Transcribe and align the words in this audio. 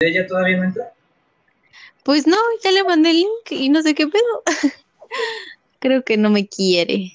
¿Ella 0.00 0.28
todavía 0.28 0.58
no 0.58 0.64
entra? 0.64 0.92
Pues 2.04 2.24
no, 2.26 2.36
ya 2.62 2.70
le 2.70 2.84
mandé 2.84 3.10
el 3.10 3.16
link 3.16 3.50
y 3.50 3.68
no 3.68 3.82
sé 3.82 3.96
qué 3.96 4.06
pedo. 4.06 4.42
Creo 5.80 6.04
que 6.04 6.16
no 6.16 6.30
me 6.30 6.46
quiere. 6.46 7.12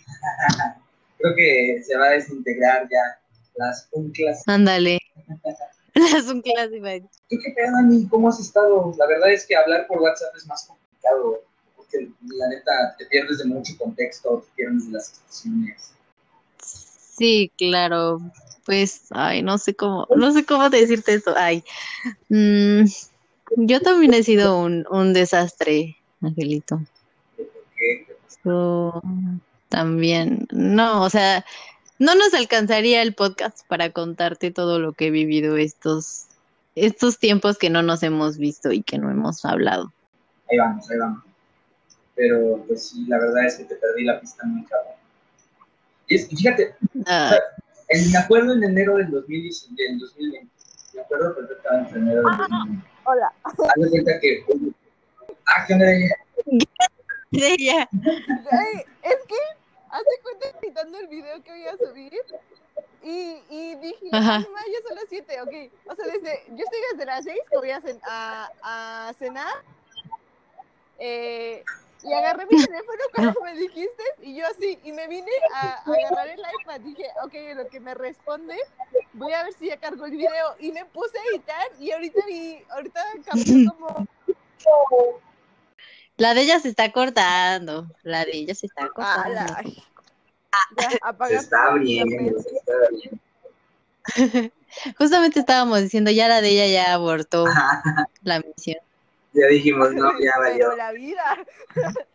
Creo 1.18 1.34
que 1.34 1.82
se 1.82 1.98
va 1.98 2.08
a 2.08 2.12
desintegrar 2.12 2.90
ya 2.92 3.22
las 3.56 3.88
unclas. 3.94 4.44
Ándale. 4.48 5.00
las 5.94 6.26
unclas 6.26 6.74
iba 6.74 7.00
¿Tú 7.00 7.38
qué 7.42 7.54
pedo, 7.56 7.72
Dani? 7.72 8.06
¿Cómo 8.10 8.28
has 8.28 8.42
estado? 8.42 8.94
La 8.98 9.08
verdad 9.08 9.32
es 9.32 9.48
que 9.48 9.56
hablar 9.56 9.88
por 9.88 10.02
WhatsApp 10.02 10.36
es 10.36 10.46
más 10.46 10.66
complicado. 10.68 11.42
Porque 11.78 12.10
la 12.38 12.50
neta 12.50 12.96
te 12.98 13.06
pierdes 13.06 13.38
de 13.38 13.46
mucho 13.46 13.78
contexto, 13.78 14.46
te 14.46 14.56
pierdes 14.58 14.88
de 14.88 14.92
las 14.92 15.08
situaciones. 15.08 15.94
Sí, 16.60 17.50
claro. 17.58 18.20
Pues, 18.66 19.08
ay, 19.12 19.42
no 19.44 19.58
sé 19.58 19.76
cómo, 19.76 20.08
no 20.16 20.32
sé 20.32 20.46
cómo 20.46 20.70
decirte 20.70 21.14
esto. 21.14 21.34
Ay, 21.36 21.64
mm, 22.30 22.84
yo 23.58 23.82
también 23.82 24.14
he 24.14 24.24
sido 24.24 24.60
un, 24.60 24.86
un 24.90 25.14
desastre, 25.14 25.98
Angelito. 26.22 26.82
Yo 28.46 29.02
también, 29.70 30.48
no, 30.52 31.04
o 31.04 31.10
sea, 31.10 31.46
no 32.00 32.16
nos 32.16 32.34
alcanzaría 32.34 33.02
el 33.02 33.14
podcast 33.14 33.66
para 33.68 33.92
contarte 33.92 34.52
todo 34.52 34.80
lo 34.80 34.94
que 34.94 35.08
he 35.08 35.12
vivido 35.12 35.58
estos, 35.58 36.26
estos 36.76 37.20
tiempos 37.20 37.58
que 37.58 37.70
no 37.70 37.82
nos 37.82 38.04
hemos 38.04 38.38
visto 38.38 38.72
y 38.72 38.84
que 38.84 38.98
no 38.98 39.10
hemos 39.10 39.46
hablado. 39.46 39.92
Ahí 40.50 40.58
vamos, 40.58 40.90
ahí 40.90 40.98
vamos. 40.98 41.24
Pero 42.16 42.64
pues 42.68 42.90
sí, 42.90 43.06
la 43.08 43.18
verdad 43.18 43.46
es 43.46 43.56
que 43.56 43.66
te 43.66 43.76
perdí 43.76 44.04
la 44.04 44.20
pista 44.20 44.46
muy 44.46 44.64
cabrón. 44.66 44.94
Y 46.08 46.16
es, 46.16 46.28
fíjate, 46.28 46.76
Ah, 47.06 47.38
en- 47.94 48.12
me 48.12 48.18
acuerdo 48.18 48.54
en 48.54 48.64
enero 48.64 48.96
del 48.98 49.10
2019, 49.12 49.84
del 49.92 50.00
2020. 50.00 50.52
Me 50.94 51.02
acuerdo 51.02 51.36
perfectamente 51.36 51.92
en 51.98 52.02
enero 52.04 52.22
del 52.24 52.38
2020. 52.38 52.88
Hola. 53.06 53.34
De 53.76 53.90
cuenta 53.90 54.20
que. 54.20 54.46
Ah, 55.48 55.66
¿qué 55.68 55.74
onda? 55.74 55.86
ella. 57.32 57.90
Ay, 58.52 58.86
es 59.02 59.18
que, 59.28 59.36
hace 59.90 60.22
cuenta 60.24 60.60
editando 60.62 60.98
el 61.00 61.08
video 61.08 61.42
que 61.44 61.52
voy 61.52 61.66
a 61.66 61.78
subir 61.78 62.14
y, 63.04 63.42
y 63.50 63.76
dije, 63.82 64.08
Ajá. 64.14 64.36
"Ay, 64.38 64.44
mamá, 64.46 64.60
ya 64.72 64.88
son 64.88 64.96
las 64.96 65.06
7, 65.10 65.42
ok. 65.42 65.92
O 65.92 65.96
sea, 65.96 66.06
desde, 66.06 66.44
yo 66.50 66.64
estoy 66.64 66.80
desde 66.92 67.06
las 67.06 67.24
6 67.26 67.40
que 67.52 67.58
voy 67.58 67.72
a, 67.72 67.82
cen- 67.82 68.00
a, 68.06 68.50
a 69.10 69.14
cenar 69.20 69.54
eh, 71.00 71.64
y 72.04 72.14
agarré 72.14 72.46
mi 72.50 72.64
teléfono 72.64 73.00
cuando 73.14 73.42
me 73.42 73.56
dijiste 73.56 74.04
y 74.22 74.36
yo 74.36 74.46
así, 74.48 74.80
y 74.84 74.92
me 74.92 75.08
vine 75.08 75.32
a, 75.54 75.76
a 75.76 75.84
agarrar 75.84 76.28
el 76.30 76.40
iPad. 76.62 76.82
Dije, 76.82 77.06
ok, 77.24 77.34
lo 77.56 77.68
que 77.68 77.80
me 77.80 77.94
responde, 77.94 78.56
voy 79.14 79.34
a 79.34 79.44
ver 79.44 79.54
si 79.54 79.68
ya 79.68 79.78
cargo 79.78 80.06
el 80.06 80.12
video 80.12 80.56
y 80.60 80.72
me 80.72 80.86
puse 80.86 81.18
a 81.18 81.22
editar 81.32 81.68
y 81.80 81.92
ahorita 81.92 82.26
vi, 82.28 82.64
ahorita 82.70 83.02
cambió 83.26 83.74
como... 83.78 84.08
La 86.18 86.34
de 86.34 86.42
ella 86.42 86.60
se 86.60 86.70
está 86.70 86.92
cortando. 86.92 87.88
La 88.04 88.24
de 88.24 88.36
ella 88.36 88.54
se 88.54 88.68
está 88.68 88.88
cortando. 88.90 89.42
¡Ala! 89.42 89.64
Ya, 90.78 90.90
Se 90.92 91.00
apaga 91.02 91.40
está 91.40 91.66
abriendo, 91.66 92.40
se 92.40 92.56
está 92.56 92.74
abriendo. 92.86 93.18
Justamente 94.98 95.40
estábamos 95.40 95.82
diciendo, 95.82 96.12
ya 96.12 96.28
la 96.28 96.42
de 96.42 96.50
ella 96.50 96.68
ya 96.68 96.94
abortó 96.94 97.46
la 98.24 98.40
misión. 98.42 98.78
Ya 99.34 99.48
dijimos, 99.48 99.94
no, 99.94 100.12
ya 100.20 100.32
valió. 100.40 100.66
Pero 100.70 100.76
la 100.78 100.92
vida. 100.92 101.46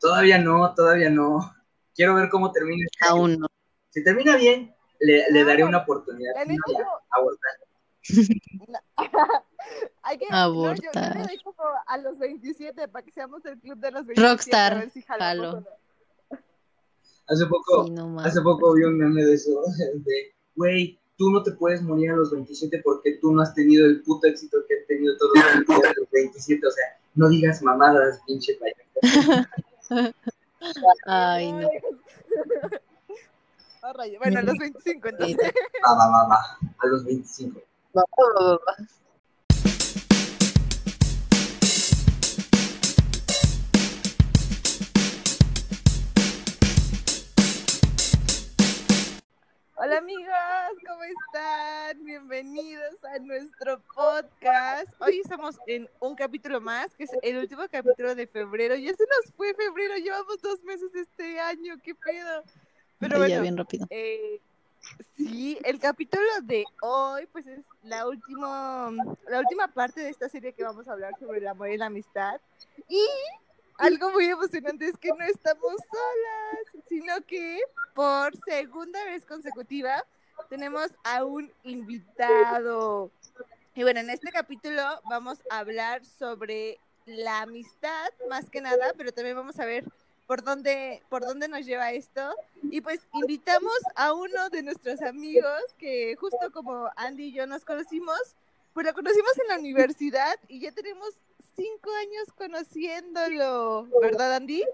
Todavía 0.00 0.38
no, 0.38 0.74
todavía 0.74 1.10
no. 1.10 1.54
Quiero 1.94 2.14
ver 2.14 2.30
cómo 2.30 2.50
termina. 2.52 2.86
este 2.90 3.04
año. 3.04 3.14
Aún 3.16 3.38
no. 3.38 3.46
Si 3.90 4.02
termina 4.02 4.36
bien, 4.36 4.74
le, 5.00 5.30
le 5.30 5.44
daré 5.44 5.62
una 5.64 5.78
oportunidad. 5.78 6.32
Si 6.46 6.48
no, 6.56 6.62
ya, 6.72 6.86
abortar. 7.10 7.50
Hay 10.02 10.16
que, 10.18 10.26
no, 10.30 10.36
yo, 10.36 10.74
yo 10.74 10.90
Abortar. 10.92 11.16
le 11.16 11.22
doy 11.24 11.38
como 11.44 11.58
a 11.86 11.98
los 11.98 12.18
27 12.18 12.88
para 12.88 13.04
que 13.04 13.10
seamos 13.12 13.44
el 13.44 13.58
club 13.60 13.78
de 13.78 13.90
los 13.90 14.06
27. 14.06 14.28
Rockstar, 14.28 14.72
a 14.72 14.78
ver 14.78 14.90
si 14.90 15.02
jalamos 15.02 15.46
jalo. 15.46 15.58
o 15.58 15.60
no. 15.60 15.66
Hace 17.28 17.46
poco, 17.46 17.84
Sí, 17.84 17.90
no 17.92 18.08
mames. 18.08 18.32
hace 18.32 18.40
poco 18.42 18.72
vi 18.74 18.84
un 18.84 18.96
meme 18.98 19.22
de 19.22 19.34
eso, 19.34 19.50
de, 19.94 20.34
güey, 20.56 20.98
tú 21.20 21.30
no 21.30 21.42
te 21.42 21.52
puedes 21.52 21.82
morir 21.82 22.12
a 22.12 22.16
los 22.16 22.30
27 22.30 22.80
porque 22.82 23.18
tú 23.20 23.30
no 23.30 23.42
has 23.42 23.54
tenido 23.54 23.84
el 23.84 24.00
puto 24.00 24.26
éxito 24.26 24.56
que 24.66 24.78
han 24.78 24.86
tenido 24.86 25.14
todos 25.18 25.32
los 25.34 25.66
demás 25.68 25.84
a 25.84 26.00
los 26.00 26.10
27, 26.10 26.66
o 26.66 26.70
sea, 26.70 26.84
no 27.14 27.28
digas 27.28 27.62
mamadas, 27.62 28.22
pinche 28.26 28.58
payaso. 28.58 29.44
Ay, 31.04 31.52
no. 31.52 31.68
Bueno, 34.20 34.38
a 34.38 34.42
los 34.42 34.56
25 34.58 35.08
entonces. 35.08 35.36
Va, 35.84 35.94
va, 35.96 36.06
va, 36.10 36.28
va, 36.28 36.58
a 36.78 36.86
los 36.86 37.04
25. 37.04 37.60
Hola 49.82 49.96
amigos, 49.96 50.34
¿cómo 50.86 51.02
están? 51.04 52.04
Bienvenidos 52.04 53.02
a 53.02 53.18
nuestro 53.18 53.80
podcast. 53.94 54.92
Hoy 55.00 55.20
estamos 55.20 55.56
en 55.66 55.88
un 56.00 56.14
capítulo 56.14 56.60
más, 56.60 56.94
que 56.94 57.04
es 57.04 57.10
el 57.22 57.38
último 57.38 57.62
capítulo 57.72 58.14
de 58.14 58.26
febrero. 58.26 58.74
Ya 58.74 58.92
se 58.92 59.04
nos 59.04 59.32
fue 59.34 59.54
febrero, 59.54 59.96
llevamos 59.96 60.36
dos 60.42 60.62
meses 60.64 60.94
este 60.94 61.40
año, 61.40 61.76
qué 61.82 61.94
pedo. 61.94 62.42
Pero 62.98 63.12
Ya 63.12 63.18
bueno, 63.20 63.40
bien 63.40 63.56
rápido. 63.56 63.86
Eh, 63.88 64.38
sí, 65.16 65.58
el 65.64 65.80
capítulo 65.80 66.28
de 66.42 66.66
hoy, 66.82 67.26
pues 67.32 67.46
es 67.46 67.64
la 67.82 68.06
última, 68.06 68.92
la 69.30 69.38
última 69.38 69.66
parte 69.68 70.02
de 70.02 70.10
esta 70.10 70.28
serie 70.28 70.52
que 70.52 70.62
vamos 70.62 70.88
a 70.88 70.92
hablar 70.92 71.18
sobre 71.18 71.38
el 71.38 71.48
amor 71.48 71.70
y 71.70 71.78
la 71.78 71.86
amistad. 71.86 72.38
Y 72.86 73.02
algo 73.80 74.10
muy 74.10 74.26
emocionante 74.26 74.86
es 74.86 74.96
que 74.98 75.08
no 75.08 75.24
estamos 75.24 75.72
solas, 75.72 76.84
sino 76.88 77.14
que 77.26 77.60
por 77.94 78.36
segunda 78.44 79.02
vez 79.04 79.24
consecutiva 79.24 80.04
tenemos 80.48 80.90
a 81.02 81.24
un 81.24 81.50
invitado. 81.64 83.10
Y 83.74 83.82
bueno, 83.82 84.00
en 84.00 84.10
este 84.10 84.30
capítulo 84.30 84.82
vamos 85.08 85.38
a 85.50 85.58
hablar 85.58 86.04
sobre 86.04 86.78
la 87.06 87.42
amistad, 87.42 88.10
más 88.28 88.50
que 88.50 88.60
nada, 88.60 88.92
pero 88.96 89.12
también 89.12 89.36
vamos 89.36 89.58
a 89.58 89.64
ver 89.64 89.84
por 90.26 90.42
dónde, 90.42 91.02
por 91.08 91.24
dónde 91.24 91.48
nos 91.48 91.64
lleva 91.64 91.92
esto. 91.92 92.34
Y 92.62 92.82
pues 92.82 93.00
invitamos 93.14 93.78
a 93.96 94.12
uno 94.12 94.50
de 94.50 94.62
nuestros 94.62 95.00
amigos 95.02 95.62
que 95.78 96.16
justo 96.16 96.52
como 96.52 96.90
Andy 96.96 97.28
y 97.28 97.32
yo 97.32 97.46
nos 97.46 97.64
conocimos, 97.64 98.20
pues 98.74 98.86
lo 98.86 98.92
conocimos 98.92 99.38
en 99.38 99.48
la 99.48 99.58
universidad 99.58 100.38
y 100.48 100.60
ya 100.60 100.72
tenemos 100.72 101.14
cinco 101.60 101.90
años 102.00 102.24
conociéndolo, 102.36 103.86
¿verdad 104.00 104.36
Andy? 104.36 104.64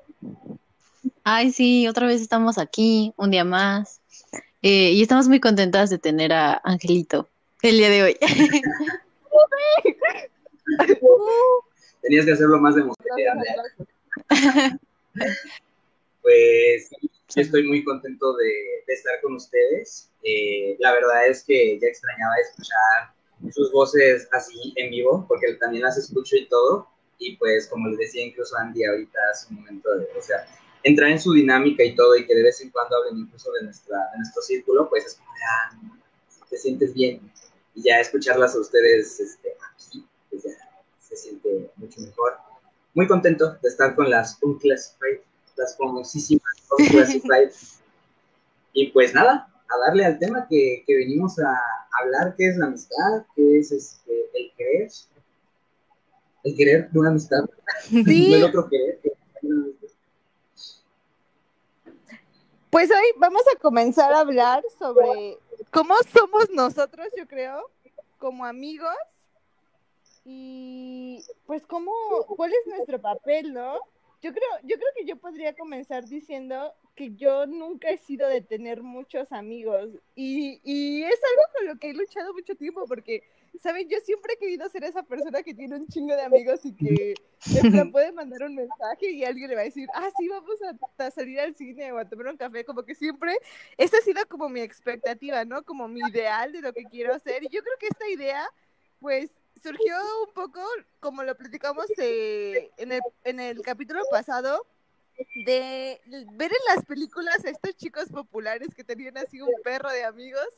Ay, 1.25 1.51
sí, 1.51 1.89
otra 1.89 2.07
vez 2.07 2.21
estamos 2.21 2.59
aquí, 2.59 3.13
un 3.17 3.33
día 3.33 3.45
más. 3.45 4.01
Eh, 4.63 4.93
y 4.93 5.03
estamos 5.03 5.27
muy 5.27 5.41
contentas 5.41 5.91
de 5.91 5.99
tener 5.99 6.33
a 6.33 6.61
Angelito 6.63 7.29
el 7.63 7.79
día 7.79 7.91
de 7.91 8.05
hoy. 8.05 8.17
Tenías 12.03 12.25
que 12.25 12.33
hacerlo 12.33 12.61
más 12.61 12.77
emocionante. 12.77 13.49
Pues 16.23 16.91
yo 17.01 17.43
estoy 17.43 17.67
muy 17.67 17.83
contento 17.83 18.37
de, 18.37 18.85
de 18.87 18.95
estar 18.95 19.21
con 19.23 19.35
ustedes. 19.35 20.09
Eh, 20.23 20.77
la 20.79 20.93
verdad 20.93 21.27
es 21.27 21.43
que 21.43 21.81
ya 21.81 21.89
extrañaba 21.89 22.37
escuchar 22.49 23.11
sus 23.53 23.71
voces 23.73 24.29
así 24.33 24.73
en 24.77 24.91
vivo, 24.91 25.25
porque 25.29 25.55
también 25.55 25.83
las 25.83 25.97
escucho 25.97 26.37
y 26.37 26.49
todo. 26.49 26.89
Y 27.19 27.37
pues, 27.37 27.67
como 27.69 27.89
les 27.89 27.99
decía 27.99 28.25
incluso 28.25 28.57
Andy 28.57 28.85
ahorita 28.85 29.19
hace 29.33 29.49
un 29.51 29.57
momento, 29.57 29.95
de, 29.95 30.09
o 30.19 30.23
sea, 30.23 30.47
entrar 30.83 31.11
en 31.11 31.21
su 31.21 31.33
dinámica 31.33 31.83
y 31.83 31.95
todo, 31.95 32.17
y 32.17 32.27
que 32.27 32.35
de 32.35 32.43
vez 32.43 32.61
en 32.61 32.71
cuando 32.71 32.97
hablen 32.97 33.19
incluso 33.19 33.51
de, 33.53 33.65
nuestra, 33.65 33.97
de 34.13 34.19
nuestro 34.19 34.43
círculo, 34.43 34.89
pues 34.89 35.07
es 35.07 35.15
como, 35.15 35.31
ah, 35.31 35.79
te 36.49 36.57
sientes 36.57 36.95
bien. 36.95 37.21
Y 37.75 37.83
ya 37.83 38.01
escucharlas 38.01 38.55
a 38.55 38.61
ustedes 38.61 39.21
este, 39.21 39.55
aquí, 39.73 40.07
pues 40.31 40.45
ya 40.45 40.51
se 40.99 41.17
siente 41.17 41.71
mucho 41.77 42.00
mejor. 42.00 42.37
Muy 42.94 43.06
contento 43.06 43.59
de 43.62 43.69
estar 43.69 43.94
con 43.94 44.09
las 44.09 44.39
Unclassified, 44.43 45.21
las 45.56 45.77
famosísimas 45.77 46.55
Unclassified. 46.79 47.50
y 48.73 48.91
pues 48.91 49.15
nada, 49.15 49.49
a 49.69 49.79
darle 49.87 50.05
al 50.05 50.19
tema 50.19 50.47
que, 50.49 50.85
que 50.87 50.97
venimos 50.97 51.39
a 51.39 51.59
hablar, 52.03 52.35
que 52.37 52.49
es 52.49 52.57
la 52.57 52.67
amistad, 52.67 53.25
que 53.35 53.59
es 53.59 53.73
este, 53.73 54.31
el 54.35 54.53
querer, 54.57 54.91
el 56.45 56.57
querer 56.57 56.91
de 56.91 56.99
una 56.99 57.11
amistad, 57.11 57.39
no 57.91 58.05
Sí, 58.05 58.35
el 58.35 58.45
otro 58.45 58.69
querer. 58.69 59.01
que- 59.03 59.13
pues 62.71 62.91
hoy 62.91 63.07
vamos 63.19 63.43
a 63.55 63.59
comenzar 63.59 64.13
a 64.13 64.21
hablar 64.21 64.63
sobre 64.79 65.39
cómo 65.71 65.95
somos 66.13 66.51
nosotros, 66.51 67.07
yo 67.17 67.27
creo, 67.27 67.71
como 68.19 68.45
amigos 68.45 68.95
y 70.25 71.25
pues 71.47 71.65
cómo, 71.67 71.93
cuál 72.27 72.53
es 72.53 72.67
nuestro 72.67 73.01
papel, 73.01 73.53
¿no? 73.55 73.75
Yo 74.21 74.33
creo, 74.33 74.49
yo 74.65 74.77
creo 74.77 74.89
que 74.97 75.05
yo 75.07 75.17
podría 75.17 75.55
comenzar 75.55 76.05
diciendo 76.05 76.73
que 76.96 77.14
yo 77.14 77.46
nunca 77.46 77.90
he 77.90 77.98
sido 77.98 78.28
de 78.28 78.40
tener 78.40 78.82
muchos 78.82 79.31
amigos 79.31 79.90
y, 80.14 80.60
y 80.64 81.04
es 81.04 81.20
algo 81.22 81.43
con 81.56 81.66
lo 81.66 81.76
que 81.78 81.90
he 81.90 81.94
luchado 81.94 82.32
mucho 82.32 82.56
tiempo 82.56 82.87
porque 82.88 83.22
¿saben? 83.60 83.88
Yo 83.88 83.98
siempre 84.00 84.34
he 84.34 84.38
querido 84.38 84.69
ser 84.69 84.84
esa 84.84 85.02
persona 85.02 85.43
que 85.43 85.54
tiene 85.54 85.76
un 85.76 85.87
chingo 85.88 86.14
de 86.14 86.22
amigos 86.22 86.64
y 86.64 86.75
que 86.75 87.14
en 87.54 87.93
puede 87.93 88.12
mandar 88.12 88.43
un 88.44 88.54
mensaje 88.54 89.10
y 89.10 89.25
alguien 89.25 89.48
le 89.48 89.54
va 89.54 89.62
a 89.62 89.64
decir, 89.64 89.88
ah, 89.94 90.08
sí, 90.16 90.28
vamos 90.28 90.56
a, 90.98 91.10
salir 91.10 91.40
al 91.40 91.54
cine 91.54 91.93
o 91.93 91.98
a 91.98 92.04
tomar 92.04 92.28
un 92.28 92.37
café, 92.37 92.64
como 92.64 92.82
que 92.82 92.94
siempre, 92.94 93.37
esa 93.76 93.98
ha 93.98 94.00
sido 94.00 94.26
como 94.28 94.48
mi 94.48 94.60
expectativa, 94.60 95.44
¿no? 95.44 95.62
Como 95.62 95.88
mi 95.88 96.00
ideal 96.08 96.52
de 96.52 96.60
lo 96.60 96.72
que 96.72 96.84
quiero 96.84 97.14
hacer. 97.14 97.44
Y 97.44 97.48
yo 97.48 97.62
creo 97.62 97.76
que 97.78 97.87
esta 97.87 98.08
idea, 98.08 98.48
pues, 99.00 99.31
surgió 99.62 99.94
un 100.26 100.34
poco, 100.34 100.60
como 101.00 101.22
lo 101.22 101.34
platicamos 101.37 101.87
eh, 101.98 102.70
en, 102.76 102.93
el, 102.93 103.00
en 103.25 103.40
el 103.40 103.62
capítulo 103.62 104.02
pasado, 104.10 104.66
de 105.47 106.01
ver 106.33 106.51
en 106.51 106.75
las 106.75 106.85
películas 106.85 107.45
a 107.45 107.51
estos 107.51 107.77
chicos 107.77 108.09
populares 108.09 108.75
que 108.75 108.85
tenían 108.85 109.17
así 109.19 109.41
un 109.41 109.51
perro 109.63 109.91
de 109.91 110.05
amigos 110.05 110.49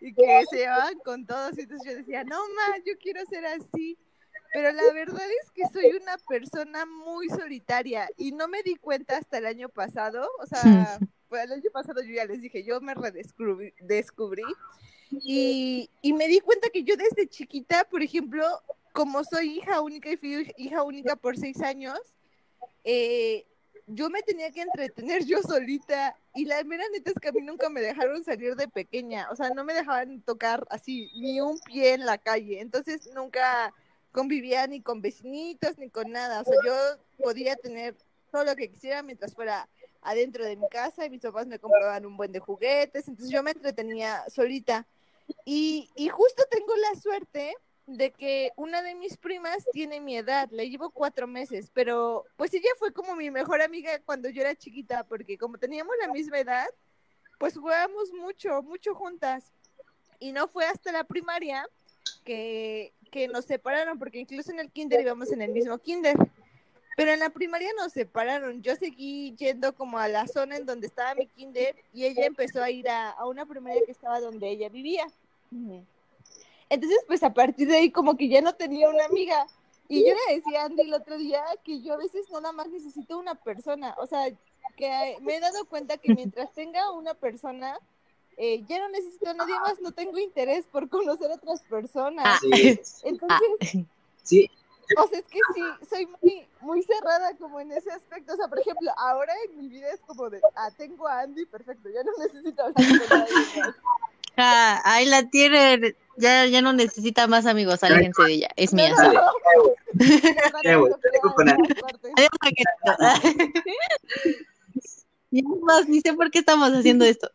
y 0.00 0.12
que 0.14 0.44
se 0.50 0.58
llevaban 0.58 0.98
con 1.00 1.26
todos. 1.26 1.56
Y 1.58 1.62
entonces 1.62 1.92
yo 1.92 1.98
decía, 1.98 2.24
no 2.24 2.38
más, 2.54 2.80
yo 2.86 2.94
quiero 2.98 3.24
ser 3.26 3.46
así. 3.46 3.98
Pero 4.52 4.72
la 4.72 4.92
verdad 4.94 5.26
es 5.42 5.50
que 5.50 5.62
soy 5.72 5.90
una 6.00 6.16
persona 6.26 6.86
muy 6.86 7.28
solitaria 7.28 8.08
y 8.16 8.32
no 8.32 8.48
me 8.48 8.62
di 8.62 8.76
cuenta 8.76 9.18
hasta 9.18 9.38
el 9.38 9.46
año 9.46 9.68
pasado. 9.68 10.26
O 10.40 10.46
sea, 10.46 10.98
pues 11.28 11.44
el 11.44 11.52
año 11.52 11.70
pasado 11.70 12.02
yo 12.02 12.14
ya 12.14 12.24
les 12.24 12.40
dije, 12.40 12.64
yo 12.64 12.80
me 12.80 12.94
redescubrí 12.94 13.74
descubrí, 13.80 14.44
y, 15.10 15.90
y 16.02 16.12
me 16.12 16.28
di 16.28 16.40
cuenta 16.40 16.70
que 16.70 16.82
yo 16.82 16.96
desde 16.96 17.28
chiquita, 17.28 17.84
por 17.84 18.02
ejemplo, 18.02 18.44
como 18.92 19.24
soy 19.24 19.58
hija 19.58 19.80
única 19.80 20.10
y 20.10 20.16
fui 20.16 20.52
hija 20.56 20.82
única 20.82 21.16
por 21.16 21.36
seis 21.36 21.60
años, 21.60 21.98
eh, 22.84 23.46
yo 23.88 24.10
me 24.10 24.22
tenía 24.22 24.50
que 24.50 24.62
entretener 24.62 25.24
yo 25.24 25.42
solita 25.42 26.14
y 26.34 26.44
la 26.44 26.62
mera 26.64 26.84
neta 26.92 27.10
es 27.10 27.18
que 27.18 27.28
a 27.28 27.32
mí 27.32 27.40
nunca 27.40 27.68
me 27.68 27.80
dejaron 27.80 28.22
salir 28.22 28.54
de 28.54 28.68
pequeña, 28.68 29.28
o 29.30 29.36
sea, 29.36 29.50
no 29.50 29.64
me 29.64 29.74
dejaban 29.74 30.20
tocar 30.22 30.66
así 30.70 31.10
ni 31.16 31.40
un 31.40 31.58
pie 31.60 31.94
en 31.94 32.04
la 32.04 32.18
calle, 32.18 32.60
entonces 32.60 33.10
nunca 33.14 33.72
convivía 34.12 34.66
ni 34.66 34.80
con 34.80 35.00
vecinitos 35.00 35.78
ni 35.78 35.88
con 35.88 36.10
nada, 36.10 36.42
o 36.42 36.44
sea, 36.44 36.54
yo 36.64 36.74
podía 37.22 37.56
tener 37.56 37.96
todo 38.30 38.44
lo 38.44 38.56
que 38.56 38.70
quisiera 38.70 39.02
mientras 39.02 39.34
fuera 39.34 39.68
adentro 40.02 40.44
de 40.44 40.56
mi 40.56 40.68
casa 40.68 41.06
y 41.06 41.10
mis 41.10 41.20
papás 41.20 41.46
me 41.46 41.58
compraban 41.58 42.06
un 42.06 42.16
buen 42.16 42.32
de 42.32 42.40
juguetes, 42.40 43.08
entonces 43.08 43.32
yo 43.32 43.42
me 43.42 43.50
entretenía 43.52 44.24
solita. 44.28 44.86
Y, 45.44 45.90
y 45.94 46.08
justo 46.08 46.44
tengo 46.50 46.74
la 46.76 46.98
suerte 47.00 47.54
de 47.88 48.10
que 48.10 48.52
una 48.56 48.82
de 48.82 48.94
mis 48.94 49.16
primas 49.16 49.66
tiene 49.72 49.98
mi 49.98 50.18
edad, 50.18 50.50
le 50.50 50.68
llevo 50.68 50.90
cuatro 50.90 51.26
meses, 51.26 51.70
pero 51.72 52.26
pues 52.36 52.52
ella 52.52 52.68
fue 52.78 52.92
como 52.92 53.16
mi 53.16 53.30
mejor 53.30 53.62
amiga 53.62 53.98
cuando 54.04 54.28
yo 54.28 54.42
era 54.42 54.54
chiquita, 54.54 55.04
porque 55.04 55.38
como 55.38 55.56
teníamos 55.56 55.94
la 55.98 56.12
misma 56.12 56.38
edad, 56.38 56.68
pues 57.38 57.56
jugábamos 57.56 58.12
mucho, 58.12 58.62
mucho 58.62 58.94
juntas. 58.94 59.52
Y 60.20 60.32
no 60.32 60.48
fue 60.48 60.66
hasta 60.66 60.92
la 60.92 61.04
primaria 61.04 61.66
que, 62.24 62.92
que 63.10 63.26
nos 63.26 63.46
separaron, 63.46 63.98
porque 63.98 64.18
incluso 64.18 64.50
en 64.50 64.60
el 64.60 64.70
kinder 64.70 65.00
íbamos 65.00 65.32
en 65.32 65.40
el 65.40 65.52
mismo 65.52 65.78
kinder. 65.78 66.16
Pero 66.94 67.12
en 67.12 67.20
la 67.20 67.30
primaria 67.30 67.70
nos 67.78 67.92
separaron. 67.92 68.60
Yo 68.60 68.76
seguí 68.76 69.34
yendo 69.36 69.74
como 69.74 69.98
a 69.98 70.08
la 70.08 70.26
zona 70.26 70.56
en 70.56 70.66
donde 70.66 70.88
estaba 70.88 71.14
mi 71.14 71.26
kinder 71.26 71.74
y 71.94 72.04
ella 72.04 72.26
empezó 72.26 72.62
a 72.62 72.70
ir 72.70 72.88
a, 72.88 73.10
a 73.10 73.26
una 73.26 73.46
primaria 73.46 73.80
que 73.86 73.92
estaba 73.92 74.20
donde 74.20 74.50
ella 74.50 74.68
vivía. 74.68 75.06
Entonces, 76.70 76.98
pues 77.06 77.22
a 77.22 77.32
partir 77.32 77.68
de 77.68 77.76
ahí 77.76 77.90
como 77.90 78.16
que 78.16 78.28
ya 78.28 78.40
no 78.40 78.54
tenía 78.54 78.88
una 78.88 79.04
amiga. 79.06 79.46
Y 79.88 80.06
yo 80.06 80.14
le 80.14 80.36
decía 80.36 80.62
a 80.62 80.64
Andy 80.66 80.82
el 80.82 80.92
otro 80.92 81.16
día 81.16 81.42
que 81.64 81.80
yo 81.80 81.94
a 81.94 81.96
veces 81.96 82.28
nada 82.30 82.52
más 82.52 82.68
necesito 82.68 83.18
una 83.18 83.34
persona. 83.34 83.94
O 83.98 84.06
sea, 84.06 84.28
que 84.76 85.16
me 85.22 85.36
he 85.36 85.40
dado 85.40 85.64
cuenta 85.64 85.96
que 85.96 86.14
mientras 86.14 86.52
tenga 86.52 86.90
una 86.92 87.14
persona, 87.14 87.78
eh, 88.36 88.62
ya 88.68 88.78
no 88.78 88.88
necesito 88.90 89.30
a 89.30 89.34
nadie 89.34 89.58
más, 89.60 89.80
no 89.80 89.92
tengo 89.92 90.18
interés 90.18 90.66
por 90.66 90.88
conocer 90.90 91.30
a 91.30 91.34
otras 91.36 91.62
personas. 91.62 92.26
Ah, 92.26 92.38
Entonces, 93.02 93.84
sí. 94.22 94.50
O 94.96 95.06
sea, 95.06 95.18
es 95.18 95.26
que 95.26 95.38
sí, 95.54 95.62
soy 95.88 96.08
muy, 96.22 96.48
muy 96.60 96.82
cerrada 96.82 97.36
como 97.36 97.60
en 97.60 97.72
ese 97.72 97.90
aspecto. 97.90 98.32
O 98.32 98.36
sea, 98.36 98.48
por 98.48 98.58
ejemplo, 98.58 98.90
ahora 98.96 99.32
en 99.44 99.58
mi 99.58 99.68
vida 99.68 99.88
es 99.92 100.00
como 100.00 100.30
de, 100.30 100.40
ah, 100.54 100.70
tengo 100.76 101.06
a 101.06 101.20
Andy, 101.20 101.44
perfecto, 101.46 101.88
ya 101.90 102.02
no 102.04 102.12
necesito 102.18 102.62
hablar 102.62 102.74
con 102.76 103.18
nadie. 103.18 103.74
Ah, 104.36 104.80
ahí 104.84 105.04
la 105.06 105.28
tiene, 105.28 105.96
ya, 106.18 106.46
ya 106.46 106.62
no 106.62 106.72
necesita 106.72 107.26
más 107.26 107.46
amigos, 107.46 107.82
aléjense 107.82 108.22
de 108.22 108.32
ella, 108.32 108.48
es 108.56 108.72
mía. 108.72 108.94
ni 115.30 116.00
sé 116.00 116.14
por 116.14 116.30
qué 116.30 116.40
estamos 116.40 116.70
haciendo 116.70 117.04
esto. 117.04 117.30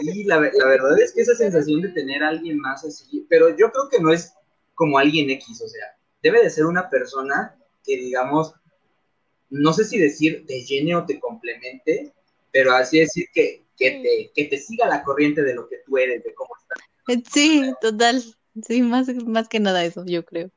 Sí, 0.00 0.24
la, 0.24 0.36
la, 0.36 0.66
verdad 0.66 1.00
es 1.00 1.12
que 1.12 1.22
esa 1.22 1.34
sensación 1.34 1.82
de 1.82 1.90
tener 1.90 2.22
a 2.22 2.28
alguien 2.28 2.58
más 2.58 2.84
así, 2.84 3.26
pero 3.28 3.50
yo 3.50 3.70
creo 3.70 3.88
que 3.88 4.00
no 4.00 4.12
es 4.12 4.32
como 4.74 4.98
alguien 4.98 5.30
X, 5.30 5.60
o 5.60 5.68
sea, 5.68 5.96
debe 6.22 6.42
de 6.42 6.50
ser 6.50 6.66
una 6.66 6.90
persona 6.90 7.56
que 7.84 7.96
digamos, 7.96 8.54
no 9.50 9.72
sé 9.72 9.84
si 9.84 9.98
decir 9.98 10.44
te 10.46 10.62
llene 10.62 10.96
o 10.96 11.04
te 11.04 11.20
complemente, 11.20 12.12
pero 12.50 12.72
así 12.72 12.98
decir 13.00 13.26
que, 13.32 13.64
que 13.76 13.90
te, 14.02 14.32
que 14.34 14.48
te 14.48 14.58
siga 14.58 14.88
la 14.88 15.02
corriente 15.02 15.42
de 15.42 15.54
lo 15.54 15.68
que 15.68 15.78
tú 15.86 15.98
eres, 15.98 16.24
de 16.24 16.34
cómo 16.34 16.50
estás. 16.60 16.78
Sí, 17.32 17.72
total. 17.80 18.22
Sí, 18.66 18.82
más, 18.82 19.08
más 19.26 19.48
que 19.48 19.60
nada 19.60 19.84
eso, 19.84 20.04
yo 20.06 20.24
creo. 20.24 20.50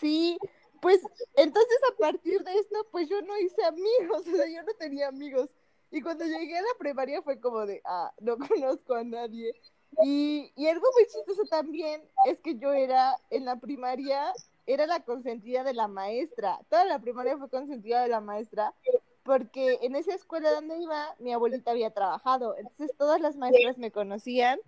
Sí, 0.00 0.38
pues 0.80 1.00
entonces 1.36 1.78
a 1.92 1.96
partir 1.96 2.42
de 2.42 2.58
esto, 2.58 2.86
pues 2.90 3.08
yo 3.08 3.20
no 3.22 3.38
hice 3.38 3.62
amigos, 3.64 4.26
o 4.26 4.36
sea, 4.36 4.46
yo 4.48 4.62
no 4.62 4.72
tenía 4.78 5.08
amigos. 5.08 5.50
Y 5.90 6.00
cuando 6.00 6.24
llegué 6.24 6.56
a 6.56 6.62
la 6.62 6.78
primaria 6.78 7.22
fue 7.22 7.38
como 7.38 7.66
de, 7.66 7.82
ah, 7.84 8.12
no 8.20 8.36
conozco 8.48 8.94
a 8.94 9.04
nadie. 9.04 9.54
Y, 10.02 10.50
y 10.56 10.66
algo 10.68 10.86
muy 10.94 11.04
chistoso 11.04 11.42
también 11.50 12.02
es 12.24 12.40
que 12.40 12.56
yo 12.56 12.72
era 12.72 13.18
en 13.28 13.44
la 13.44 13.60
primaria, 13.60 14.32
era 14.66 14.86
la 14.86 15.04
consentida 15.04 15.64
de 15.64 15.74
la 15.74 15.86
maestra. 15.86 16.58
Toda 16.70 16.86
la 16.86 16.98
primaria 16.98 17.36
fue 17.36 17.50
consentida 17.50 18.02
de 18.02 18.08
la 18.08 18.22
maestra 18.22 18.74
porque 19.22 19.78
en 19.82 19.94
esa 19.94 20.14
escuela 20.14 20.50
donde 20.50 20.78
iba, 20.78 21.14
mi 21.18 21.32
abuelita 21.32 21.70
había 21.70 21.90
trabajado, 21.90 22.56
entonces 22.56 22.90
todas 22.98 23.20
las 23.20 23.36
maestras 23.36 23.78
me 23.78 23.92
conocían 23.92 24.58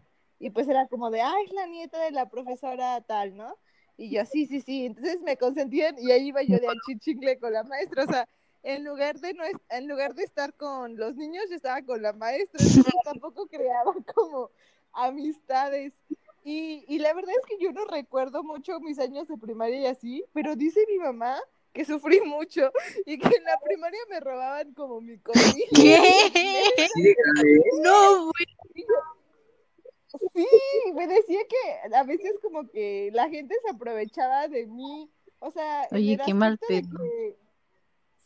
y 0.45 0.51
pues 0.51 0.69
era 0.69 0.87
como 0.89 1.11
de, 1.11 1.23
ah, 1.23 1.33
es 1.43 1.53
la 1.55 1.67
nieta 1.67 1.99
de 2.05 2.11
la 2.11 2.29
profesora 2.29 3.01
tal, 3.01 3.35
¿no? 3.35 3.57
Y 3.97 4.11
yo, 4.11 4.27
sí, 4.27 4.45
sí, 4.45 4.61
sí, 4.61 4.85
entonces 4.85 5.23
me 5.23 5.39
consentían 5.39 5.97
y 5.99 6.11
ahí 6.11 6.27
iba 6.27 6.43
yo 6.43 6.59
de 6.59 6.69
chichingle 6.85 7.39
con 7.39 7.55
la 7.55 7.63
maestra, 7.63 8.05
o 8.05 8.07
sea, 8.07 8.29
en 8.63 8.85
lugar 8.85 9.19
de 9.21 9.33
no 9.33 9.43
en 9.71 9.89
lugar 9.89 10.15
de 10.15 10.25
estar 10.25 10.53
con 10.53 10.99
los 10.99 11.17
niños, 11.17 11.45
yo 11.49 11.57
estaba 11.57 11.81
con 11.81 12.03
la 12.03 12.13
maestra, 12.13 12.63
entonces 12.63 12.93
tampoco 13.05 13.47
creaba 13.47 13.95
como 14.15 14.51
amistades. 14.93 15.95
Y, 16.45 16.85
y 16.89 16.99
la 16.99 17.15
verdad 17.15 17.33
es 17.41 17.47
que 17.47 17.65
yo 17.65 17.73
no 17.73 17.87
recuerdo 17.87 18.43
mucho 18.43 18.81
mis 18.81 18.99
años 18.99 19.27
de 19.29 19.39
primaria 19.39 19.81
y 19.81 19.87
así, 19.87 20.25
pero 20.35 20.57
dice 20.57 20.85
mi 20.91 20.99
mamá 20.99 21.41
que 21.73 21.87
sufrí 21.87 22.21
mucho 22.21 22.71
y 23.07 23.19
que 23.19 23.35
en 23.35 23.45
la 23.45 23.59
primaria 23.65 24.01
me 24.11 24.21
robaban 24.21 24.75
como 24.75 25.01
mi 25.01 25.17
comida. 25.21 25.43
¿Qué? 25.75 26.91
No, 27.83 28.25
güey. 28.25 28.87
Sí, 30.35 30.47
me 30.95 31.07
decía 31.07 31.41
que 31.49 31.95
a 31.95 32.05
veces 32.05 32.39
como 32.43 32.69
que 32.69 33.11
la 33.13 33.29
gente 33.29 33.55
se 33.65 33.71
aprovechaba 33.71 34.49
de 34.49 34.67
mí, 34.67 35.11
o 35.41 35.51
sea, 35.51 35.89
oye, 35.93 36.19
qué 36.25 36.35
mal 36.35 36.59
pedo. 36.59 36.89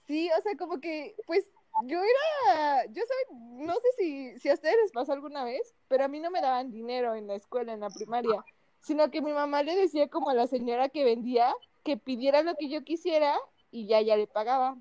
Sí, 0.06 0.30
o 0.38 0.42
sea, 0.42 0.56
como 0.56 0.80
que, 0.80 1.14
pues, 1.26 1.46
yo 1.84 1.98
era, 1.98 2.86
yo 2.86 3.02
sé, 3.02 3.34
no 3.34 3.74
sé 3.74 3.88
si, 3.98 4.38
si 4.38 4.48
a 4.48 4.54
ustedes 4.54 4.76
les 4.82 4.92
pasó 4.92 5.12
alguna 5.12 5.44
vez, 5.44 5.74
pero 5.86 6.04
a 6.04 6.08
mí 6.08 6.18
no 6.18 6.30
me 6.30 6.40
daban 6.40 6.70
dinero 6.70 7.14
en 7.14 7.26
la 7.26 7.34
escuela, 7.34 7.72
en 7.72 7.80
la 7.80 7.90
primaria, 7.90 8.44
sino 8.80 9.10
que 9.10 9.20
mi 9.20 9.32
mamá 9.32 9.62
le 9.62 9.76
decía 9.76 10.08
como 10.08 10.30
a 10.30 10.34
la 10.34 10.46
señora 10.46 10.88
que 10.88 11.04
vendía 11.04 11.54
que 11.84 11.96
pidiera 11.96 12.42
lo 12.42 12.54
que 12.54 12.68
yo 12.68 12.84
quisiera 12.84 13.38
y 13.70 13.86
ya, 13.86 14.00
ya 14.00 14.16
le 14.16 14.26
pagaba. 14.26 14.76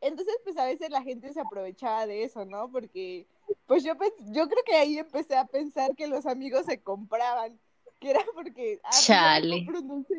Entonces, 0.00 0.34
pues 0.44 0.56
a 0.56 0.64
veces 0.64 0.90
la 0.90 1.02
gente 1.02 1.32
se 1.32 1.40
aprovechaba 1.40 2.06
de 2.06 2.24
eso, 2.24 2.44
¿no? 2.44 2.70
Porque, 2.70 3.26
pues 3.70 3.84
yo, 3.84 3.92
yo 4.32 4.48
creo 4.48 4.64
que 4.66 4.74
ahí 4.74 4.98
empecé 4.98 5.36
a 5.36 5.44
pensar 5.44 5.94
que 5.94 6.08
los 6.08 6.26
amigos 6.26 6.66
se 6.66 6.82
compraban, 6.82 7.56
que 8.00 8.10
era 8.10 8.20
porque, 8.34 8.80
ah, 8.82 8.88
pues, 8.90 9.06
Chale. 9.06 9.64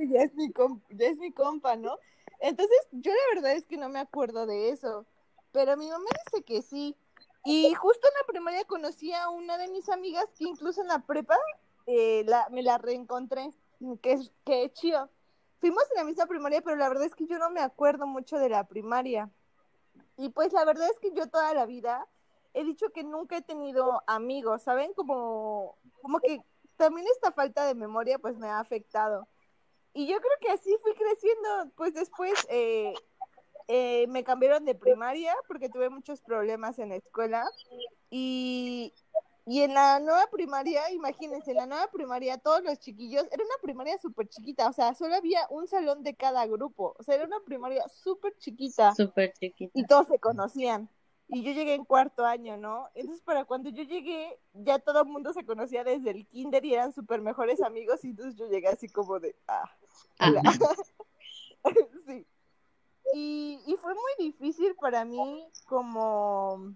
ya, 0.10 0.22
es 0.24 0.34
mi 0.36 0.53
ya 0.91 1.08
es 1.08 1.17
mi 1.17 1.34
compa, 1.34 1.75
¿no? 1.75 1.98
Entonces, 2.39 2.79
yo 2.93 3.12
la 3.12 3.36
verdad 3.36 3.51
es 3.51 3.65
que 3.65 3.75
no 3.75 3.89
me 3.89 4.00
acuerdo 4.00 4.46
de 4.46 4.70
eso, 4.70 5.05
pero 5.51 5.75
mi 5.75 5.89
mamá 5.89 6.05
dice 6.31 6.46
que 6.46 6.62
sí. 6.62 6.96
Y 7.43 7.74
justo 7.74 8.08
en 8.08 8.13
la 8.22 8.31
primaria 8.31 8.63
conocí 8.63 9.12
a 9.12 9.29
una 9.29 9.58
de 9.58 9.67
mis 9.67 9.89
amigas 9.89 10.27
que 10.38 10.46
incluso 10.46 10.79
en 10.79 10.88
la 10.88 11.00
prepa 11.00 11.36
eh, 11.88 12.24
la, 12.27 12.48
me 12.51 12.63
la 12.63 12.77
reencontré, 12.77 13.50
que 14.01 14.13
es, 14.13 14.31
que 14.46 14.63
es 14.63 14.74
chido 14.75 15.10
fuimos 15.60 15.84
en 15.91 15.98
la 15.98 16.03
misma 16.05 16.25
primaria, 16.25 16.62
pero 16.62 16.77
la 16.77 16.88
verdad 16.88 17.05
es 17.05 17.15
que 17.15 17.27
yo 17.27 17.38
no 17.38 17.50
me 17.50 17.60
acuerdo 17.60 18.08
mucho 18.08 18.38
de 18.38 18.48
la 18.48 18.65
primaria. 18.65 19.29
Y 20.17 20.29
pues 20.29 20.53
la 20.53 20.63
verdad 20.63 20.88
es 20.89 21.00
que 21.00 21.12
yo 21.13 21.27
toda 21.27 21.53
la 21.53 21.65
vida 21.65 22.08
he 22.53 22.63
dicho 22.63 22.89
que 22.91 23.03
nunca 23.03 23.38
he 23.38 23.41
tenido 23.41 24.01
amigos, 24.08 24.63
¿saben? 24.63 24.93
Como, 24.93 25.77
como 26.01 26.20
que 26.20 26.41
también 26.77 27.08
esta 27.13 27.31
falta 27.31 27.65
de 27.65 27.75
memoria 27.75 28.20
pues 28.20 28.38
me 28.38 28.48
ha 28.48 28.60
afectado. 28.60 29.27
Y 29.93 30.08
yo 30.08 30.17
creo 30.20 30.38
que 30.39 30.50
así 30.51 30.75
fui 30.81 30.93
creciendo, 30.93 31.72
pues 31.75 31.93
después 31.93 32.34
eh, 32.50 32.93
eh, 33.67 34.08
me 34.08 34.24
cambiaron 34.24 34.65
de 34.65 34.75
primaria 34.75 35.36
porque 35.48 35.70
tuve 35.70 35.89
muchos 35.89 36.22
problemas 36.22 36.79
en 36.79 36.89
la 36.89 36.96
escuela 36.96 37.50
y, 38.10 38.93
Y 39.46 39.63
en 39.63 39.74
la 39.74 40.00
nueva 40.00 40.27
primaria, 40.31 40.91
imagínense, 40.91 41.51
en 41.51 41.58
la 41.58 41.65
nueva 41.65 41.88
primaria 41.91 42.38
todos 42.38 42.63
los 42.63 42.77
chiquillos, 42.79 43.25
era 43.31 43.43
una 43.43 43.62
primaria 43.62 43.98
súper 43.98 44.27
chiquita, 44.27 44.70
o 44.70 44.74
sea, 44.74 44.93
solo 44.93 45.15
había 45.15 45.48
un 45.50 45.67
salón 45.67 46.03
de 46.03 46.15
cada 46.15 46.46
grupo, 46.46 46.96
o 47.00 47.03
sea, 47.03 47.15
era 47.15 47.25
una 47.25 47.39
primaria 47.39 47.88
súper 47.89 48.38
chiquita. 48.38 48.93
Súper 48.93 49.34
chiquita. 49.34 49.72
Y 49.74 49.86
todos 49.88 50.08
se 50.08 50.20
conocían. 50.20 50.89
Y 51.34 51.44
yo 51.44 51.54
llegué 51.54 51.76
en 51.76 51.86
cuarto 51.86 52.26
año, 52.26 52.58
¿no? 52.58 52.90
Entonces, 52.94 53.24
para 53.24 53.46
cuando 53.46 53.70
yo 53.70 53.84
llegué, 53.84 54.38
ya 54.54 54.80
todo 54.80 55.02
el 55.02 55.08
mundo 55.08 55.32
se 55.32 55.46
conocía 55.46 55.84
desde 55.84 56.12
el 56.12 56.28
kinder 56.28 56.66
y 56.66 56.74
eran 56.74 56.92
súper 56.92 57.22
mejores 57.22 57.62
amigos, 57.62 58.04
y 58.04 58.10
entonces 58.10 58.36
yo 58.36 58.48
llegué 58.48 58.68
así 58.68 58.90
como 58.90 59.20
de, 59.20 59.34
ah, 59.48 59.72
hola. 60.20 60.42
sí. 62.06 62.28
Y, 63.14 63.62
y 63.66 63.76
fue 63.78 63.94
muy 63.94 64.28
difícil 64.28 64.76
para 64.76 65.06
mí 65.06 65.48
como 65.66 66.76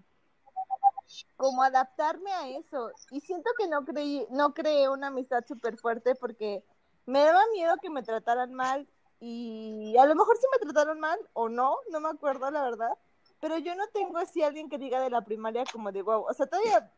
como 1.36 1.62
adaptarme 1.62 2.32
a 2.32 2.48
eso. 2.48 2.90
Y 3.10 3.20
siento 3.20 3.50
que 3.58 3.68
no 3.68 3.84
creí, 3.84 4.26
no 4.30 4.54
creé 4.54 4.88
una 4.88 5.08
amistad 5.08 5.44
súper 5.46 5.76
fuerte 5.76 6.14
porque 6.14 6.64
me 7.04 7.20
daba 7.20 7.40
miedo 7.52 7.76
que 7.80 7.90
me 7.90 8.02
trataran 8.02 8.52
mal 8.52 8.88
y 9.20 9.96
a 9.98 10.06
lo 10.06 10.14
mejor 10.14 10.36
sí 10.36 10.46
me 10.52 10.58
trataron 10.58 11.00
mal 11.00 11.18
o 11.32 11.48
no, 11.48 11.76
no 11.90 12.00
me 12.00 12.08
acuerdo 12.08 12.50
la 12.50 12.62
verdad, 12.62 12.92
pero 13.40 13.58
yo 13.58 13.74
no 13.74 13.86
tengo 13.88 14.18
así 14.18 14.42
alguien 14.42 14.68
que 14.68 14.78
diga 14.78 15.00
de 15.00 15.10
la 15.10 15.24
primaria 15.24 15.64
como 15.70 15.92
de 15.92 16.02
wow, 16.02 16.26
o 16.28 16.34
sea, 16.34 16.46
todavía 16.46 16.90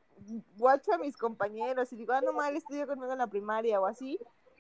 guacho 0.56 0.92
a 0.92 0.98
mis 0.98 1.16
compañeros 1.16 1.92
y 1.92 1.96
digo, 1.96 2.12
ah, 2.12 2.20
no 2.20 2.32
mal, 2.32 2.56
estudió 2.56 2.86
conmigo 2.86 3.12
en 3.12 3.18
la 3.18 3.26
primaria 3.28 3.80
o 3.80 3.86
así, 3.86 4.18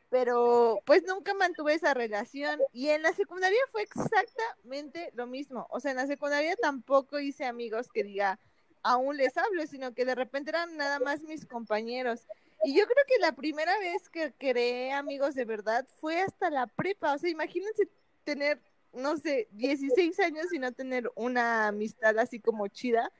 pero 0.08 0.80
pues 0.86 1.02
nunca 1.04 1.34
mantuve 1.34 1.74
esa 1.74 1.94
relación 1.94 2.60
y 2.72 2.88
en 2.88 3.02
la 3.02 3.12
secundaria 3.12 3.58
fue 3.72 3.82
exactamente 3.82 5.10
lo 5.14 5.26
mismo, 5.26 5.66
o 5.70 5.80
sea, 5.80 5.90
en 5.90 5.96
la 5.98 6.06
secundaria 6.06 6.56
tampoco 6.56 7.18
hice 7.18 7.44
amigos 7.44 7.88
que 7.92 8.04
diga, 8.04 8.38
aún 8.82 9.16
les 9.16 9.36
hablo, 9.36 9.66
sino 9.66 9.94
que 9.94 10.04
de 10.04 10.14
repente 10.14 10.50
eran 10.50 10.76
nada 10.76 10.98
más 11.00 11.22
mis 11.22 11.46
compañeros. 11.46 12.26
Y 12.64 12.76
yo 12.76 12.84
creo 12.86 13.04
que 13.06 13.18
la 13.20 13.32
primera 13.32 13.78
vez 13.78 14.08
que 14.08 14.32
creé 14.36 14.92
amigos 14.92 15.34
de 15.34 15.44
verdad 15.44 15.86
fue 16.00 16.20
hasta 16.20 16.50
la 16.50 16.66
prepa. 16.66 17.14
O 17.14 17.18
sea, 17.18 17.30
imagínense 17.30 17.88
tener, 18.24 18.60
no 18.92 19.16
sé, 19.16 19.48
16 19.52 20.18
años 20.20 20.52
y 20.52 20.58
no 20.58 20.72
tener 20.72 21.10
una 21.14 21.68
amistad 21.68 22.18
así 22.18 22.40
como 22.40 22.68
chida. 22.68 23.10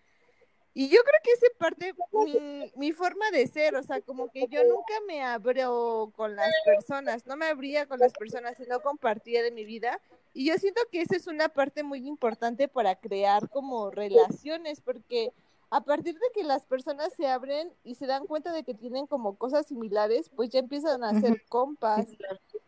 Y 0.75 0.89
yo 0.89 1.01
creo 1.03 1.21
que 1.25 1.33
ese 1.33 1.51
parte 1.59 1.93
mi, 2.13 2.73
mi 2.77 2.93
forma 2.93 3.31
de 3.33 3.47
ser, 3.49 3.75
o 3.75 3.83
sea, 3.83 4.01
como 4.01 4.31
que 4.31 4.47
yo 4.49 4.63
nunca 4.65 4.95
me 5.09 5.23
abro 5.23 6.13
con 6.15 6.37
las 6.37 6.53
personas, 6.65 7.27
no 7.27 7.37
me 7.37 7.47
abría 7.47 7.87
con 7.87 7.99
las 7.99 8.13
personas 8.13 8.61
y 8.61 8.65
no 8.65 8.81
compartía 8.81 9.43
de 9.43 9.51
mi 9.51 9.65
vida. 9.65 10.01
Y 10.35 10.47
yo 10.47 10.57
siento 10.57 10.81
que 10.93 11.01
esa 11.01 11.17
es 11.17 11.27
una 11.27 11.49
parte 11.49 11.83
muy 11.83 12.07
importante 12.07 12.69
para 12.69 12.95
crear 12.95 13.49
como 13.49 13.91
relaciones, 13.91 14.81
porque 14.81 15.33
a 15.71 15.83
partir 15.83 16.15
de 16.15 16.27
que 16.35 16.45
las 16.45 16.65
personas 16.65 17.13
se 17.13 17.27
abren 17.27 17.71
y 17.85 17.95
se 17.95 18.07
dan 18.07 18.27
cuenta 18.27 18.53
de 18.53 18.63
que 18.65 18.75
tienen 18.75 19.07
como 19.07 19.37
cosas 19.37 19.67
similares, 19.67 20.31
pues 20.35 20.49
ya 20.49 20.61
empiezan 20.61 21.05
a 21.05 21.11
hacer 21.11 21.45
compas. 21.49 22.07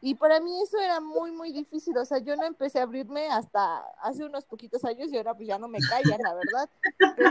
Y 0.02 0.14
para 0.14 0.40
mí 0.40 0.62
eso 0.62 0.78
era 0.78 1.00
muy, 1.00 1.30
muy 1.30 1.52
difícil. 1.52 1.96
O 1.96 2.04
sea, 2.04 2.18
yo 2.18 2.36
no 2.36 2.44
empecé 2.44 2.78
a 2.78 2.82
abrirme 2.82 3.28
hasta 3.28 3.78
hace 4.02 4.24
unos 4.24 4.44
poquitos 4.44 4.84
años 4.84 5.10
y 5.10 5.16
ahora 5.16 5.34
pues 5.34 5.48
ya 5.48 5.58
no 5.58 5.68
me 5.68 5.78
callan, 5.78 6.20
la 6.22 6.34
verdad. 6.34 6.68
Pero 7.16 7.30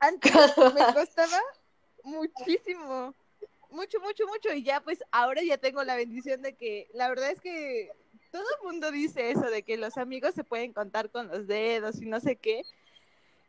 antes 0.00 0.32
me 0.74 0.94
costaba 0.94 1.40
muchísimo. 2.02 3.14
Mucho, 3.70 4.00
mucho, 4.00 4.26
mucho. 4.26 4.52
Y 4.52 4.64
ya 4.64 4.80
pues 4.80 5.02
ahora 5.12 5.42
ya 5.42 5.58
tengo 5.58 5.84
la 5.84 5.94
bendición 5.94 6.42
de 6.42 6.54
que 6.54 6.88
la 6.92 7.08
verdad 7.08 7.30
es 7.30 7.40
que 7.40 7.92
todo 8.32 8.42
el 8.42 8.66
mundo 8.66 8.90
dice 8.90 9.30
eso 9.30 9.42
de 9.42 9.62
que 9.62 9.76
los 9.76 9.96
amigos 9.96 10.34
se 10.34 10.42
pueden 10.42 10.72
contar 10.72 11.10
con 11.10 11.28
los 11.28 11.46
dedos 11.46 12.02
y 12.02 12.06
no 12.06 12.18
sé 12.18 12.34
qué. 12.34 12.64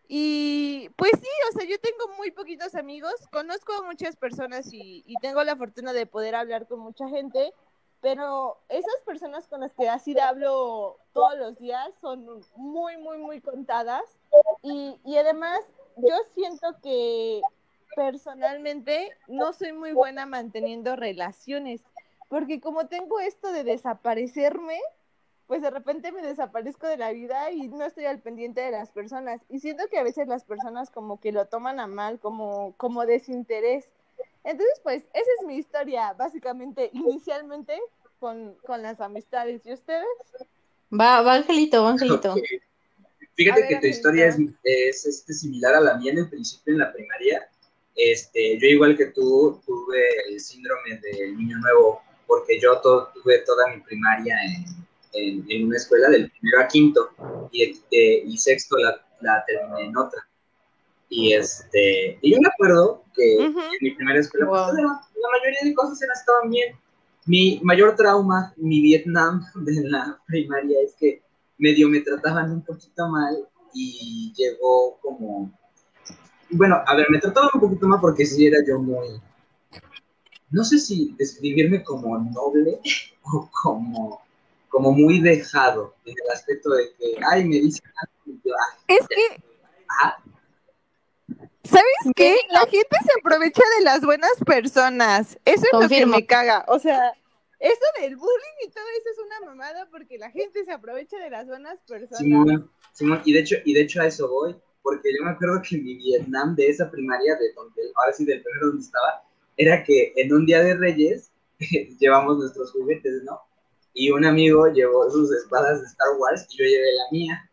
Y 0.07 0.89
pues 0.95 1.11
sí, 1.19 1.29
o 1.49 1.57
sea, 1.57 1.67
yo 1.67 1.79
tengo 1.79 2.15
muy 2.17 2.31
poquitos 2.31 2.75
amigos, 2.75 3.13
conozco 3.31 3.73
a 3.73 3.83
muchas 3.83 4.15
personas 4.15 4.67
y, 4.71 5.03
tengo 5.21 5.43
la 5.43 5.55
fortuna 5.55 5.93
de 5.93 6.05
poder 6.05 6.35
hablar 6.35 6.67
con 6.67 6.79
mucha 6.79 7.07
gente, 7.07 7.53
pero 8.01 8.57
esas 8.67 9.01
personas 9.05 9.47
con 9.47 9.61
las 9.61 9.73
que 9.73 9.87
así 9.87 10.17
hablo 10.19 10.97
todos 11.13 11.37
los 11.37 11.57
días 11.57 11.89
son 12.01 12.43
muy, 12.55 12.97
muy, 12.97 13.17
muy 13.17 13.39
contadas. 13.39 14.03
Y, 14.61 14.99
y 15.05 15.17
además, 15.17 15.61
yo 15.95 16.15
siento 16.33 16.75
que 16.81 17.41
personalmente 17.95 19.11
no 19.27 19.53
soy 19.53 19.71
muy 19.71 19.93
buena 19.93 20.25
manteniendo 20.25 20.95
relaciones, 20.95 21.81
porque 22.27 22.59
como 22.59 22.87
tengo 22.87 23.19
esto 23.19 23.51
de 23.53 23.63
desaparecerme, 23.63 24.79
pues 25.53 25.61
de 25.61 25.69
repente 25.69 26.11
me 26.11 26.23
desaparezco 26.23 26.87
de 26.87 26.97
la 26.97 27.11
vida 27.11 27.51
y 27.51 27.67
no 27.67 27.85
estoy 27.85 28.05
al 28.05 28.19
pendiente 28.19 28.59
de 28.59 28.71
las 28.71 28.89
personas. 28.89 29.39
Y 29.49 29.59
siento 29.59 29.83
que 29.87 29.99
a 29.99 30.03
veces 30.03 30.27
las 30.27 30.43
personas 30.43 30.89
como 30.89 31.19
que 31.19 31.31
lo 31.31 31.45
toman 31.45 31.79
a 31.79 31.85
mal, 31.85 32.19
como, 32.19 32.73
como 32.75 33.05
desinterés. 33.05 33.85
Entonces, 34.43 34.79
pues, 34.81 35.03
esa 35.13 35.29
es 35.39 35.45
mi 35.45 35.57
historia, 35.57 36.13
básicamente, 36.13 36.89
inicialmente 36.93 37.79
con, 38.19 38.55
con 38.65 38.81
las 38.81 38.99
amistades. 38.99 39.63
¿Y 39.63 39.73
ustedes? 39.73 40.07
Va, 40.91 41.21
va 41.21 41.35
Angelito, 41.35 41.83
va 41.83 41.91
Angelito. 41.91 42.33
Fíjate 43.35 43.67
que 43.67 43.75
tu 43.75 43.85
historia 43.85 44.29
es, 44.29 44.37
es 44.63 45.05
este, 45.05 45.35
similar 45.35 45.75
a 45.75 45.81
la 45.81 45.97
mía 45.99 46.13
en 46.13 46.17
el 46.17 46.29
principio, 46.31 46.73
en 46.73 46.79
la 46.79 46.91
primaria. 46.91 47.47
Este, 47.95 48.57
yo 48.57 48.65
igual 48.65 48.97
que 48.97 49.05
tú 49.05 49.61
tuve 49.67 50.01
el 50.29 50.39
síndrome 50.39 50.97
del 50.97 51.37
niño 51.37 51.59
nuevo, 51.59 52.01
porque 52.25 52.59
yo 52.59 52.81
tuve 52.81 53.37
toda 53.45 53.67
mi 53.67 53.81
primaria 53.81 54.35
en 54.45 54.82
en, 55.13 55.65
una 55.65 55.77
escuela 55.77 56.09
del 56.09 56.29
primero 56.31 56.61
a 56.61 56.67
quinto 56.67 57.09
y, 57.51 57.75
y 57.91 58.37
sexto 58.37 58.77
la, 58.77 59.01
la, 59.21 59.43
terminé 59.45 59.87
en 59.87 59.97
otra. 59.97 60.27
Y, 61.09 61.33
este, 61.33 62.17
y 62.21 62.31
yo 62.31 62.39
me 62.41 62.47
acuerdo 62.47 63.03
que 63.15 63.35
en 63.45 63.55
mi 63.81 63.91
primera 63.91 64.19
escuela 64.19 64.47
pues, 64.47 64.61
la, 64.61 65.29
mayoría 65.31 65.59
de 65.63 65.73
cosas 65.75 65.99
estaban 66.01 66.49
bien. 66.49 66.75
Mi 67.25 67.59
mayor 67.63 67.95
trauma, 67.95 68.53
mi 68.57 68.81
Vietnam 68.81 69.45
de 69.55 69.89
la 69.89 70.19
primaria 70.27 70.79
es 70.81 70.95
que 70.95 71.21
medio 71.57 71.87
me 71.87 72.01
trataban 72.01 72.51
un 72.51 72.61
poquito 72.61 73.07
mal 73.09 73.47
y 73.73 74.33
llegó 74.35 74.97
como... 75.01 75.51
Bueno, 76.49 76.81
a 76.85 76.95
ver, 76.95 77.07
me 77.09 77.19
trataban 77.19 77.49
un 77.53 77.61
poquito 77.61 77.87
mal 77.87 77.99
porque 78.01 78.25
sí 78.25 78.47
era 78.47 78.57
yo 78.67 78.79
muy... 78.79 79.07
No 80.51 80.63
sé 80.63 80.77
si 80.77 81.15
describirme 81.17 81.83
como 81.83 82.17
noble 82.17 82.79
o 83.23 83.49
como 83.51 84.21
como 84.73 84.91
muy 84.91 85.21
dejado 85.21 85.93
en 86.03 86.15
el 86.25 86.31
aspecto 86.33 86.71
de 86.71 86.95
que, 86.97 87.15
ay, 87.29 87.45
me 87.45 87.57
dicen 87.57 87.85
Es 88.87 89.07
que, 89.07 89.43
¿sabes 91.63 92.13
qué? 92.15 92.35
La 92.49 92.61
gente 92.61 92.97
se 93.05 93.19
aprovecha 93.19 93.61
de 93.77 93.85
las 93.85 94.01
buenas 94.01 94.33
personas. 94.43 95.37
Eso 95.45 95.63
es 95.71 95.79
lo 95.79 95.87
que 95.87 96.07
me 96.07 96.25
caga. 96.25 96.65
O 96.67 96.79
sea, 96.79 97.13
eso 97.59 97.85
del 98.01 98.15
bullying 98.15 98.57
y 98.65 98.71
todo 98.71 98.83
eso 98.97 99.09
es 99.11 99.19
una 99.23 99.51
mamada 99.51 99.87
porque 99.91 100.17
la 100.17 100.31
gente 100.31 100.65
se 100.65 100.71
aprovecha 100.71 101.19
de 101.19 101.29
las 101.29 101.45
buenas 101.45 101.79
personas. 101.87 102.63
y 103.25 103.31
de 103.31 103.39
hecho, 103.39 103.57
y 103.65 103.73
de 103.75 103.81
hecho 103.81 104.01
a 104.01 104.07
eso 104.07 104.27
voy, 104.27 104.55
porque 104.81 105.09
yo 105.15 105.23
me 105.23 105.31
acuerdo 105.33 105.61
que 105.61 105.77
mi 105.77 105.97
Vietnam 105.97 106.55
de 106.55 106.69
esa 106.69 106.89
primaria, 106.89 107.35
de 107.35 107.53
donde, 107.53 107.83
ahora 107.93 108.11
sí 108.11 108.25
del 108.25 108.41
primero 108.41 108.69
donde 108.69 108.81
estaba, 108.81 109.23
era 109.55 109.83
que 109.83 110.13
en 110.15 110.33
un 110.33 110.47
día 110.47 110.63
de 110.63 110.73
Reyes 110.73 111.31
llevamos 111.99 112.39
nuestros 112.39 112.71
juguetes, 112.71 113.21
¿no? 113.23 113.39
Y 113.93 114.11
un 114.11 114.25
amigo 114.25 114.67
llevó 114.67 115.09
sus 115.09 115.31
espadas 115.31 115.81
de 115.81 115.87
Star 115.87 116.09
Wars 116.17 116.47
y 116.49 116.57
yo 116.57 116.65
llevé 116.65 116.91
la 116.93 117.11
mía. 117.11 117.49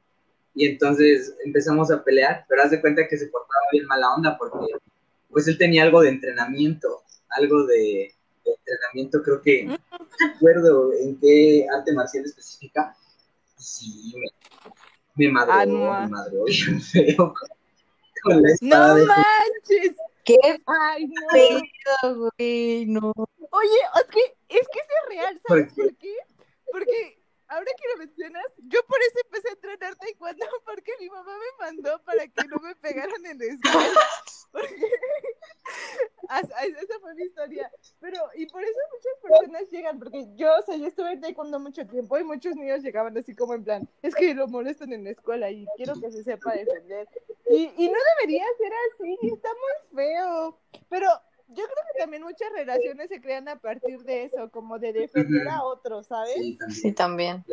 Y 0.55 0.67
entonces 0.67 1.35
empezamos 1.45 1.91
a 1.91 2.03
pelear, 2.03 2.45
pero 2.49 2.63
haz 2.63 2.71
de 2.71 2.81
cuenta 2.81 3.07
que 3.07 3.17
se 3.17 3.27
portaba 3.27 3.63
bien 3.73 3.87
mala 3.87 4.15
onda 4.15 4.37
porque 4.39 4.73
pues 5.29 5.47
él 5.47 5.59
tenía 5.59 5.85
algo 5.85 6.01
de 6.01 6.09
entrenamiento, 6.09 7.03
algo 7.31 7.67
de, 7.67 8.13
entrenamiento, 8.45 9.23
creo 9.23 9.41
que 9.43 9.65
no 9.65 9.77
recuerdo 10.19 10.93
en 10.93 11.19
qué 11.21 11.67
arte 11.73 11.93
marcial 11.93 12.25
específica. 12.25 12.97
Sí, 13.57 14.13
me, 14.17 15.27
me 15.27 15.33
madreó, 15.33 15.53
ah, 15.53 15.67
no. 15.67 16.03
me 16.03 16.09
madreó 16.09 16.45
feo 16.81 17.35
con, 18.23 18.43
la 18.43 18.53
espada. 18.53 18.99
¡No 18.99 19.07
manches! 19.07 19.97
¡Qué 20.25 20.37
Ay, 20.67 21.07
no. 21.07 22.15
güey! 22.17 22.87
No. 22.87 23.13
Oye, 23.53 23.79
es 23.97 24.11
que, 24.11 24.21
es 24.49 24.69
que 24.69 24.79
es 24.79 25.09
real, 25.09 25.41
¿sabes 25.47 25.73
por 25.75 25.97
qué? 25.97 26.15
Porque 26.73 27.23
ahora 27.49 27.71
que 27.77 27.89
lo 27.93 27.99
mencionas, 27.99 28.45
yo 28.59 28.81
por 28.87 29.01
eso 29.01 29.19
empecé 29.25 29.49
a 29.49 29.53
entrenar 29.53 29.97
taekwondo, 29.97 30.47
porque 30.65 30.93
mi 31.01 31.09
mamá 31.11 31.33
me 31.37 31.67
mandó 31.67 32.03
para 32.05 32.27
que 32.27 32.45
no 32.49 32.57
me 32.63 32.75
pegaran 32.77 33.27
en 33.27 33.39
la 33.39 33.45
escuela. 33.45 34.01
esa 36.81 37.01
fue 37.01 37.15
mi 37.15 37.25
historia. 37.25 37.71
Pero, 38.01 38.19
y 38.35 38.47
por 38.47 38.63
eso 38.63 38.79
muchas 38.93 39.17
personas 39.23 39.71
llegan, 39.71 39.99
porque 39.99 40.27
yo, 40.37 40.49
o 40.57 40.63
sea, 40.63 40.77
yo 40.77 40.87
estuve 40.87 41.13
en 41.13 41.21
taekwondo 41.21 41.59
mucho 41.59 41.87
tiempo 41.87 42.19
y 42.19 42.25
muchos 42.25 42.55
niños 42.57 42.83
llegaban 42.83 43.17
así 43.17 43.35
como 43.35 43.55
en 43.55 43.65
plan, 43.65 43.89
es 44.03 44.15
que 44.15 44.35
lo 44.35 44.49
molestan 44.49 44.93
en 44.93 45.05
la 45.05 45.11
escuela 45.11 45.51
y 45.51 45.67
quiero 45.77 45.95
que 46.01 46.11
se 46.11 46.23
sepa 46.23 46.53
defender. 46.53 47.09
Y, 47.51 47.71
y 47.77 47.89
no 47.89 47.99
debería 48.17 48.45
ser 48.59 48.73
así, 48.93 49.19
está 49.23 49.49
muy 49.49 49.97
feo. 49.97 50.59
Pero 50.89 51.09
yo 51.51 51.65
creo 51.65 51.85
que 51.93 51.99
también 51.99 52.23
muchas 52.23 52.51
relaciones 52.53 53.09
se 53.09 53.21
crean 53.21 53.49
a 53.49 53.57
partir 53.59 54.01
de 54.03 54.25
eso, 54.25 54.51
como 54.51 54.79
de 54.79 54.93
defender 54.93 55.49
a 55.49 55.63
otros, 55.65 56.07
¿sabes? 56.07 56.35
Sí, 56.71 56.93
también. 56.93 57.45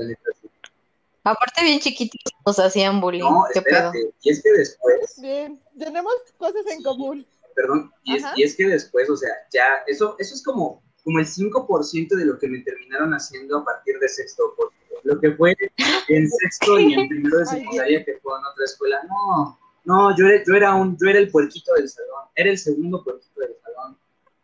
Aparte, 1.24 1.64
bien 1.64 1.80
chiquitos 1.80 2.20
nos 2.46 2.58
hacían 2.60 3.02
bullying. 3.02 3.22
No, 3.22 3.44
¿Qué 3.54 3.62
pedo? 3.62 3.76
espérate. 3.88 4.14
Y 4.22 4.30
es 4.30 4.42
que 4.42 4.52
después, 4.54 5.20
Bien, 5.22 5.60
tenemos 5.78 6.14
cosas 6.38 6.66
en 6.68 6.78
Sí. 6.78 6.84
común. 6.84 7.26
perdón, 7.56 7.92
y 8.04 8.16
es, 8.18 8.24
y 8.36 8.44
es 8.44 8.56
que 8.56 8.68
después, 8.68 9.10
o 9.10 9.18
sea, 9.18 9.32
ya, 9.52 9.84
eso, 9.88 10.16
eso 10.20 10.36
es 10.36 10.44
como, 10.44 10.84
como 11.04 11.18
el 11.20 11.26
5% 11.26 12.16
de 12.16 12.24
lo 12.26 12.38
que 12.38 12.48
me 12.48 12.60
terminaron 12.60 13.12
haciendo 13.14 13.58
a 13.58 13.66
partir 13.66 13.98
de 14.00 14.08
sexto, 14.08 14.54
porque 14.56 14.76
lo 15.04 15.20
que 15.20 15.32
fue 15.32 15.56
en 16.08 16.30
sexto 16.30 16.80
y 16.80 16.94
en 16.94 17.10
primero 17.10 17.40
de 17.40 17.46
secundaria, 17.48 18.06
que 18.06 18.20
fue 18.20 18.38
en 18.38 18.46
otra 18.46 18.64
escuela, 18.64 19.02
no, 19.10 19.60
no, 19.88 20.14
yo 20.18 20.28
era, 20.28 20.44
yo 20.46 20.54
era 20.54 20.76
un, 20.76 20.98
yo 20.98 21.10
era 21.10 21.20
el 21.20 21.32
puerquito 21.32 21.74
del 21.76 21.88
salón, 21.88 22.26
era 22.36 22.50
el 22.52 22.58
segundo 22.58 23.02
puerquito 23.02 23.40
del 23.40 23.56
salón, 23.64 23.98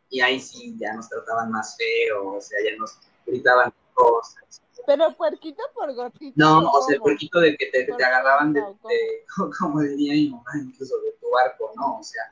y 0.09 0.21
ahí 0.21 0.39
sí, 0.39 0.73
ya 0.77 0.93
nos 0.93 1.09
trataban 1.09 1.51
más 1.51 1.75
feo, 1.77 2.35
o 2.35 2.41
sea, 2.41 2.57
ya 2.63 2.77
nos 2.77 2.97
gritaban 3.25 3.73
cosas. 3.93 4.61
Pero 4.87 5.13
puerquito 5.17 5.61
por 5.73 5.93
gordito. 5.93 6.33
No, 6.37 6.59
¿o 6.59 6.81
sea, 6.85 6.95
el 6.95 7.01
puerquito 7.01 7.41
de 7.41 7.57
que 7.57 7.65
te, 7.65 7.91
agarraban 7.91 8.53
de, 8.53 8.61
como 9.59 9.81
diría 9.81 10.13
mi 10.13 10.29
mamá, 10.29 10.51
incluso 10.61 10.97
de 11.01 11.11
tu 11.19 11.29
barco, 11.29 11.71
¿no? 11.75 11.99
O 11.99 12.03
sea, 12.03 12.23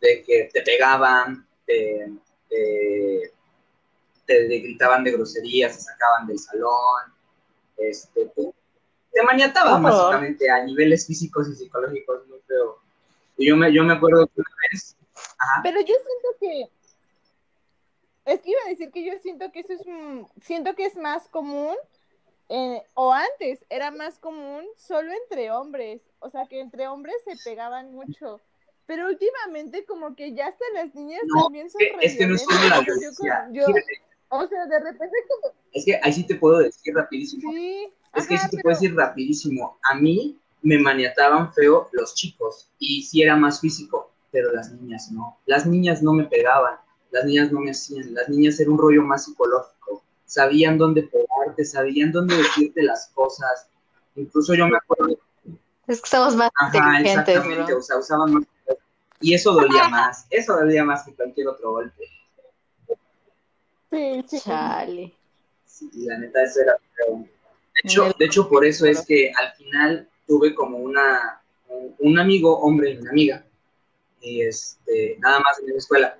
de 0.00 0.24
que 0.24 0.50
te 0.52 0.62
pegaban, 0.62 1.46
te, 1.66 2.12
te, 2.48 3.32
te- 4.26 4.48
te 4.48 4.58
gritaban 4.58 5.04
de 5.04 5.12
groserías, 5.12 5.76
te 5.76 5.82
sacaban 5.84 6.26
del 6.26 6.38
salón, 6.40 7.14
este, 7.76 8.26
te, 8.26 8.52
te 9.16 9.22
maniataban 9.22 9.82
básicamente 9.82 10.50
a 10.50 10.62
niveles 10.62 11.06
físicos 11.06 11.48
y 11.48 11.54
psicológicos 11.54 12.26
muy 12.28 12.38
feo. 12.46 12.78
Y 13.38 13.48
yo 13.48 13.56
me, 13.56 13.72
yo 13.72 13.82
me 13.82 13.94
acuerdo 13.94 14.26
que 14.26 14.40
una 14.42 14.50
vez, 14.70 14.94
ajá, 15.38 15.60
Pero 15.62 15.80
yo 15.80 15.94
siento 15.94 16.38
que. 16.38 16.70
Es 18.30 18.40
que 18.40 18.50
iba 18.50 18.60
a 18.66 18.68
decir 18.68 18.90
que 18.90 19.04
yo 19.04 19.18
siento 19.22 19.50
que 19.52 19.60
eso 19.60 19.72
es. 19.72 19.86
mm, 19.86 20.26
Siento 20.42 20.74
que 20.74 20.84
es 20.84 20.96
más 20.96 21.28
común. 21.28 21.74
eh, 22.50 22.82
o 22.94 23.12
antes 23.12 23.64
era 23.70 23.90
más 23.90 24.18
común 24.18 24.64
solo 24.76 25.10
entre 25.22 25.50
hombres. 25.50 26.02
O 26.18 26.28
sea, 26.28 26.46
que 26.46 26.60
entre 26.60 26.86
hombres 26.86 27.16
se 27.24 27.36
pegaban 27.42 27.92
mucho. 27.92 28.40
Pero 28.84 29.06
últimamente, 29.08 29.84
como 29.86 30.14
que 30.14 30.34
ya 30.34 30.48
hasta 30.48 30.64
las 30.74 30.94
niñas 30.94 31.22
No, 31.24 31.44
también 31.44 31.70
son. 31.70 31.80
es 32.02 32.16
que 32.18 32.26
no 32.26 32.34
es 32.34 32.42
solo 32.42 32.68
la 32.68 32.84
yo 32.84 33.68
yo- 33.68 33.74
o 34.28 34.46
sea, 34.48 34.66
de 34.66 34.78
repente, 34.80 35.16
como. 35.28 35.54
es 35.72 35.84
que 35.84 36.00
ahí 36.02 36.12
sí 36.12 36.24
te 36.26 36.34
puedo 36.36 36.58
decir 36.58 36.94
rapidísimo. 36.94 37.52
Sí. 37.52 37.88
Es 38.14 38.26
que 38.26 38.34
ajá, 38.34 38.44
sí 38.44 38.50
te 38.50 38.56
pero- 38.56 38.62
puedo 38.64 38.74
decir 38.76 38.94
rapidísimo. 38.96 39.78
A 39.90 39.94
mí 39.94 40.38
me 40.62 40.78
maniataban 40.78 41.52
feo 41.52 41.88
los 41.92 42.14
chicos 42.14 42.70
y 42.78 43.02
sí 43.02 43.22
era 43.22 43.36
más 43.36 43.60
físico, 43.60 44.10
pero 44.32 44.52
las 44.52 44.72
niñas 44.72 45.10
no. 45.12 45.38
Las 45.46 45.66
niñas 45.66 46.02
no 46.02 46.12
me 46.12 46.24
pegaban, 46.24 46.76
las 47.10 47.24
niñas 47.24 47.52
no 47.52 47.60
me 47.60 47.70
hacían, 47.70 48.14
las 48.14 48.28
niñas 48.28 48.58
era 48.60 48.70
un 48.70 48.78
rollo 48.78 49.02
más 49.02 49.24
psicológico. 49.26 50.02
Sabían 50.24 50.76
dónde 50.78 51.02
pegarte, 51.04 51.64
sabían 51.64 52.10
dónde 52.10 52.36
decirte 52.36 52.82
las 52.82 53.08
cosas. 53.14 53.68
Incluso 54.16 54.54
yo 54.54 54.66
me 54.66 54.76
acuerdo, 54.78 55.18
Es 55.86 56.00
que 56.00 56.08
somos 56.08 56.34
más 56.34 56.50
ajá, 56.58 56.78
inteligentes, 57.00 57.36
exactamente, 57.36 57.72
bro. 57.72 57.78
o 57.78 57.82
sea, 57.82 57.98
usaban 57.98 58.32
más. 58.34 58.44
Y 59.20 59.34
eso 59.34 59.52
dolía 59.52 59.88
más, 59.88 60.26
eso 60.30 60.56
dolía 60.56 60.84
más 60.84 61.04
que 61.04 61.14
cualquier 61.14 61.48
otro 61.48 61.70
golpe. 61.72 62.04
Sí, 63.90 64.24
sí. 64.28 64.40
Chale. 64.40 65.14
Sí, 65.64 65.90
la 66.06 66.18
neta, 66.18 66.42
eso 66.42 66.60
era. 66.62 66.76
De 67.08 67.28
hecho, 67.84 68.12
de 68.18 68.24
hecho, 68.24 68.48
por 68.48 68.64
eso 68.64 68.86
es 68.86 69.04
que 69.04 69.30
al 69.36 69.52
final 69.52 70.08
tuve 70.26 70.54
como 70.54 70.78
una, 70.78 71.42
un, 71.98 72.18
amigo, 72.18 72.58
hombre 72.60 72.92
y 72.92 72.96
una 72.96 73.10
amiga, 73.10 73.44
y 74.20 74.42
este, 74.42 75.16
nada 75.20 75.40
más 75.40 75.58
en 75.60 75.68
la 75.68 75.76
escuela. 75.76 76.18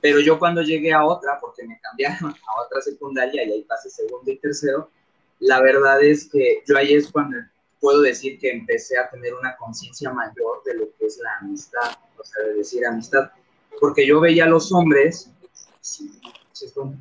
Pero 0.00 0.20
yo 0.20 0.38
cuando 0.38 0.62
llegué 0.62 0.92
a 0.92 1.04
otra, 1.04 1.38
porque 1.40 1.64
me 1.64 1.78
cambiaron 1.80 2.30
a 2.30 2.62
otra 2.64 2.80
secundaria 2.80 3.44
y 3.44 3.52
ahí 3.52 3.62
pasé 3.62 3.90
segundo 3.90 4.30
y 4.30 4.38
tercero, 4.38 4.90
la 5.40 5.60
verdad 5.60 6.02
es 6.02 6.28
que 6.30 6.62
yo 6.66 6.76
ahí 6.76 6.94
es 6.94 7.10
cuando 7.10 7.38
puedo 7.80 8.00
decir 8.00 8.38
que 8.38 8.52
empecé 8.52 8.96
a 8.96 9.10
tener 9.10 9.34
una 9.34 9.56
conciencia 9.56 10.10
mayor 10.12 10.62
de 10.64 10.74
lo 10.74 10.86
que 10.96 11.06
es 11.06 11.18
la 11.18 11.38
amistad, 11.40 11.96
o 12.16 12.24
sea, 12.24 12.44
de 12.44 12.54
decir 12.54 12.86
amistad, 12.86 13.32
porque 13.80 14.06
yo 14.06 14.20
veía 14.20 14.44
a 14.44 14.48
los 14.48 14.72
hombres, 14.72 15.28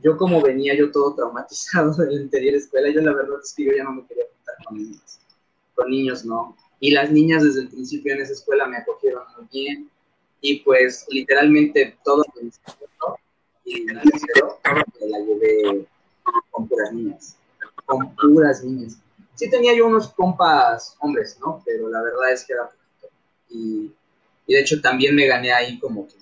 yo 0.02 0.18
como 0.18 0.42
venía 0.42 0.76
yo 0.76 0.92
todo 0.92 1.16
traumatizado 1.16 1.94
de 1.98 2.16
la 2.16 2.22
anterior 2.22 2.56
escuela, 2.56 2.90
yo 2.90 3.02
la 3.02 3.14
verdad 3.14 3.40
es 3.44 3.54
que 3.54 3.66
yo 3.66 3.72
ya 3.76 3.84
no 3.84 3.94
me 3.94 4.06
quería 4.06 4.26
juntar 4.36 4.56
con 4.66 4.78
niños, 4.78 5.20
con 5.76 5.90
niños 5.90 6.26
no, 6.26 6.56
y 6.80 6.92
las 6.92 7.12
niñas 7.12 7.44
desde 7.44 7.62
el 7.62 7.70
principio 7.70 8.14
en 8.14 8.22
esa 8.22 8.34
escuela 8.34 8.68
me 8.68 8.78
acogieron 8.78 9.24
muy 9.38 9.48
bien, 9.52 9.90
y 10.42 10.60
pues 10.62 11.06
literalmente 11.10 11.98
todo 12.04 12.24
el 12.36 12.46
instituto 12.46 13.18
y 13.66 13.82
me 13.82 13.94
la 13.94 14.02
llevé 15.20 15.88
con 16.50 16.68
puras 16.68 16.92
niñas, 16.92 17.38
con 17.86 18.16
puras 18.16 18.64
niñas. 18.64 18.98
Sí 19.36 19.50
tenía 19.50 19.76
yo 19.76 19.88
unos 19.88 20.10
compas 20.10 20.96
hombres, 21.00 21.38
¿no? 21.40 21.62
Pero 21.66 21.90
la 21.90 22.02
verdad 22.02 22.32
es 22.34 22.44
que 22.46 22.54
era 22.54 22.66
poquito. 22.66 23.14
Y, 23.50 23.92
y 24.48 24.54
de 24.54 24.60
hecho 24.60 24.82
también 24.82 25.16
me 25.16 25.28
gané 25.28 25.52
ahí 25.52 25.80
como 25.80 26.08
que 26.08 26.16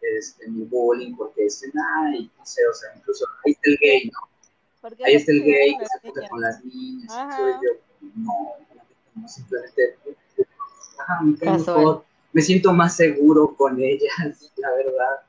este, 0.00 0.48
mi 0.48 0.64
bullying, 0.64 1.14
porque 1.16 1.44
dicen, 1.44 1.72
ay, 2.00 2.30
no 2.38 2.46
sé, 2.46 2.66
o 2.66 2.72
sea, 2.74 2.90
incluso 2.96 3.26
ahí 3.44 3.52
está 3.52 3.70
el 3.70 3.78
gay, 3.78 4.10
¿no? 4.12 4.90
Ahí 5.04 5.14
está 5.14 5.32
el 5.32 5.42
gay 5.42 5.76
que 5.78 5.86
se 5.86 5.98
junta 6.00 6.20
niñas. 6.20 6.30
con 6.30 6.40
las 6.40 6.64
niñas. 6.64 7.12
Yo, 7.62 7.98
no, 8.14 8.56
no, 9.14 9.28
simplemente, 9.28 9.98
ajá, 10.98 11.20
me 11.22 11.36
mejor, 11.36 12.04
siento 12.36 12.72
más 12.72 12.96
seguro 12.96 13.54
con 13.56 13.80
ellas, 13.80 14.12
la 14.56 14.70
verdad. 14.72 15.22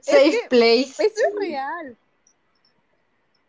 Safe 0.00 0.30
que- 0.30 0.48
place. 0.48 1.04
Eso 1.04 1.28
es 1.28 1.34
real. 1.38 1.96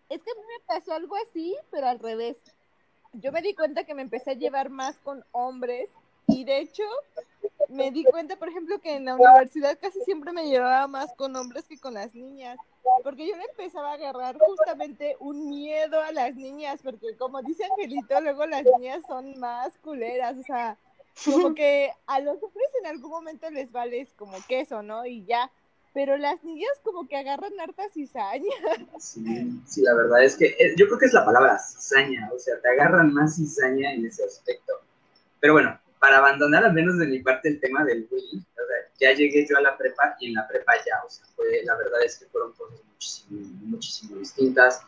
Es 0.09 0.21
que 0.21 0.31
a 0.31 0.35
mí 0.35 0.41
me 0.41 0.65
pasó 0.65 0.93
algo 0.93 1.15
así, 1.27 1.55
pero 1.69 1.87
al 1.87 1.99
revés. 1.99 2.37
Yo 3.13 3.31
me 3.31 3.41
di 3.41 3.53
cuenta 3.53 3.83
que 3.83 3.93
me 3.93 4.01
empecé 4.01 4.31
a 4.31 4.35
llevar 4.35 4.69
más 4.69 4.97
con 4.97 5.23
hombres 5.31 5.89
y 6.27 6.43
de 6.43 6.59
hecho 6.59 6.83
me 7.69 7.91
di 7.91 8.03
cuenta, 8.05 8.35
por 8.37 8.49
ejemplo, 8.49 8.79
que 8.79 8.95
en 8.95 9.05
la 9.05 9.15
universidad 9.15 9.77
casi 9.79 9.99
siempre 10.01 10.31
me 10.31 10.47
llevaba 10.47 10.87
más 10.87 11.13
con 11.15 11.35
hombres 11.35 11.65
que 11.65 11.79
con 11.79 11.93
las 11.93 12.13
niñas, 12.13 12.57
porque 13.03 13.27
yo 13.27 13.35
le 13.35 13.43
empezaba 13.43 13.91
a 13.91 13.95
agarrar 13.95 14.37
justamente 14.37 15.15
un 15.19 15.49
miedo 15.49 15.99
a 16.01 16.11
las 16.11 16.35
niñas, 16.35 16.79
porque 16.83 17.15
como 17.17 17.41
dice 17.41 17.65
Angelito, 17.65 18.19
luego 18.21 18.45
las 18.45 18.63
niñas 18.63 19.01
son 19.07 19.39
más 19.39 19.77
culeras, 19.79 20.37
o 20.37 20.43
sea, 20.43 20.77
como 21.25 21.53
que 21.55 21.91
a 22.05 22.19
los 22.19 22.41
hombres 22.41 22.67
en 22.79 22.87
algún 22.87 23.11
momento 23.11 23.49
les 23.49 23.71
vales 23.71 24.13
como 24.15 24.37
queso, 24.47 24.81
¿no? 24.81 25.05
Y 25.05 25.25
ya, 25.25 25.51
pero 25.93 26.17
las 26.17 26.43
niñas 26.43 26.71
como 26.83 27.07
que 27.07 27.17
agarran 27.17 27.59
harta 27.59 27.89
cizaña. 27.89 28.43
Sí, 28.99 29.61
sí, 29.65 29.81
la 29.81 29.93
verdad 29.93 30.23
es 30.23 30.35
que 30.35 30.55
yo 30.77 30.87
creo 30.87 30.99
que 30.99 31.05
es 31.05 31.13
la 31.13 31.25
palabra 31.25 31.57
cizaña, 31.59 32.29
o 32.33 32.39
sea, 32.39 32.59
te 32.61 32.69
agarran 32.69 33.13
más 33.13 33.35
cizaña 33.35 33.93
en 33.93 34.05
ese 34.05 34.23
aspecto. 34.23 34.73
Pero 35.39 35.53
bueno, 35.53 35.79
para 35.99 36.17
abandonar 36.17 36.65
al 36.65 36.73
menos 36.73 36.97
de 36.97 37.07
mi 37.07 37.19
parte 37.19 37.49
el 37.49 37.59
tema 37.59 37.83
del 37.83 38.05
bullying, 38.05 38.39
o 38.39 38.65
sea, 38.67 38.91
ya 38.99 39.15
llegué 39.15 39.45
yo 39.49 39.57
a 39.57 39.61
la 39.61 39.77
prepa 39.77 40.15
y 40.19 40.27
en 40.27 40.33
la 40.35 40.47
prepa 40.47 40.73
ya, 40.77 41.03
o 41.05 41.09
sea, 41.09 41.25
fue, 41.35 41.61
la 41.63 41.75
verdad 41.75 42.03
es 42.05 42.17
que 42.17 42.25
fueron 42.27 42.53
cosas 42.53 42.79
muchísimo, 42.91 43.39
muchísimo 43.61 44.17
distintas. 44.17 44.81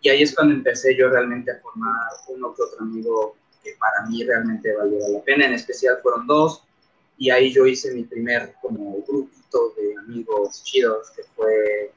Y 0.00 0.10
ahí 0.10 0.22
es 0.22 0.34
cuando 0.34 0.54
empecé 0.54 0.96
yo 0.96 1.08
realmente 1.08 1.50
a 1.50 1.60
formar 1.60 2.10
uno 2.28 2.54
que 2.54 2.62
otro 2.62 2.80
amigo 2.80 3.36
que 3.62 3.74
para 3.78 4.06
mí 4.08 4.22
realmente 4.22 4.74
valió 4.76 4.98
la 5.08 5.22
pena, 5.22 5.46
en 5.46 5.54
especial 5.54 5.98
fueron 6.02 6.26
dos, 6.26 6.62
y 7.16 7.30
ahí 7.30 7.52
yo 7.52 7.66
hice 7.66 7.94
mi 7.94 8.04
primer 8.04 8.54
como 8.60 9.02
grupito 9.06 9.74
de 9.76 9.96
amigos 9.98 10.62
chidos, 10.64 11.10
que 11.10 11.22
fue 11.34 11.92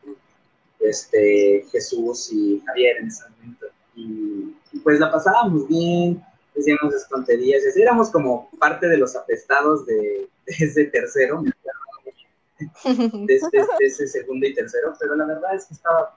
este, 0.80 1.66
Jesús 1.72 2.32
y 2.32 2.62
Javier 2.66 2.98
en 2.98 3.08
ese 3.08 3.24
momento. 3.30 3.66
Y, 3.96 4.56
y 4.72 4.80
pues 4.84 5.00
la 5.00 5.12
pasábamos 5.12 5.68
bien, 5.68 6.24
decíamos 6.58 6.94
esas 6.94 7.08
tonterías, 7.10 7.64
éramos 7.78 8.10
como 8.10 8.50
parte 8.60 8.88
de 8.88 8.98
los 8.98 9.16
apestados 9.16 9.86
de, 9.86 10.28
de 10.46 10.56
ese 10.66 10.86
tercero, 10.86 11.38
acuerdo, 11.38 13.26
de, 13.28 13.36
ese- 13.36 13.50
de 13.80 13.86
ese 13.86 14.08
segundo 14.08 14.46
y 14.48 14.54
tercero, 14.54 14.94
pero 15.00 15.16
la 15.16 15.26
verdad 15.26 15.56
es 15.56 15.66
que 15.66 15.76
estaba, 15.76 16.16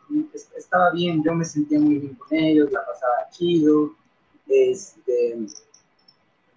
estaba 0.56 0.90
bien, 0.92 1.22
yo 1.22 1.34
me 1.34 1.44
sentía 1.44 1.78
muy 1.78 1.96
bien 1.98 2.14
con 2.14 2.36
ellos, 2.36 2.72
la 2.72 2.84
pasaba 2.86 3.28
chido, 3.30 3.94
este, 4.48 5.36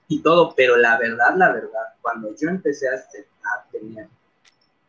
y 0.07 0.19
todo, 0.21 0.53
pero 0.55 0.77
la 0.77 0.97
verdad, 0.97 1.35
la 1.35 1.51
verdad, 1.53 1.93
cuando 2.01 2.35
yo 2.35 2.49
empecé 2.49 2.87
a, 2.87 2.93
a 2.93 3.69
tener, 3.71 4.07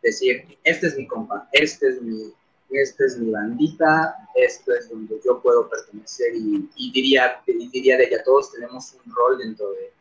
decir, 0.03 0.59
este 0.65 0.87
es 0.89 0.97
mi 0.97 1.07
compa, 1.07 1.49
este 1.53 1.89
es 1.89 2.01
mi, 2.03 2.33
esta 2.77 3.05
es 3.05 3.19
mi 3.19 3.31
bandita, 3.31 4.17
esto 4.35 4.73
es 4.75 4.89
donde 4.91 5.21
yo 5.25 5.41
puedo 5.41 5.69
pertenecer 5.69 6.35
y, 6.35 6.69
y 6.77 6.93
diría, 6.93 7.43
y 7.47 7.69
diría 7.69 7.97
de 7.97 8.05
ella, 8.05 8.23
todos 8.25 8.53
tenemos 8.53 8.95
un 9.05 9.15
rol 9.15 9.39
dentro 9.39 9.71
de 9.73 9.93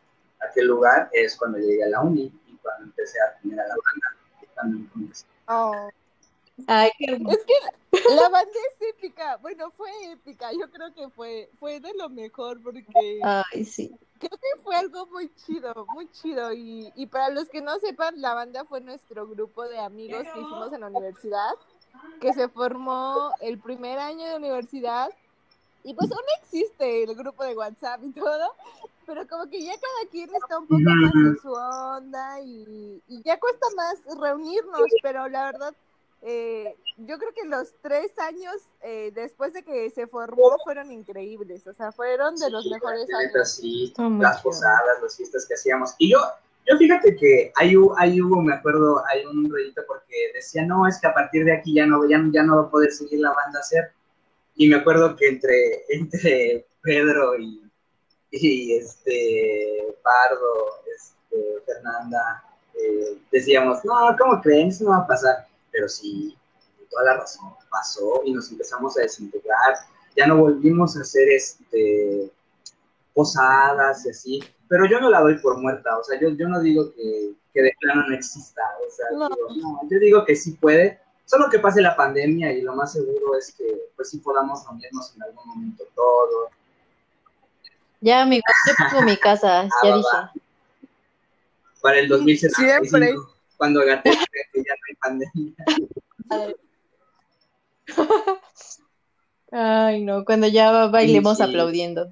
aquel 0.48 0.68
lugar, 0.68 1.10
es 1.14 1.36
cuando 1.36 1.58
llegué 1.58 1.84
a 1.84 1.90
la 1.90 2.02
uni 2.02 2.32
y 2.48 2.58
cuando 2.58 2.86
empecé 2.86 3.20
a 3.22 3.40
tener 3.40 3.60
a 3.60 3.68
la 3.68 3.76
banda. 3.76 4.90
comencé. 4.94 5.26
Oh. 5.48 5.90
Ay, 6.68 6.92
qué 6.98 7.06
hermoso. 7.12 7.38
Es 7.38 7.46
que 7.46 8.10
la 8.16 8.30
banda 8.30 8.52
es 8.72 8.90
épica. 8.90 9.38
Bueno, 9.38 9.72
fue 9.72 9.90
épica. 10.12 10.52
Yo 10.52 10.70
creo 10.70 10.94
que 10.94 11.10
fue, 11.10 11.50
fue 11.60 11.80
de 11.80 11.94
lo 11.96 12.10
mejor 12.10 12.62
porque 12.62 12.86
Ay, 13.24 13.66
sí. 13.66 13.92
creo 14.20 14.32
que 14.32 14.62
fue 14.62 14.76
algo 14.76 15.06
muy 15.08 15.34
chido, 15.36 15.86
muy 15.94 16.10
chido. 16.12 16.54
Y, 16.54 16.92
y 16.96 17.08
para 17.08 17.30
los 17.30 17.50
que 17.50 17.62
no 17.62 17.80
sepan, 17.80 18.22
la 18.22 18.34
banda 18.36 18.66
fue 18.66 18.82
nuestro 18.82 19.28
grupo 19.28 19.64
de 19.68 19.80
amigos 19.80 20.24
que 20.34 20.40
hicimos 20.40 20.72
en 20.74 20.82
la 20.82 20.88
universidad, 20.88 21.54
que 22.20 22.34
se 22.34 22.48
formó 22.48 23.32
el 23.42 23.60
primer 23.60 24.00
año 24.00 24.26
de 24.28 24.36
universidad 24.36 25.10
Y 25.84 25.94
pues 25.94 26.12
aún 26.12 26.24
existe 26.42 27.04
el 27.04 27.16
grupo 27.16 27.44
de 27.44 27.56
WhatsApp 27.56 28.02
y 28.04 28.12
todo, 28.12 28.54
pero 29.06 29.28
como 29.28 29.50
que 29.50 29.62
ya 29.64 29.74
cada 29.74 30.10
quien 30.10 30.30
está 30.34 30.60
un 30.60 30.68
poco 30.68 30.82
más 30.82 31.14
en 31.14 31.38
su 31.42 31.52
onda 31.52 32.40
y, 32.40 33.02
y 33.08 33.22
ya 33.24 33.38
cuesta 33.38 33.68
más 33.76 33.96
reunirnos, 34.18 34.82
pero 35.02 35.28
la 35.28 35.52
verdad, 35.52 35.74
eh, 36.22 36.78
yo 37.00 37.18
creo 37.18 37.34
que 37.34 37.44
los 37.44 37.74
tres 37.82 38.18
años 38.18 38.56
eh, 38.82 39.12
después 39.14 39.52
de 39.52 39.64
que 39.64 39.90
se 39.90 40.08
formó 40.08 40.56
fueron 40.64 40.90
increíbles, 40.92 41.68
o 41.68 41.74
sea, 41.74 41.92
fueron 41.92 42.38
de 42.38 42.50
los 42.50 42.66
mejores 42.66 43.08
años. 43.14 43.52
Sí, 43.52 43.94
las 44.20 44.42
posadas, 44.42 45.02
las 45.02 45.18
fiestas 45.18 45.46
que 45.46 45.56
hacíamos. 45.56 45.96
Y 45.98 46.12
yo, 46.14 46.20
yo 46.66 46.78
fíjate 46.78 47.16
que 47.16 47.52
ahí, 47.56 47.76
ahí 47.98 48.22
hubo, 48.22 48.42
me 48.42 48.54
acuerdo, 48.54 49.04
hay 49.08 49.26
un 49.26 49.50
rollito 49.50 49.82
porque 49.88 50.32
decía, 50.34 50.66
no, 50.66 50.88
es 50.88 51.00
que 51.00 51.08
a 51.08 51.14
partir 51.14 51.46
de 51.46 51.54
aquí 51.54 51.76
ya 51.76 51.86
no, 51.86 52.08
ya, 52.08 52.24
ya 52.32 52.44
no 52.44 52.58
va 52.58 52.62
a 52.64 52.70
poder 52.70 52.92
seguir 52.92 53.20
la 53.20 53.34
banda 53.34 53.60
hacer. 53.60 53.92
Y 54.56 54.70
me 54.70 54.76
acuerdo 54.76 55.16
que 55.16 55.28
entre, 55.28 55.84
entre 55.90 56.66
Pedro 56.82 57.38
y, 57.38 57.62
y 58.32 58.76
este 58.76 59.96
Pardo, 60.02 60.82
este, 60.96 61.62
Fernanda, 61.66 62.44
eh, 62.76 63.18
decíamos, 63.32 63.84
no, 63.84 64.16
¿cómo 64.18 64.42
creen? 64.42 64.70
Eso 64.70 64.86
no 64.86 64.92
va 64.92 64.98
a 64.98 65.08
pasar. 65.08 65.48
Pero 65.72 65.90
sí, 65.90 66.38
toda 66.90 67.06
la 67.06 67.18
razón, 67.18 67.54
pasó 67.70 68.22
y 68.26 68.32
nos 68.32 68.52
empezamos 68.52 68.98
a 68.98 69.02
desintegrar. 69.02 69.76
Ya 70.16 70.28
no 70.28 70.38
volvimos 70.38 70.96
a 70.96 71.02
hacer 71.02 71.28
este 71.30 72.32
posadas 73.14 74.06
y 74.06 74.10
así, 74.10 74.44
pero 74.74 74.88
yo 74.88 75.00
no 75.00 75.08
la 75.12 75.22
doy 75.22 75.38
por 75.38 75.60
muerta, 75.60 76.00
o 76.00 76.04
sea, 76.04 76.20
yo, 76.20 76.30
yo 76.30 76.48
no 76.48 76.60
digo 76.60 76.92
que, 76.96 77.34
que 77.54 77.62
de 77.62 77.76
plano 77.80 78.08
no 78.08 78.16
exista, 78.16 78.64
o 78.84 78.90
sea, 78.90 79.06
no. 79.16 79.30
yo 79.88 80.00
digo 80.00 80.26
que 80.26 80.36
sí 80.36 80.54
puede, 80.54 81.00
solo 81.26 81.48
que 81.48 81.60
pase 81.60 81.80
la 81.80 81.96
pandemia 81.96 82.52
y 82.52 82.64
lo 82.64 82.74
más 82.74 82.94
seguro 82.94 83.38
es 83.38 83.54
que 83.54 83.66
pues 83.96 84.10
sí 84.10 84.18
podamos 84.18 84.66
reunirnos 84.66 85.16
en 85.16 85.22
algún 85.22 85.48
momento 85.48 85.84
todos. 85.94 86.50
Ya, 88.02 88.24
amigo, 88.24 88.42
yo 88.68 88.74
pongo 88.90 89.04
mi 89.04 89.16
casa, 89.16 89.60
ah, 89.62 89.70
ya 89.84 89.96
dije. 89.96 90.42
Para 91.80 92.00
el 92.00 92.08
2065, 92.08 92.86
Siempre. 92.88 93.14
cuando 93.58 93.86
Gate 93.86 94.10
que 94.10 94.64
ya 94.64 94.74
no 94.74 94.82
hay 94.90 94.96
pandemia. 94.96 95.54
Ay, 99.52 100.04
no, 100.04 100.26
cuando 100.26 100.48
ya 100.48 100.88
bailemos 100.88 101.38
sí, 101.38 101.44
sí. 101.44 101.50
aplaudiendo. 101.52 102.12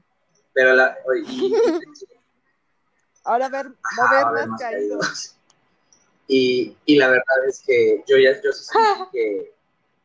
Pero 0.54 0.76
la, 0.76 0.96
y, 1.28 1.56
Ahora 3.24 3.50
ver, 3.50 3.68
a 3.68 4.34
ver 4.34 4.48
más 4.48 4.62
caídos. 4.62 5.00
caídos. 5.00 5.36
Y, 6.28 6.78
y, 6.86 6.98
la 6.98 7.08
verdad 7.10 7.46
es 7.48 7.62
que 7.66 8.04
yo 8.08 8.18
ya 8.18 8.42
yo 8.42 8.52
sé 8.54 8.74
que, 9.12 9.54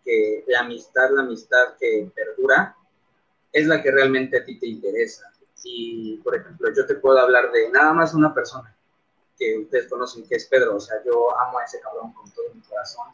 que 0.04 0.44
la 0.48 0.60
amistad, 0.60 1.10
la 1.12 1.22
amistad 1.22 1.76
que 1.78 2.10
perdura, 2.14 2.76
es 3.52 3.66
la 3.66 3.82
que 3.82 3.90
realmente 3.90 4.38
a 4.38 4.44
ti 4.44 4.58
te 4.58 4.66
interesa. 4.66 5.32
Y, 5.64 6.18
por 6.18 6.36
ejemplo, 6.36 6.72
yo 6.74 6.86
te 6.86 6.96
puedo 6.96 7.18
hablar 7.18 7.50
de 7.52 7.70
nada 7.70 7.92
más 7.92 8.14
una 8.14 8.34
persona 8.34 8.76
que 9.38 9.58
ustedes 9.58 9.88
conocen, 9.88 10.26
que 10.28 10.36
es 10.36 10.46
Pedro. 10.46 10.76
O 10.76 10.80
sea, 10.80 10.96
yo 11.04 11.38
amo 11.38 11.58
a 11.58 11.64
ese 11.64 11.80
cabrón 11.80 12.12
con 12.12 12.30
todo 12.32 12.46
mi 12.54 12.60
corazón. 12.62 13.06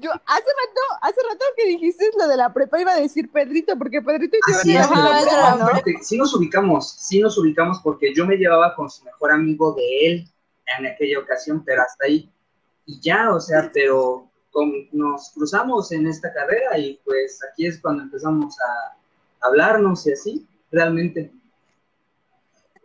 Yo 0.00 0.12
hace 0.12 0.44
rato, 0.44 0.80
hace 1.02 1.20
rato 1.28 1.44
que 1.56 1.66
dijiste 1.66 2.08
lo 2.16 2.28
de 2.28 2.36
la 2.36 2.52
prepa 2.52 2.80
iba 2.80 2.92
a 2.92 3.00
decir 3.00 3.30
Pedrito, 3.32 3.76
porque 3.76 4.00
Pedrito 4.00 4.36
y 4.36 4.52
yo 4.52 4.58
sí, 4.60 4.72
prepa, 4.72 5.56
¿no? 5.56 5.68
sí 6.02 6.16
nos 6.16 6.32
ubicamos, 6.34 6.92
sí 6.92 7.20
nos 7.20 7.36
ubicamos 7.36 7.80
porque 7.82 8.14
yo 8.14 8.24
me 8.24 8.36
llevaba 8.36 8.76
con 8.76 8.88
su 8.88 9.04
mejor 9.04 9.32
amigo 9.32 9.74
de 9.74 10.06
él 10.06 10.28
en 10.78 10.86
aquella 10.86 11.18
ocasión, 11.18 11.64
pero 11.64 11.82
hasta 11.82 12.06
ahí. 12.06 12.30
Y 12.86 13.00
ya, 13.00 13.34
o 13.34 13.40
sea, 13.40 13.70
pero 13.74 14.30
con, 14.52 14.72
nos 14.92 15.30
cruzamos 15.34 15.90
en 15.90 16.06
esta 16.06 16.32
carrera 16.32 16.78
y 16.78 17.00
pues 17.04 17.40
aquí 17.50 17.66
es 17.66 17.80
cuando 17.80 18.04
empezamos 18.04 18.56
a 18.60 19.46
hablarnos 19.46 20.06
y 20.06 20.12
así, 20.12 20.46
realmente 20.70 21.32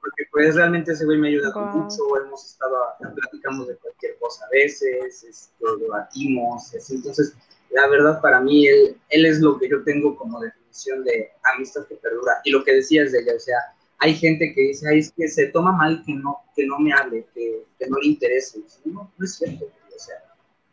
porque 0.04 0.26
pues 0.32 0.56
realmente 0.56 0.92
ese 0.92 1.06
güey 1.06 1.18
me 1.18 1.30
ayuda 1.30 1.52
wow. 1.54 1.84
mucho, 1.84 2.04
hemos 2.22 2.46
estado, 2.46 2.76
platicamos 3.16 3.68
de 3.70 3.78
cualquier 3.78 4.18
cosa 4.20 4.46
a 4.46 4.50
veces, 4.50 5.24
este, 5.24 5.66
debatimos, 5.80 6.76
así. 6.76 6.96
entonces 6.96 7.34
la 7.70 7.88
verdad 7.88 8.22
para 8.22 8.42
mí 8.42 8.68
él, 8.68 8.98
él 9.10 9.26
es 9.26 9.40
lo 9.40 9.58
que 9.58 9.70
yo 9.70 9.82
tengo 9.84 10.18
como 10.18 10.42
definición 10.42 11.06
de 11.06 11.32
amistad 11.56 11.88
que 11.88 11.96
perdura, 11.96 12.34
y 12.44 12.52
lo 12.52 12.66
que 12.66 12.74
decías 12.74 13.14
de 13.14 13.20
ella, 13.20 13.34
o 13.36 13.40
sea, 13.40 13.58
hay 14.00 14.14
gente 14.14 14.54
que 14.54 14.62
dice, 14.62 14.90
Ay, 14.90 15.00
es 15.00 15.14
que 15.14 15.30
se 15.30 15.48
toma 15.48 15.72
mal 15.72 16.04
que 16.06 16.14
no, 16.14 16.40
que 16.54 16.66
no 16.66 16.80
me 16.80 16.92
hable, 16.92 17.26
que, 17.34 17.66
que 17.80 17.88
no 17.88 17.98
le 18.00 18.08
interese, 18.08 18.60
no, 18.84 19.10
no 19.18 19.26
es 19.26 19.36
cierto, 19.36 19.66
o 19.66 20.00
sea, 20.00 20.16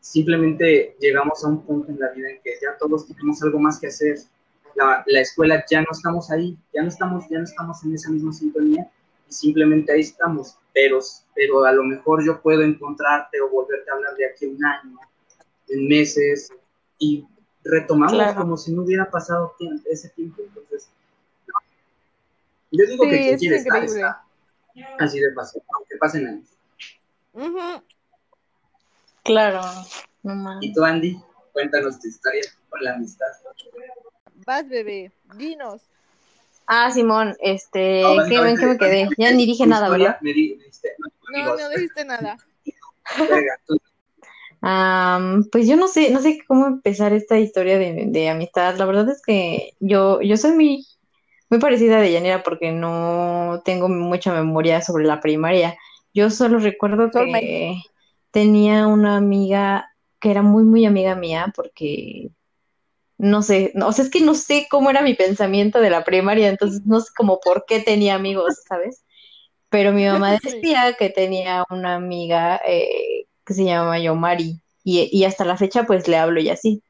simplemente 0.01 0.97
llegamos 0.99 1.45
a 1.45 1.49
un 1.49 1.64
punto 1.64 1.93
en 1.93 2.01
la 2.01 2.11
vida 2.11 2.31
en 2.31 2.40
que 2.43 2.55
ya 2.61 2.77
todos 2.79 3.07
tenemos 3.07 3.40
algo 3.45 3.61
más 3.61 3.79
que 3.79 3.87
hacer, 3.87 4.19
la, 4.75 5.05
la 5.07 5.21
escuela 5.21 5.64
ya 5.71 5.83
no 5.83 5.88
estamos 5.93 6.31
ahí, 6.33 6.59
ya 6.75 6.83
no 6.83 6.88
estamos, 6.88 7.25
ya 7.31 7.38
no 7.38 7.45
estamos 7.45 7.85
en 7.85 7.95
esa 7.95 8.11
misma 8.11 8.33
sintonía, 8.33 8.90
simplemente 9.31 9.93
ahí 9.93 10.01
estamos, 10.01 10.59
pero, 10.73 11.01
pero 11.35 11.64
a 11.64 11.73
lo 11.73 11.85
mejor 11.85 12.25
yo 12.25 12.40
puedo 12.40 12.62
encontrarte 12.62 13.40
o 13.40 13.49
volverte 13.49 13.90
a 13.90 13.95
hablar 13.95 14.14
de 14.16 14.27
aquí 14.27 14.47
un 14.47 14.62
año, 14.64 14.99
en 15.69 15.88
meses, 15.88 16.53
y 16.99 17.25
retomamos 17.64 18.12
claro. 18.12 18.40
como 18.40 18.57
si 18.57 18.73
no 18.73 18.83
hubiera 18.83 19.11
pasado 19.11 19.55
ese 19.87 20.09
tiempo. 20.11 20.43
Entonces, 20.43 20.88
no. 21.47 21.55
yo 22.73 22.87
digo 22.87 23.05
sí, 23.05 23.11
que 23.11 23.19
quien 23.19 23.38
quiere 23.38 23.57
estar, 23.57 23.85
está. 23.85 24.25
Así 24.99 25.19
de 25.19 25.33
fácil, 25.33 25.62
aunque 25.75 25.97
pasen 25.97 26.27
años. 26.27 26.49
Uh 27.33 27.40
-huh. 27.40 27.83
Claro. 29.25 29.61
No 30.23 30.59
y 30.61 30.73
tú, 30.73 30.85
Andy, 30.85 31.19
cuéntanos 31.53 31.99
tu 32.01 32.09
historia 32.09 32.43
con 32.69 32.83
la 32.83 32.95
amistad. 32.95 33.27
Vas, 34.47 34.69
bebé, 34.69 35.12
dinos. 35.37 35.89
Ah, 36.66 36.90
Simón, 36.90 37.37
este, 37.40 38.03
no, 38.03 38.25
¿qué, 38.29 38.37
¿en 38.37 38.57
qué 38.57 38.66
me 38.66 38.79
quedé? 38.79 39.09
Ya 39.18 39.33
ni 39.33 39.46
dije 39.46 39.66
nada, 39.66 39.88
¿verdad? 39.88 40.18
Me 40.20 40.33
di, 40.33 40.57
diste, 40.57 40.90
no, 41.33 41.57
no 41.57 41.68
dijiste 41.70 42.05
nada. 42.05 42.37
Um, 44.62 45.49
pues 45.51 45.66
yo 45.66 45.77
no 45.77 45.88
sé, 45.88 46.11
no 46.11 46.20
sé 46.20 46.38
cómo 46.46 46.66
empezar 46.66 47.14
esta 47.14 47.38
historia 47.38 47.79
de, 47.79 48.05
de, 48.09 48.29
amistad. 48.29 48.77
La 48.77 48.85
verdad 48.85 49.09
es 49.09 49.23
que 49.23 49.73
yo, 49.81 50.20
yo 50.20 50.37
soy 50.37 50.53
muy, 50.53 50.87
muy 51.49 51.61
parecida 51.61 51.96
a 51.96 52.01
Deyanira 52.01 52.42
porque 52.42 52.70
no 52.70 53.62
tengo 53.64 53.88
mucha 53.88 54.35
memoria 54.35 54.83
sobre 54.83 55.05
la 55.07 55.20
primaria. 55.20 55.79
Yo 56.12 56.29
solo 56.29 56.59
recuerdo 56.59 57.11
que 57.11 57.81
tenía 58.31 58.87
una 58.87 59.16
amiga 59.16 59.90
que 60.20 60.31
era 60.31 60.42
muy, 60.42 60.64
muy 60.64 60.85
amiga 60.85 61.14
mía 61.14 61.53
porque 61.57 62.29
no 63.20 63.42
sé, 63.42 63.72
no, 63.74 63.88
o 63.88 63.92
sea, 63.92 64.04
es 64.04 64.11
que 64.11 64.20
no 64.22 64.35
sé 64.35 64.66
cómo 64.70 64.90
era 64.90 65.02
mi 65.02 65.14
pensamiento 65.14 65.80
de 65.80 65.90
la 65.90 66.04
primaria, 66.04 66.48
entonces 66.48 66.83
no 66.87 67.00
sé 67.00 67.11
como 67.16 67.38
por 67.40 67.64
qué 67.66 67.80
tenía 67.80 68.14
amigos, 68.14 68.56
¿sabes? 68.68 69.04
Pero 69.70 69.92
mi 69.92 70.06
mamá 70.06 70.33
decía 70.42 70.94
que 70.98 71.11
tenía 71.11 71.64
una 71.70 71.96
amiga 71.96 72.61
eh, 72.66 73.26
que 73.44 73.54
se 73.54 73.64
llama 73.64 74.00
Yomari 74.00 74.62
y, 74.85 75.09
y 75.12 75.24
hasta 75.24 75.44
la 75.44 75.56
fecha 75.56 75.85
pues 75.85 76.09
le 76.09 76.16
hablo 76.18 76.40
y 76.40 76.50
así. 76.50 76.83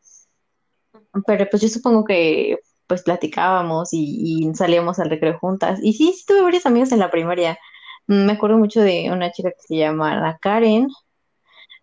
Pero 1.27 1.47
pues 1.51 1.63
yo 1.63 1.69
supongo 1.69 2.05
que 2.05 2.59
pues 2.87 3.03
platicábamos 3.03 3.93
y, 3.93 4.47
y 4.51 4.55
salíamos 4.55 4.99
al 4.99 5.11
recreo 5.11 5.39
juntas. 5.39 5.79
Y 5.83 5.93
sí, 5.95 6.13
sí 6.13 6.25
tuve 6.27 6.43
varias 6.43 6.67
amigas 6.67 6.93
en 6.93 6.99
la 7.01 7.11
primaria. 7.11 7.59
Me 8.07 8.33
acuerdo 8.33 8.59
mucho 8.59 8.81
de 8.81 9.11
una 9.13 9.31
chica 9.33 9.51
que 9.51 9.63
se 9.67 9.77
llama 9.77 10.39
Karen, 10.43 10.89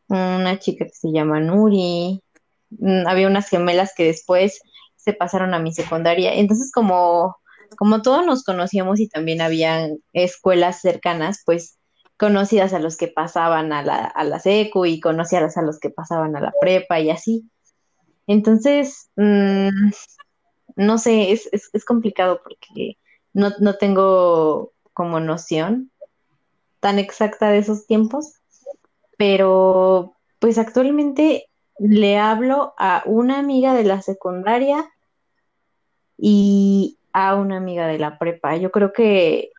una 0.10 0.60
chica 0.60 0.86
que 0.86 0.92
se 0.94 1.12
llama 1.12 1.40
Nuri, 1.40 2.22
Mm, 2.27 2.27
había 3.08 3.28
unas 3.28 3.50
gemelas 3.50 3.94
que 3.96 4.06
después 4.06 4.62
se 4.96 5.14
pasaron 5.14 5.54
a 5.54 5.60
mi 5.60 5.74
secundaria. 5.74 6.34
Entonces, 6.34 6.72
como, 6.72 7.38
como 7.78 8.02
todos 8.02 8.26
nos 8.26 8.44
conocíamos 8.44 9.00
y 9.00 9.08
también 9.08 9.42
habían 9.42 10.00
escuelas 10.14 10.82
cercanas, 10.82 11.44
pues 11.46 11.78
conocidas 12.18 12.74
a 12.74 12.80
los 12.80 12.98
que 12.98 13.08
pasaban 13.08 13.72
a 13.72 13.84
la, 13.84 14.06
a 14.06 14.24
la 14.24 14.40
secu 14.40 14.86
y 14.86 15.00
conocías 15.00 15.56
a 15.56 15.62
los 15.62 15.80
que 15.80 15.90
pasaban 15.90 16.36
a 16.36 16.42
la 16.42 16.54
prepa 16.60 17.00
y 17.00 17.10
así. 17.12 17.50
Entonces, 18.26 19.10
mmm, 19.16 19.70
no 20.76 20.98
sé, 20.98 21.32
es, 21.32 21.48
es, 21.52 21.70
es 21.74 21.86
complicado 21.86 22.42
porque 22.44 22.98
no, 23.34 23.52
no 23.60 23.76
tengo 23.76 24.74
como 24.94 25.20
noción 25.20 25.92
tan 26.80 27.00
exacta 27.00 27.50
de 27.50 27.60
esos 27.60 27.88
tiempos, 27.88 28.34
pero 29.18 30.16
pues 30.40 30.58
actualmente 30.58 31.48
le 31.80 32.18
hablo 32.18 32.74
a 32.78 33.04
una 33.06 33.40
amiga 33.40 33.74
de 33.74 33.84
la 33.84 34.02
secundaria 34.02 34.90
y 36.18 36.98
a 37.14 37.36
una 37.36 37.58
amiga 37.58 37.88
de 37.88 38.00
la 38.00 38.18
prepa. 38.18 38.56
Yo 38.58 38.72
creo 38.72 38.94
que 38.94 39.52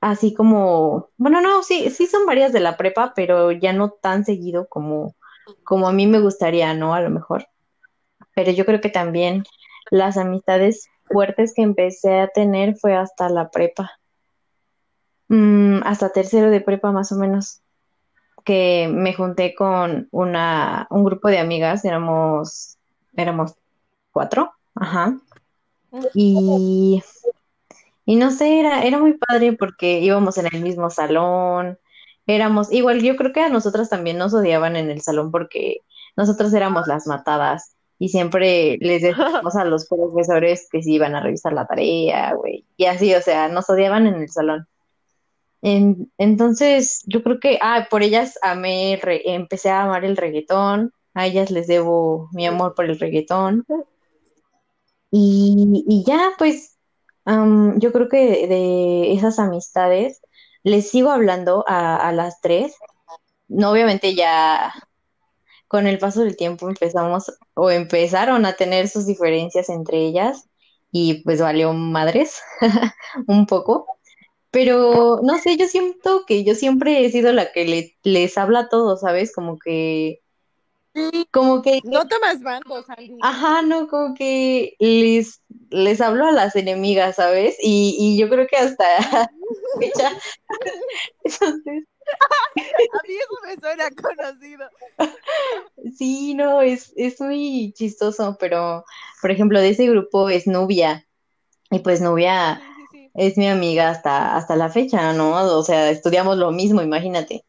así 0.00 0.34
como, 0.34 1.10
bueno, 1.16 1.40
no, 1.40 1.62
sí, 1.62 1.90
sí 1.90 2.06
son 2.06 2.26
varias 2.26 2.52
de 2.52 2.60
la 2.60 2.76
prepa, 2.76 3.12
pero 3.14 3.52
ya 3.52 3.72
no 3.72 3.90
tan 3.90 4.24
seguido 4.24 4.68
como, 4.68 5.14
como 5.64 5.88
a 5.88 5.92
mí 5.92 6.06
me 6.06 6.20
gustaría, 6.20 6.74
¿no? 6.74 6.94
A 6.94 7.00
lo 7.00 7.10
mejor. 7.10 7.46
Pero 8.34 8.52
yo 8.52 8.64
creo 8.64 8.80
que 8.80 8.90
también 8.90 9.44
las 9.90 10.16
amistades 10.16 10.88
fuertes 11.06 11.52
que 11.54 11.62
empecé 11.62 12.20
a 12.20 12.28
tener 12.28 12.76
fue 12.76 12.94
hasta 12.94 13.28
la 13.28 13.50
prepa. 13.50 13.90
Mm, 15.28 15.80
hasta 15.84 16.10
tercero 16.10 16.50
de 16.50 16.60
prepa 16.60 16.92
más 16.92 17.12
o 17.12 17.16
menos 17.16 17.62
que 18.44 18.88
me 18.92 19.14
junté 19.14 19.54
con 19.54 20.08
una, 20.10 20.86
un 20.90 21.04
grupo 21.04 21.28
de 21.28 21.38
amigas, 21.38 21.84
éramos, 21.84 22.78
éramos 23.16 23.54
cuatro, 24.12 24.52
ajá. 24.74 25.18
Y, 26.14 27.02
y 28.04 28.16
no 28.16 28.30
sé, 28.30 28.60
era, 28.60 28.84
era 28.84 28.98
muy 28.98 29.14
padre 29.14 29.52
porque 29.54 30.00
íbamos 30.00 30.38
en 30.38 30.46
el 30.52 30.62
mismo 30.62 30.90
salón, 30.90 31.78
éramos, 32.26 32.72
igual 32.72 33.00
yo 33.02 33.16
creo 33.16 33.32
que 33.32 33.40
a 33.40 33.48
nosotras 33.48 33.88
también 33.88 34.18
nos 34.18 34.34
odiaban 34.34 34.76
en 34.76 34.90
el 34.90 35.00
salón 35.00 35.30
porque 35.30 35.78
nosotras 36.16 36.52
éramos 36.54 36.86
las 36.86 37.06
matadas 37.06 37.74
y 37.98 38.08
siempre 38.08 38.78
les 38.80 39.02
decíamos 39.02 39.56
a 39.56 39.64
los 39.64 39.86
profesores 39.88 40.68
que 40.70 40.82
si 40.82 40.94
iban 40.94 41.14
a 41.14 41.22
revisar 41.22 41.52
la 41.52 41.66
tarea, 41.66 42.34
güey, 42.34 42.64
y 42.76 42.86
así, 42.86 43.14
o 43.14 43.20
sea, 43.20 43.48
nos 43.48 43.68
odiaban 43.68 44.06
en 44.06 44.14
el 44.14 44.30
salón. 44.30 44.66
Entonces, 45.62 47.02
yo 47.06 47.22
creo 47.22 47.38
que, 47.40 47.58
ah, 47.62 47.86
por 47.90 48.02
ellas 48.02 48.38
amé, 48.42 48.98
empecé 49.26 49.70
a 49.70 49.82
amar 49.82 50.04
el 50.04 50.16
reggaetón, 50.16 50.92
a 51.14 51.26
ellas 51.26 51.50
les 51.50 51.66
debo 51.66 52.28
mi 52.32 52.46
amor 52.46 52.74
por 52.74 52.86
el 52.86 52.98
reggaetón. 52.98 53.64
Y, 55.10 55.84
y 55.88 56.04
ya, 56.04 56.30
pues, 56.38 56.78
yo 57.26 57.92
creo 57.92 58.08
que 58.08 58.46
de 58.48 59.12
esas 59.12 59.38
amistades 59.38 60.20
les 60.62 60.90
sigo 60.90 61.10
hablando 61.10 61.64
a, 61.68 61.96
a 62.08 62.12
las 62.12 62.40
tres. 62.40 62.74
No, 63.48 63.72
obviamente 63.72 64.14
ya 64.14 64.72
con 65.68 65.86
el 65.86 65.98
paso 65.98 66.22
del 66.22 66.36
tiempo 66.36 66.68
empezamos 66.68 67.32
o 67.54 67.70
empezaron 67.70 68.44
a 68.46 68.54
tener 68.54 68.88
sus 68.88 69.06
diferencias 69.06 69.68
entre 69.68 69.98
ellas 69.98 70.48
y 70.92 71.22
pues 71.24 71.40
valió 71.40 71.72
madres 71.72 72.40
un 73.28 73.46
poco. 73.46 73.86
Pero 74.50 75.20
no 75.22 75.38
sé, 75.38 75.56
yo 75.56 75.66
siento 75.66 76.24
que 76.26 76.42
yo 76.44 76.54
siempre 76.54 77.04
he 77.04 77.10
sido 77.10 77.32
la 77.32 77.52
que 77.52 77.64
le, 77.64 77.96
les 78.02 78.36
habla 78.36 78.60
a 78.60 78.68
todos, 78.68 79.00
¿sabes? 79.00 79.32
Como 79.32 79.58
que 79.58 80.22
como 81.30 81.62
que 81.62 81.80
no 81.84 82.06
tomas 82.08 82.42
bandos, 82.42 82.84
Ajá, 83.22 83.62
no, 83.62 83.86
como 83.86 84.14
que 84.14 84.74
les, 84.80 85.40
les 85.70 86.00
hablo 86.00 86.26
a 86.26 86.32
las 86.32 86.56
enemigas, 86.56 87.16
¿sabes? 87.16 87.56
Y, 87.62 87.96
y 87.98 88.18
yo 88.18 88.28
creo 88.28 88.46
que 88.48 88.56
hasta 88.56 88.84
Entonces... 91.24 91.84
a 92.24 93.06
mí 93.06 93.14
eso 93.14 93.38
me 93.46 93.56
suena 93.56 93.88
conocido. 93.90 94.68
Sí, 95.96 96.34
no, 96.34 96.60
es, 96.60 96.92
es 96.96 97.20
muy 97.20 97.72
chistoso, 97.76 98.36
pero 98.40 98.84
por 99.22 99.30
ejemplo, 99.30 99.60
de 99.60 99.70
ese 99.70 99.86
grupo 99.86 100.28
es 100.28 100.48
Nubia. 100.48 101.06
Y 101.70 101.78
pues 101.78 102.00
Nubia 102.00 102.60
es 103.14 103.36
mi 103.36 103.48
amiga 103.48 103.90
hasta, 103.90 104.36
hasta 104.36 104.56
la 104.56 104.70
fecha, 104.70 105.12
¿no? 105.12 105.32
O 105.58 105.62
sea, 105.62 105.90
estudiamos 105.90 106.36
lo 106.36 106.52
mismo, 106.52 106.82
imagínate. 106.82 107.44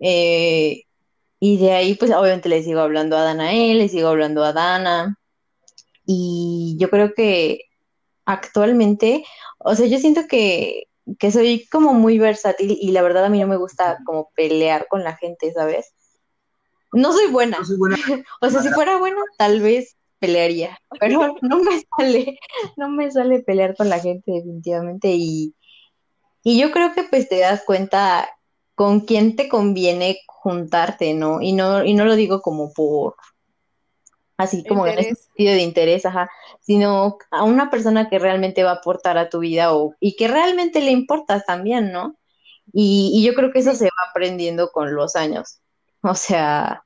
Eh, 0.00 0.84
y 1.40 1.58
de 1.58 1.72
ahí, 1.72 1.94
pues 1.94 2.10
obviamente 2.12 2.48
le 2.48 2.62
sigo 2.62 2.80
hablando 2.80 3.16
a 3.16 3.22
Danael, 3.22 3.78
le 3.78 3.88
sigo 3.88 4.08
hablando 4.08 4.44
a 4.44 4.52
Dana. 4.52 5.18
Y 6.06 6.76
yo 6.78 6.90
creo 6.90 7.14
que 7.14 7.66
actualmente, 8.24 9.24
o 9.58 9.74
sea, 9.74 9.86
yo 9.86 9.98
siento 9.98 10.22
que, 10.28 10.84
que 11.18 11.30
soy 11.30 11.66
como 11.70 11.94
muy 11.94 12.18
versátil 12.18 12.76
y 12.80 12.92
la 12.92 13.02
verdad 13.02 13.26
a 13.26 13.28
mí 13.28 13.40
no 13.40 13.46
me 13.46 13.56
gusta 13.56 13.98
como 14.06 14.30
pelear 14.34 14.86
con 14.88 15.04
la 15.04 15.16
gente, 15.16 15.52
¿sabes? 15.52 15.92
No 16.92 17.12
soy 17.12 17.26
buena. 17.30 17.58
No 17.58 17.64
soy 17.64 17.76
buena. 17.76 17.96
o 18.40 18.50
sea, 18.50 18.62
si 18.62 18.68
fuera 18.70 18.98
buena, 18.98 19.20
tal 19.36 19.60
vez 19.60 19.96
pelearía, 20.26 20.78
pero 21.00 21.36
no 21.42 21.58
me 21.58 21.82
sale, 21.96 22.38
no 22.76 22.88
me 22.88 23.10
sale 23.10 23.40
pelear 23.40 23.76
con 23.76 23.88
la 23.88 24.00
gente 24.00 24.32
definitivamente 24.32 25.12
y, 25.12 25.54
y 26.42 26.60
yo 26.60 26.70
creo 26.70 26.92
que 26.92 27.04
pues 27.04 27.28
te 27.28 27.38
das 27.38 27.62
cuenta 27.64 28.28
con 28.74 29.00
quién 29.00 29.36
te 29.36 29.48
conviene 29.48 30.18
juntarte, 30.26 31.14
¿no? 31.14 31.40
Y 31.40 31.52
no, 31.52 31.84
y 31.84 31.94
no 31.94 32.04
lo 32.04 32.16
digo 32.16 32.42
como 32.42 32.72
por 32.72 33.14
así 34.36 34.64
como 34.64 34.86
en 34.86 34.98
ese 34.98 35.14
sentido 35.14 35.54
de 35.54 35.62
interés, 35.62 36.04
ajá, 36.06 36.28
sino 36.60 37.18
a 37.30 37.44
una 37.44 37.70
persona 37.70 38.08
que 38.08 38.18
realmente 38.18 38.64
va 38.64 38.72
a 38.72 38.74
aportar 38.74 39.16
a 39.16 39.28
tu 39.28 39.38
vida 39.38 39.74
o, 39.74 39.94
y 40.00 40.16
que 40.16 40.26
realmente 40.26 40.80
le 40.80 40.90
importas 40.90 41.44
también, 41.46 41.92
¿no? 41.92 42.16
Y, 42.72 43.12
y 43.14 43.24
yo 43.24 43.34
creo 43.34 43.52
que 43.52 43.60
eso 43.60 43.74
se 43.74 43.84
va 43.84 44.10
aprendiendo 44.10 44.70
con 44.72 44.94
los 44.94 45.14
años, 45.14 45.60
o 46.02 46.14
sea, 46.14 46.84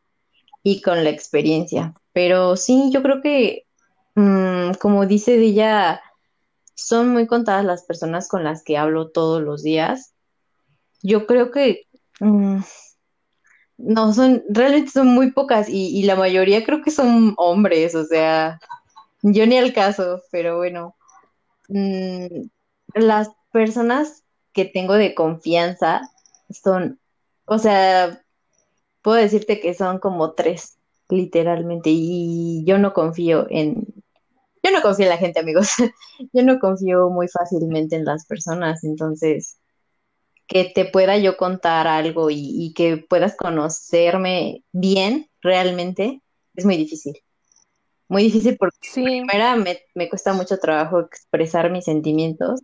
y 0.63 0.83
con 0.83 1.05
la 1.05 1.11
experiencia. 1.11 1.95
Pero 2.19 2.57
sí, 2.57 2.91
yo 2.93 3.01
creo 3.01 3.23
que, 3.23 3.65
mm, 4.17 4.73
como 4.81 5.07
dice 5.07 5.37
ella, 5.37 6.03
son 6.75 7.11
muy 7.11 7.29
contadas 7.29 7.65
las 7.65 7.85
personas 7.85 8.27
con 8.29 8.43
las 8.43 8.65
que 8.65 8.77
hablo 8.77 9.11
todos 9.11 9.41
los 9.41 9.63
días. 9.63 10.15
Yo 11.01 11.29
creo 11.29 11.53
que 11.53 11.87
mm, 12.19 12.59
no 13.77 14.13
son, 14.13 14.43
realmente 14.49 14.91
son 14.91 15.07
muy 15.07 15.31
pocas 15.31 15.69
y, 15.69 16.03
la 16.03 16.17
mayoría 16.17 16.65
creo 16.65 16.83
que 16.83 16.91
son 16.91 17.35
hombres, 17.37 17.95
o 17.95 18.05
sea, 18.05 18.59
yo 19.23 19.47
ni 19.47 19.57
al 19.57 19.73
caso, 19.73 20.21
pero 20.33 20.57
bueno, 20.57 20.97
mm, 21.69 22.49
las 22.95 23.31
personas 23.53 24.25
que 24.53 24.65
tengo 24.65 24.95
de 24.95 25.15
confianza 25.15 26.11
son, 26.51 26.99
o 27.45 27.59
sea, 27.61 28.25
puedo 29.03 29.19
decirte 29.19 29.61
que 29.61 29.73
son 29.75 30.01
como 30.01 30.33
tres, 30.33 30.78
literalmente, 31.09 31.91
y 31.93 32.65
yo 32.65 32.79
no 32.79 32.93
confío 32.93 33.47
en, 33.51 33.87
yo 34.63 34.71
no 34.71 34.83
confío 34.83 35.07
en 35.07 35.11
la 35.11 35.19
gente, 35.19 35.41
amigos, 35.41 35.71
yo 36.33 36.43
no 36.43 36.59
confío 36.59 37.11
muy 37.11 37.29
fácilmente 37.29 37.97
en 37.97 38.05
las 38.05 38.27
personas, 38.27 38.85
entonces 38.85 39.59
que 40.49 40.65
te 40.65 40.87
pueda 40.87 41.19
yo 41.19 41.37
contar 41.37 41.87
algo 41.87 42.31
y, 42.31 42.73
que 42.75 42.97
puedas 42.97 43.37
conocerme 43.37 44.65
bien 44.73 45.29
realmente, 45.43 46.23
es 46.57 46.65
muy 46.65 46.77
difícil. 46.79 47.15
Muy 48.09 48.23
difícil 48.25 48.57
porque 48.59 48.79
primera 48.95 49.55
me, 49.57 50.09
cuesta 50.09 50.33
mucho 50.33 50.59
trabajo 50.59 51.01
expresar 51.01 51.71
mis 51.71 51.85
sentimientos 51.85 52.63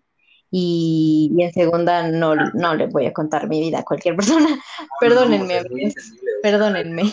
y, 0.50 1.30
en 1.38 1.52
segunda 1.52 2.08
no, 2.08 2.34
no 2.34 2.74
le 2.74 2.86
voy 2.86 3.04
a 3.04 3.12
contar 3.12 3.48
mi 3.48 3.60
vida 3.60 3.80
a 3.80 3.84
cualquier 3.84 4.16
persona. 4.16 4.58
Perdónenme, 4.98 5.62
perdónenme. 6.42 7.12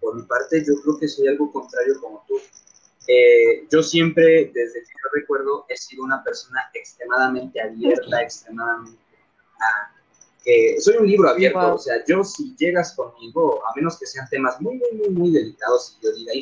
Por 0.00 0.16
mi 0.16 0.22
parte, 0.22 0.64
yo 0.64 0.80
creo 0.82 0.98
que 0.98 1.08
soy 1.08 1.28
algo 1.28 1.52
contrario 1.52 2.00
como 2.00 2.24
tú. 2.26 2.34
Eh, 3.06 3.66
yo 3.70 3.82
siempre, 3.82 4.50
desde 4.54 4.80
que 4.80 4.88
yo 4.88 5.10
recuerdo, 5.12 5.66
he 5.68 5.76
sido 5.76 6.04
una 6.04 6.22
persona 6.22 6.60
extremadamente 6.74 7.60
abierta, 7.60 8.22
extremadamente 8.22 8.98
que 10.44 10.80
soy 10.80 10.96
un 10.96 11.06
libro 11.06 11.28
abierto, 11.28 11.74
o 11.74 11.78
sea, 11.78 12.02
yo 12.06 12.24
si 12.24 12.54
llegas 12.56 12.94
conmigo, 12.94 13.60
a 13.66 13.74
menos 13.76 13.98
que 13.98 14.06
sean 14.06 14.28
temas 14.28 14.60
muy, 14.60 14.76
muy, 14.76 14.92
muy, 14.92 15.10
muy 15.10 15.30
delicados 15.32 15.98
y 16.00 16.04
yo 16.04 16.12
diga, 16.12 16.32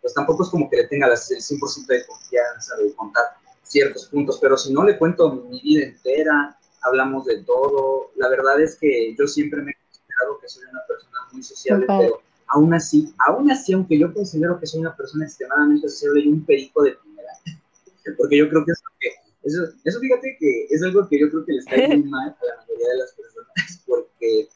pues 0.00 0.14
tampoco 0.14 0.42
es 0.42 0.50
como 0.50 0.68
que 0.68 0.76
le 0.76 0.84
tenga 0.84 1.06
el 1.06 1.12
100% 1.12 1.86
de 1.86 2.06
confianza 2.06 2.76
de 2.76 2.94
contar 2.94 3.24
ciertos 3.62 4.06
puntos, 4.06 4.38
pero 4.40 4.56
si 4.56 4.72
no 4.72 4.84
le 4.84 4.98
cuento 4.98 5.32
mi 5.32 5.60
vida 5.60 5.84
entera, 5.84 6.58
hablamos 6.82 7.24
de 7.26 7.42
todo, 7.44 8.10
la 8.16 8.28
verdad 8.28 8.60
es 8.60 8.76
que 8.76 9.14
yo 9.18 9.26
siempre 9.26 9.62
me 9.62 9.72
he 9.72 9.74
considerado 9.74 10.38
que 10.40 10.48
soy 10.48 10.64
una 10.70 10.82
persona 10.86 11.18
muy 11.32 11.42
sociable, 11.42 11.86
pero 11.86 12.20
aún 12.48 12.74
así, 12.74 13.12
aún 13.26 13.50
así, 13.50 13.72
aunque 13.72 13.98
yo 13.98 14.12
considero 14.12 14.58
que 14.58 14.66
soy 14.66 14.80
una 14.80 14.96
persona 14.96 15.24
extremadamente 15.24 15.88
sociable 15.88 16.20
y 16.20 16.28
un 16.28 16.44
perico 16.44 16.82
de 16.82 16.92
primera, 16.92 17.32
porque 18.18 18.38
yo 18.38 18.48
creo 18.48 18.64
que 18.64 18.72
es 18.72 18.82
lo 18.82 18.90
que 18.98 19.28
eso, 19.44 19.62
eso 19.84 20.00
fíjate 20.00 20.36
que 20.38 20.66
es 20.68 20.82
algo 20.82 21.08
que 21.08 21.20
yo 21.20 21.30
creo 21.30 21.44
que 21.44 21.52
les 21.52 21.64
cae 21.64 21.88
muy 21.88 22.02
mal 22.04 22.28
a 22.28 22.44
la 22.44 22.56
mayoría 22.60 22.88
de 22.88 22.98
las 22.98 23.12
personas, 23.12 23.84
porque 23.86 24.48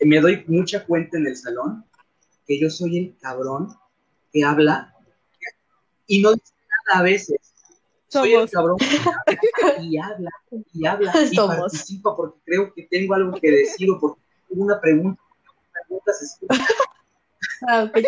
me 0.00 0.20
doy 0.20 0.44
mucha 0.46 0.84
cuenta 0.84 1.16
en 1.16 1.26
el 1.26 1.36
salón 1.36 1.84
que 2.46 2.60
yo 2.60 2.68
soy 2.68 2.98
el 2.98 3.16
cabrón 3.20 3.74
que 4.32 4.44
habla 4.44 4.94
y 6.06 6.20
no 6.20 6.34
dice 6.34 6.52
nada 6.86 7.00
a 7.00 7.02
veces. 7.02 7.38
Soy 8.08 8.34
el 8.34 8.48
cabrón 8.50 8.76
que 8.78 8.86
habla 8.86 9.82
y 9.82 9.98
habla 9.98 10.30
y 10.72 10.86
habla 10.86 11.12
y 11.30 11.36
participa 11.36 12.14
porque 12.14 12.38
creo 12.44 12.72
que 12.74 12.82
tengo 12.90 13.14
algo 13.14 13.38
que 13.40 13.50
decir 13.50 13.90
o 13.90 13.98
porque 13.98 14.20
tengo 14.48 14.64
una 14.64 14.80
pregunta, 14.80 15.20
una 15.22 15.80
pregunta 15.86 16.12
se 16.12 16.24
escucha. 16.26 16.66
Ah, 17.62 17.90
qué 17.92 18.02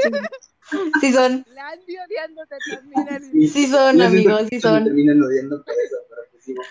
Sí 1.01 1.13
son. 1.13 1.45
Landy 1.55 1.97
odiándote 1.99 2.57
también. 2.71 3.49
Sí, 3.49 3.67
son, 3.67 4.03
amigos, 4.03 4.43
sí 4.51 4.61
son. 4.61 4.75
Me 4.75 4.85
terminan 4.85 5.23
odiando 5.23 5.65
por 5.65 5.75
eso, 5.75 5.97
pero 6.09 6.23
pues 6.31 6.45
digo, 6.45 6.63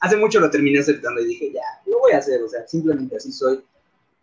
hace 0.00 0.16
mucho 0.16 0.40
lo 0.40 0.50
terminé 0.50 0.78
aceptando 0.78 1.20
y 1.22 1.26
dije, 1.26 1.52
ya, 1.52 1.62
lo 1.86 2.00
voy 2.00 2.12
a 2.12 2.18
hacer, 2.18 2.42
o 2.42 2.48
sea, 2.48 2.66
simplemente 2.66 3.16
así 3.16 3.32
soy. 3.32 3.64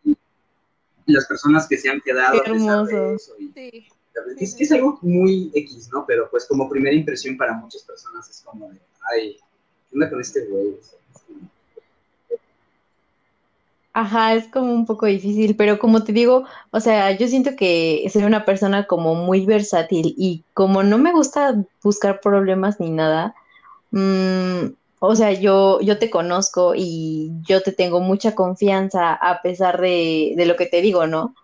Y 0.06 1.12
las 1.12 1.26
personas 1.26 1.68
que 1.68 1.78
se 1.78 1.90
han 1.90 2.00
quedado 2.02 2.40
a 2.40 2.44
pesar 2.44 2.86
de 2.86 3.16
eso. 3.16 3.34
Y, 3.40 3.52
sí. 3.54 3.88
Es, 4.38 4.56
es, 4.60 4.72
algo 4.72 5.00
muy 5.02 5.52
X, 5.56 5.90
¿no? 5.92 6.06
Pero 6.06 6.30
pues 6.30 6.46
como 6.46 6.70
primera 6.70 6.96
impresión 6.96 7.36
para 7.36 7.54
muchas 7.54 7.82
personas 7.82 8.30
es 8.30 8.42
como 8.42 8.70
de, 8.72 8.80
ay, 9.12 9.38
¿qué 9.90 9.96
onda 9.96 10.10
con 10.10 10.22
este 10.22 10.46
güey? 10.46 10.76
O 10.80 10.84
sea, 10.84 11.00
Ajá, 13.96 14.34
es 14.34 14.48
como 14.48 14.74
un 14.74 14.86
poco 14.88 15.06
difícil, 15.06 15.56
pero 15.56 15.78
como 15.78 16.04
te 16.04 16.14
digo, 16.14 16.46
o 16.72 16.80
sea, 16.80 17.12
yo 17.12 17.28
siento 17.28 17.52
que 17.56 18.04
soy 18.12 18.24
una 18.24 18.44
persona 18.44 18.88
como 18.88 19.14
muy 19.14 19.46
versátil 19.46 20.16
y 20.18 20.44
como 20.56 20.82
no 20.82 20.98
me 20.98 21.12
gusta 21.14 21.64
buscar 21.84 22.20
problemas 22.20 22.80
ni 22.80 22.90
nada, 22.90 23.36
mmm, 23.92 24.74
o 25.00 25.16
sea, 25.16 25.34
yo, 25.34 25.82
yo 25.82 26.00
te 26.00 26.10
conozco 26.12 26.74
y 26.76 27.32
yo 27.44 27.64
te 27.64 27.72
tengo 27.74 28.02
mucha 28.02 28.36
confianza 28.36 29.14
a 29.16 29.42
pesar 29.44 29.82
de, 29.82 30.34
de 30.38 30.46
lo 30.48 30.56
que 30.58 30.68
te 30.68 30.82
digo, 30.82 31.08
¿no? 31.08 31.36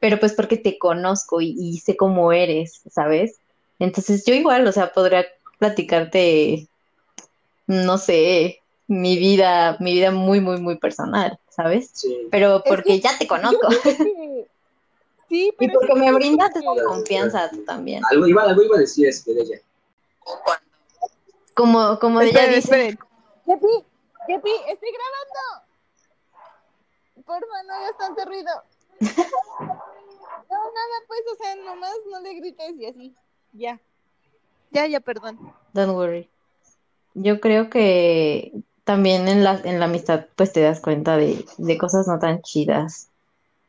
Pero 0.00 0.20
pues 0.20 0.34
porque 0.34 0.58
te 0.58 0.78
conozco 0.78 1.40
y, 1.42 1.56
y 1.60 1.78
sé 1.80 1.96
cómo 1.96 2.32
eres, 2.32 2.82
¿sabes? 2.90 3.40
Entonces 3.80 4.24
yo 4.26 4.34
igual, 4.34 4.66
o 4.68 4.72
sea, 4.72 4.92
podría 4.92 5.26
platicarte, 5.58 6.68
no 7.68 7.98
sé, 7.98 8.60
mi 8.88 9.18
vida, 9.18 9.76
mi 9.80 9.94
vida 9.94 10.12
muy, 10.12 10.40
muy, 10.40 10.60
muy 10.60 10.78
personal, 10.78 11.39
¿sabes? 11.50 11.90
Sí. 11.92 12.28
Pero 12.30 12.62
porque 12.66 12.98
ya 13.00 13.16
te 13.18 13.26
conozco. 13.26 13.68
Sí, 15.28 15.46
Y 15.46 15.52
pero 15.52 15.74
porque 15.74 15.92
sí 15.92 15.98
me 16.00 16.06
creo 16.06 16.14
brindas 16.16 16.50
que- 16.52 16.84
confianza 16.84 17.48
tú 17.50 17.64
también. 17.64 18.02
Algo 18.10 18.26
iba, 18.26 18.42
algo 18.42 18.64
iba 18.64 18.74
a 18.76 18.80
decir 18.80 19.06
este 19.06 19.32
de 19.32 19.42
ella. 19.42 19.60
Como, 21.54 22.00
como 22.00 22.20
ella 22.20 22.46
dice, 22.46 22.58
esperen. 22.58 22.98
Yepi, 23.46 23.66
Yepi, 24.26 24.50
estoy 24.68 24.88
grabando. 24.90 25.66
Porfa, 27.24 27.62
no 27.64 27.74
hagas 27.74 27.96
tanto 27.98 28.24
ruido. 28.24 28.50
No, 30.50 30.56
nada, 30.56 31.04
pues, 31.06 31.20
o 31.32 31.36
sea, 31.36 31.54
nomás 31.54 31.94
no 32.10 32.18
le 32.22 32.34
grites 32.34 32.74
y 32.76 32.86
así. 32.86 33.14
Ya. 33.52 33.78
Ya, 34.72 34.84
ya, 34.88 34.98
perdón. 34.98 35.38
don't 35.74 35.94
worry. 35.94 36.28
Yo 37.14 37.38
creo 37.40 37.70
que 37.70 38.52
también 38.90 39.28
en 39.28 39.44
la, 39.44 39.60
en 39.62 39.78
la 39.78 39.84
amistad 39.84 40.26
pues 40.34 40.52
te 40.52 40.62
das 40.62 40.80
cuenta 40.80 41.16
de, 41.16 41.44
de 41.58 41.78
cosas 41.78 42.08
no 42.08 42.18
tan 42.18 42.42
chidas. 42.42 43.08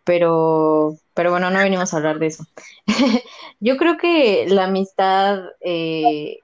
Pero, 0.03 0.97
pero 1.13 1.29
bueno, 1.29 1.51
no 1.51 1.59
venimos 1.59 1.93
a 1.93 1.97
hablar 1.97 2.17
de 2.17 2.25
eso. 2.25 2.43
Yo 3.59 3.77
creo 3.77 3.99
que 3.99 4.47
la 4.49 4.63
amistad 4.63 5.43
eh, 5.59 6.39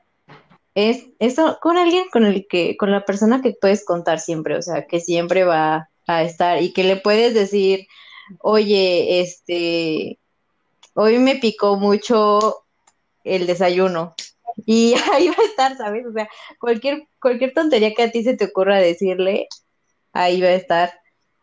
es 0.75 1.05
eso 1.17 1.57
con 1.59 1.75
alguien 1.75 2.03
con 2.13 2.23
el 2.23 2.45
que, 2.47 2.77
con 2.77 2.91
la 2.91 3.03
persona 3.03 3.41
que 3.41 3.57
puedes 3.59 3.83
contar 3.83 4.19
siempre, 4.19 4.55
o 4.55 4.61
sea, 4.61 4.85
que 4.85 4.99
siempre 4.99 5.43
va 5.43 5.89
a 6.05 6.21
estar 6.21 6.61
y 6.61 6.71
que 6.71 6.83
le 6.83 6.97
puedes 6.97 7.33
decir, 7.33 7.87
oye, 8.41 9.21
este, 9.21 10.19
hoy 10.93 11.17
me 11.17 11.37
picó 11.37 11.77
mucho 11.77 12.63
el 13.23 13.47
desayuno. 13.47 14.13
Y 14.65 14.93
ahí 15.13 15.29
va 15.29 15.35
a 15.37 15.45
estar, 15.45 15.77
¿sabes? 15.77 16.05
O 16.05 16.11
sea, 16.11 16.29
cualquier, 16.59 17.07
cualquier 17.21 17.53
tontería 17.53 17.93
que 17.93 18.03
a 18.03 18.11
ti 18.11 18.23
se 18.23 18.35
te 18.35 18.45
ocurra 18.45 18.77
decirle, 18.77 19.47
ahí 20.13 20.41
va 20.41 20.47
a 20.47 20.53
estar. 20.53 20.91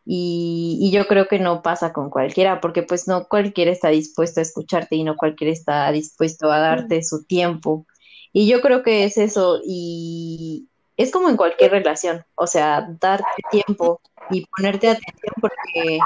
Y, 0.06 0.78
y 0.82 0.90
yo 0.90 1.06
creo 1.06 1.28
que 1.28 1.38
no 1.38 1.62
pasa 1.62 1.92
con 1.92 2.10
cualquiera, 2.10 2.60
porque 2.60 2.82
pues 2.82 3.08
no 3.08 3.26
cualquiera 3.26 3.70
está 3.70 3.88
dispuesto 3.88 4.40
a 4.40 4.42
escucharte 4.42 4.96
y 4.96 5.04
no 5.04 5.16
cualquiera 5.16 5.52
está 5.52 5.90
dispuesto 5.92 6.50
a 6.50 6.58
darte 6.58 7.02
su 7.02 7.24
tiempo. 7.24 7.86
Y 8.32 8.48
yo 8.48 8.60
creo 8.60 8.82
que 8.82 9.04
es 9.04 9.16
eso, 9.16 9.60
y 9.64 10.68
es 10.96 11.10
como 11.10 11.28
en 11.28 11.36
cualquier 11.36 11.70
relación, 11.70 12.24
o 12.34 12.46
sea, 12.46 12.86
darte 13.00 13.24
tiempo 13.50 14.00
y 14.30 14.44
ponerte 14.46 14.88
atención, 14.88 15.34
porque 15.40 15.98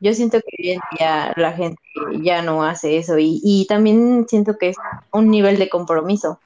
yo 0.00 0.14
siento 0.14 0.38
que 0.40 0.62
hoy 0.62 0.70
en 0.72 0.80
día 0.96 1.32
la 1.36 1.52
gente 1.52 1.80
ya 2.22 2.42
no 2.42 2.64
hace 2.64 2.98
eso, 2.98 3.18
y, 3.18 3.40
y 3.42 3.66
también 3.66 4.26
siento 4.28 4.58
que 4.58 4.70
es 4.70 4.76
un 5.12 5.30
nivel 5.30 5.58
de 5.58 5.68
compromiso. 5.68 6.40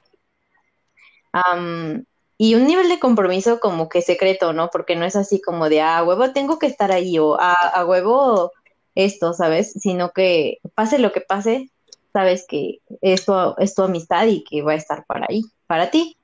Y 2.37 2.55
un 2.55 2.65
nivel 2.65 2.89
de 2.89 2.99
compromiso 2.99 3.59
como 3.59 3.87
que 3.87 4.01
secreto, 4.01 4.51
¿no? 4.51 4.69
Porque 4.71 4.95
no 4.95 5.05
es 5.05 5.15
así 5.15 5.39
como 5.39 5.69
de, 5.69 5.81
ah, 5.81 5.99
a 5.99 6.03
huevo 6.03 6.31
tengo 6.33 6.57
que 6.57 6.65
estar 6.65 6.91
ahí 6.91 7.19
o 7.19 7.39
a, 7.39 7.53
a 7.53 7.85
huevo 7.85 8.51
esto, 8.95 9.33
¿sabes? 9.33 9.73
Sino 9.73 10.11
que 10.11 10.57
pase 10.73 10.97
lo 10.97 11.11
que 11.11 11.21
pase, 11.21 11.69
sabes 12.13 12.45
que 12.47 12.79
esto 13.01 13.57
es 13.59 13.75
tu 13.75 13.83
amistad 13.83 14.25
y 14.27 14.43
que 14.43 14.61
va 14.63 14.73
a 14.73 14.75
estar 14.75 15.05
para 15.05 15.27
ahí, 15.29 15.43
para 15.67 15.91
ti. 15.91 16.17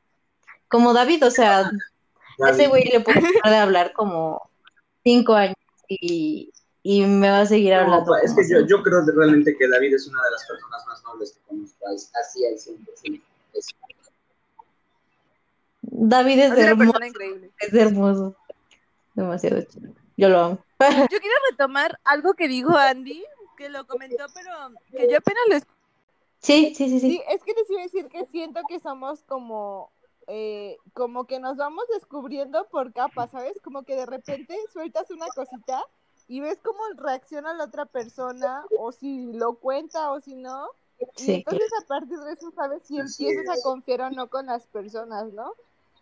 Como 0.68 0.94
David, 0.94 1.26
o 1.26 1.32
sea, 1.32 1.60
a 1.60 2.50
ese 2.50 2.63
David, 2.63 2.70
güey 2.70 2.84
le 2.86 3.00
puedo 3.00 3.22
dejar 3.22 3.52
de 3.52 3.58
hablar 3.58 3.94
como 3.94 4.50
cinco 5.04 5.34
años 5.34 5.56
y, 5.88 6.52
y 6.89 7.06
me 7.06 7.30
va 7.30 7.41
a 7.41 7.45
seguir 7.45 7.73
no, 7.73 7.82
hablando. 7.82 8.15
es 8.15 8.34
que 8.34 8.47
yo, 8.50 8.65
yo 8.65 8.82
creo 8.82 9.04
de- 9.04 9.12
realmente 9.12 9.58
que 9.58 9.67
David 9.67 9.93
es 9.95 10.08
una 10.08 10.23
de 10.23 10.32
las 10.32 10.45
personas 10.47 10.86
más 10.88 11.04
nobles 11.04 11.34
que 11.34 11.39
conozco, 11.45 11.86
as- 11.88 12.12
así 12.15 12.45
al 12.45 12.58
100%. 12.58 13.21
Es- 13.54 13.67
David 15.82 16.39
es 16.39 16.52
hermoso, 16.58 16.78
persona 16.91 17.08
increíble. 17.08 17.52
es 17.60 17.73
hermoso, 17.73 18.36
demasiado 19.15 19.62
chido. 19.63 19.91
Yo 20.15 20.30
lo 20.30 20.39
amo. 20.39 20.58
Yo 21.12 21.19
quiero 21.19 21.36
retomar 21.52 22.00
algo 22.06 22.34
que 22.36 22.47
dijo 22.47 22.71
Andy, 22.76 23.21
que 23.58 23.67
lo 23.67 23.86
comentó, 23.86 24.26
pero 24.34 24.50
que 24.91 25.10
yo 25.12 25.17
apenas 25.17 25.43
lo 25.50 25.56
escuché. 25.56 25.78
Sí, 26.39 26.73
sí, 26.76 26.89
sí, 26.89 27.00
Sí, 27.00 27.10
sí. 27.10 27.21
es 27.30 27.43
que 27.43 27.54
les 27.54 27.69
iba 27.69 27.80
a 27.82 27.84
decir 27.84 28.08
que 28.08 28.26
siento 28.28 28.62
que 28.69 28.80
somos 28.80 29.23
como, 29.23 29.91
eh, 30.28 30.78
como 30.93 31.26
que 31.28 31.39
nos 31.39 31.58
vamos 31.58 31.84
descubriendo 31.93 32.67
por 32.69 32.93
capas, 32.93 33.32
¿sabes? 33.32 33.60
Como 33.62 33.84
que 33.84 33.95
de 33.95 34.06
repente 34.06 34.56
sueltas 34.71 35.10
una 35.12 35.28
cosita 35.36 35.84
y 36.28 36.40
ves 36.42 36.60
cómo 36.63 36.80
reacciona 36.98 37.54
la 37.54 37.66
otra 37.66 37.86
persona, 37.86 38.66
o 38.78 38.92
si 38.92 39.32
lo 39.34 39.56
cuenta 39.56 40.12
o 40.12 40.20
si 40.20 40.36
no. 40.36 40.70
Y 41.00 41.24
Sí, 41.24 41.34
entonces 41.36 41.70
a 41.82 41.88
partir 41.88 42.20
de 42.20 42.34
eso 42.34 42.52
sabes 42.52 42.84
si 42.84 43.00
empiezas 43.00 43.48
a 43.48 43.62
confiar 43.62 44.02
o 44.02 44.10
no 44.10 44.30
con 44.30 44.48
las 44.48 44.66
personas, 44.68 45.32
¿no? 45.34 45.54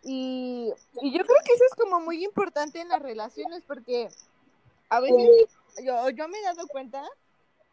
Y, 0.02 0.72
y 1.00 1.12
yo 1.16 1.24
creo 1.24 1.36
que 1.44 1.52
eso 1.52 1.64
es 1.68 1.74
como 1.74 2.00
muy 2.00 2.24
importante 2.24 2.80
en 2.80 2.88
las 2.88 3.02
relaciones 3.02 3.62
porque 3.66 4.08
a 4.88 5.00
veces 5.00 5.48
yo, 5.82 6.10
yo 6.10 6.28
me 6.28 6.38
he 6.38 6.42
dado 6.42 6.66
cuenta 6.68 7.04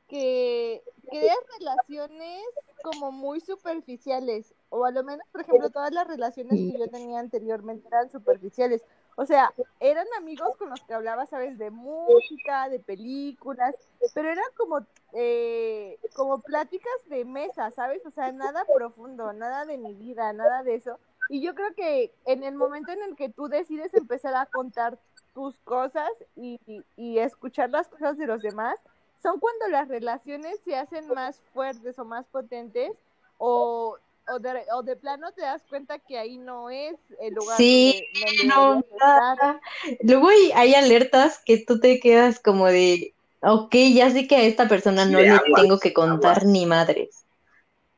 que 0.07 0.83
creas 1.09 1.37
relaciones 1.59 2.43
como 2.83 3.11
muy 3.11 3.39
superficiales, 3.39 4.53
o 4.69 4.85
a 4.85 4.91
lo 4.91 5.03
menos, 5.03 5.25
por 5.31 5.41
ejemplo, 5.41 5.69
todas 5.69 5.91
las 5.93 6.07
relaciones 6.07 6.53
que 6.53 6.77
yo 6.77 6.87
tenía 6.89 7.19
anteriormente 7.19 7.87
eran 7.87 8.11
superficiales. 8.11 8.81
O 9.15 9.25
sea, 9.25 9.53
eran 9.79 10.07
amigos 10.17 10.55
con 10.57 10.69
los 10.69 10.81
que 10.83 10.93
hablaba, 10.93 11.25
sabes, 11.25 11.57
de 11.57 11.69
música, 11.69 12.69
de 12.69 12.79
películas, 12.79 13.75
pero 14.13 14.29
eran 14.31 14.45
como, 14.57 14.79
eh, 15.13 15.99
como 16.15 16.41
pláticas 16.41 16.93
de 17.07 17.23
mesa, 17.25 17.69
¿sabes? 17.71 18.05
O 18.05 18.11
sea, 18.11 18.31
nada 18.31 18.65
profundo, 18.73 19.31
nada 19.33 19.65
de 19.65 19.77
mi 19.77 19.93
vida, 19.93 20.33
nada 20.33 20.63
de 20.63 20.75
eso. 20.75 20.99
Y 21.29 21.41
yo 21.41 21.53
creo 21.55 21.73
que 21.75 22.11
en 22.25 22.43
el 22.43 22.55
momento 22.55 22.91
en 22.91 23.01
el 23.03 23.15
que 23.15 23.29
tú 23.29 23.47
decides 23.47 23.93
empezar 23.93 24.35
a 24.35 24.45
contar 24.47 24.97
tus 25.33 25.59
cosas 25.59 26.09
y, 26.35 26.59
y- 26.65 26.83
y 26.95 27.19
escuchar 27.19 27.69
las 27.69 27.87
cosas 27.87 28.17
de 28.17 28.27
los 28.27 28.41
demás, 28.41 28.79
son 29.21 29.39
cuando 29.39 29.67
las 29.69 29.87
relaciones 29.87 30.59
se 30.65 30.75
hacen 30.75 31.07
más 31.13 31.41
fuertes 31.53 31.97
o 31.97 32.05
más 32.05 32.25
potentes 32.27 32.91
o, 33.37 33.97
o, 34.27 34.39
de, 34.39 34.65
o 34.73 34.83
de 34.83 34.95
plano 34.95 35.31
te 35.33 35.41
das 35.41 35.61
cuenta 35.69 35.99
que 35.99 36.17
ahí 36.17 36.37
no 36.37 36.69
es 36.69 36.95
el 37.19 37.33
lugar 37.33 37.57
Sí, 37.57 37.93
donde, 37.93 38.07
donde 38.19 38.43
no, 38.47 38.79
estar. 38.79 39.37
nada. 39.37 39.61
Luego 40.01 40.29
hay, 40.29 40.51
hay 40.55 40.75
alertas 40.75 41.41
que 41.45 41.57
tú 41.65 41.79
te 41.79 41.99
quedas 41.99 42.39
como 42.39 42.67
de, 42.67 43.13
ok, 43.41 43.73
ya 43.93 44.09
sé 44.11 44.27
que 44.27 44.35
a 44.35 44.43
esta 44.43 44.67
persona 44.67 45.05
no 45.05 45.19
le 45.19 45.29
aguas, 45.29 45.61
tengo 45.61 45.79
que 45.79 45.93
contar 45.93 46.37
aguas. 46.37 46.45
ni 46.45 46.65
madres. 46.65 47.25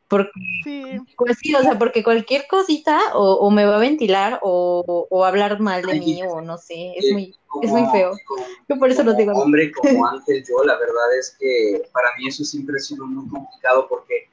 Porque, 0.08 0.32
Sí, 0.64 1.00
pues 1.18 1.38
sí, 1.40 1.54
o 1.56 1.62
sea, 1.62 1.78
porque 1.80 2.04
cualquier 2.04 2.48
cosita 2.48 3.00
o, 3.16 3.34
o 3.36 3.52
me 3.52 3.66
va 3.66 3.76
a 3.78 3.80
ventilar 3.80 4.40
o, 4.44 5.08
o 5.10 5.26
hablar 5.26 5.60
mal 5.60 5.82
de 5.86 6.00
mí 6.00 6.22
o 6.24 6.42
no 6.42 6.58
sé, 6.58 6.94
es 6.96 7.06
Sí, 7.06 7.14
muy, 7.14 7.36
como- 7.48 7.64
es 7.66 7.72
muy 7.72 7.86
feo. 7.92 8.12
como- 8.28 8.46
Yo 8.70 8.78
por 8.80 8.90
eso 8.90 9.04
no 9.04 9.14
digo 9.14 9.32
hombre, 9.34 9.72
como 9.72 10.06
Ángel, 10.08 10.44
yo 10.48 10.64
la 10.64 10.78
verdad 10.78 11.18
es 11.20 11.36
que 11.40 11.84
para 11.92 12.08
mí 12.18 12.28
eso 12.28 12.44
siempre 12.44 12.78
ha 12.78 12.80
sido 12.80 13.06
muy 13.06 13.28
complicado 13.30 13.88
porque 13.88 14.30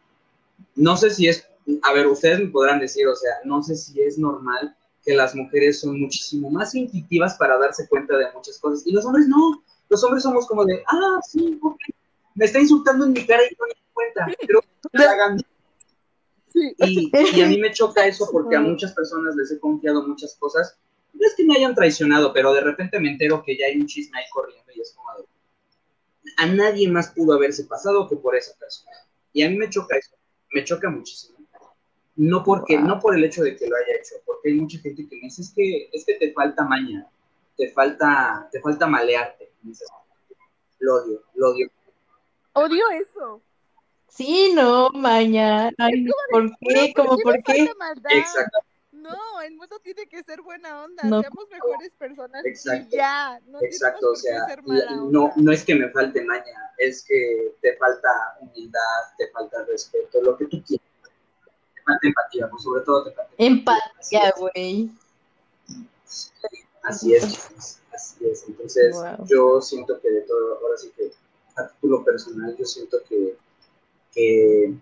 no 0.74 0.96
sé 0.96 1.10
si 1.10 1.28
es, 1.28 1.46
a 1.82 1.92
ver, 1.92 2.06
ustedes 2.06 2.40
me 2.40 2.48
podrán 2.48 2.80
decir, 2.80 3.06
o 3.06 3.14
sea, 3.14 3.32
no 3.44 3.62
sé 3.62 3.76
si 3.76 4.00
es 4.00 4.18
normal 4.18 4.76
que 5.04 5.14
las 5.14 5.34
mujeres 5.34 5.80
son 5.80 6.00
muchísimo 6.00 6.50
más 6.50 6.74
intuitivas 6.74 7.34
para 7.34 7.58
darse 7.58 7.88
cuenta 7.88 8.16
de 8.16 8.32
muchas 8.32 8.58
cosas 8.58 8.86
y 8.86 8.92
los 8.92 9.04
hombres 9.04 9.26
no, 9.26 9.62
los 9.88 10.02
hombres 10.04 10.22
somos 10.22 10.46
como 10.46 10.64
de, 10.64 10.82
ah, 10.86 11.18
sí, 11.28 11.58
ok, 11.60 11.78
me 12.34 12.44
está 12.44 12.60
insultando 12.60 13.06
en 13.06 13.12
mi 13.12 13.26
cara 13.26 13.42
y 13.44 13.54
no 13.58 13.66
me 13.66 13.74
cuenta, 13.92 14.26
creo 14.46 14.60
que 14.60 14.68
sí. 16.52 16.74
Y, 16.78 17.10
y 17.34 17.42
a 17.42 17.46
mí 17.46 17.58
me 17.58 17.72
choca 17.72 18.06
eso 18.06 18.28
porque 18.30 18.56
a 18.56 18.60
muchas 18.60 18.92
personas 18.92 19.34
les 19.36 19.50
he 19.52 19.58
confiado 19.58 20.06
muchas 20.06 20.36
cosas. 20.36 20.76
No 21.12 21.26
es 21.26 21.34
que 21.34 21.44
me 21.44 21.56
hayan 21.56 21.74
traicionado, 21.74 22.32
pero 22.32 22.52
de 22.52 22.60
repente 22.60 22.98
me 23.00 23.10
entero 23.10 23.42
que 23.44 23.56
ya 23.56 23.66
hay 23.66 23.78
un 23.78 23.86
chisme 23.86 24.18
ahí 24.18 24.24
corriendo 24.32 24.70
y 24.74 24.80
es 24.80 24.92
como 24.92 25.08
de, 25.18 25.24
a 26.36 26.46
nadie 26.46 26.88
más 26.88 27.10
pudo 27.10 27.34
haberse 27.34 27.64
pasado 27.64 28.08
que 28.08 28.16
por 28.16 28.36
esa 28.36 28.56
persona. 28.58 28.92
Y 29.32 29.42
a 29.42 29.50
mí 29.50 29.56
me 29.56 29.68
choca 29.68 29.96
eso, 29.96 30.16
me 30.52 30.64
choca 30.64 30.90
muchísimo. 30.90 31.31
No 32.22 32.44
porque, 32.44 32.78
no 32.78 33.00
por 33.00 33.16
el 33.16 33.24
hecho 33.24 33.42
de 33.42 33.56
que 33.56 33.66
lo 33.66 33.74
haya 33.76 33.96
hecho, 34.00 34.14
porque 34.24 34.50
hay 34.50 34.54
mucha 34.54 34.78
gente 34.78 35.08
que 35.08 35.16
me 35.16 35.22
dice, 35.22 35.42
es 35.42 35.52
que, 35.54 35.88
es 35.92 36.04
que 36.04 36.14
te 36.14 36.32
falta 36.32 36.62
maña, 36.64 37.04
te 37.56 37.68
falta, 37.70 38.48
te 38.52 38.60
falta 38.60 38.86
malearte. 38.86 39.50
Dices, 39.62 39.88
Lo 40.78 40.96
odio, 41.02 41.22
lo 41.34 41.50
odio. 41.50 41.68
Odio 42.52 42.84
eso. 42.90 43.40
Sí, 44.08 44.52
no, 44.54 44.90
maña. 44.90 45.70
Ay, 45.78 46.06
¿por 46.30 46.48
qué? 46.60 46.92
Pero 46.94 47.08
¿Cómo 47.08 47.18
por 47.22 47.42
qué? 47.42 47.68
Exacto. 48.10 48.58
No, 48.92 49.40
el 49.40 49.56
mundo 49.56 49.80
tiene 49.82 50.06
que 50.06 50.22
ser 50.22 50.42
buena 50.42 50.84
onda, 50.84 51.02
No. 51.04 51.20
seamos 51.22 51.48
mejores 51.50 51.90
personas 51.98 52.44
Exacto. 52.44 52.86
y 52.94 52.98
ya, 52.98 53.40
no 53.46 53.60
Exacto, 53.62 54.12
o 54.12 54.14
sea, 54.14 54.44
ser 54.46 54.62
mala 54.62 54.84
la- 54.84 55.02
onda. 55.02 55.10
no, 55.18 55.32
no 55.34 55.50
es 55.50 55.64
que 55.64 55.74
me 55.74 55.88
falte 55.90 56.22
maña, 56.24 56.70
es 56.78 57.04
que 57.04 57.52
te 57.60 57.76
falta 57.78 58.08
humildad, 58.40 58.80
te 59.18 59.28
falta 59.30 59.64
respeto, 59.64 60.22
lo 60.22 60.36
que 60.36 60.44
tú 60.46 60.62
quieras. 60.64 60.86
Falta 61.84 62.06
empatía, 62.06 62.48
pues 62.50 62.62
sobre 62.62 62.82
todo 62.82 63.04
te 63.04 63.10
falta 63.12 63.32
Empatía, 63.38 64.34
güey. 64.38 64.90
Así 66.82 67.14
es, 67.14 67.78
así 67.92 68.26
es. 68.26 68.44
Entonces, 68.48 68.94
Wow. 68.94 69.26
yo 69.26 69.60
siento 69.60 70.00
que 70.00 70.10
de 70.10 70.20
todo, 70.22 70.58
ahora 70.60 70.76
sí 70.76 70.90
que 70.96 71.12
a 71.56 71.68
título 71.68 72.04
personal, 72.04 72.56
yo 72.56 72.64
siento 72.64 72.98
que, 73.08 73.36
que, 74.12 74.74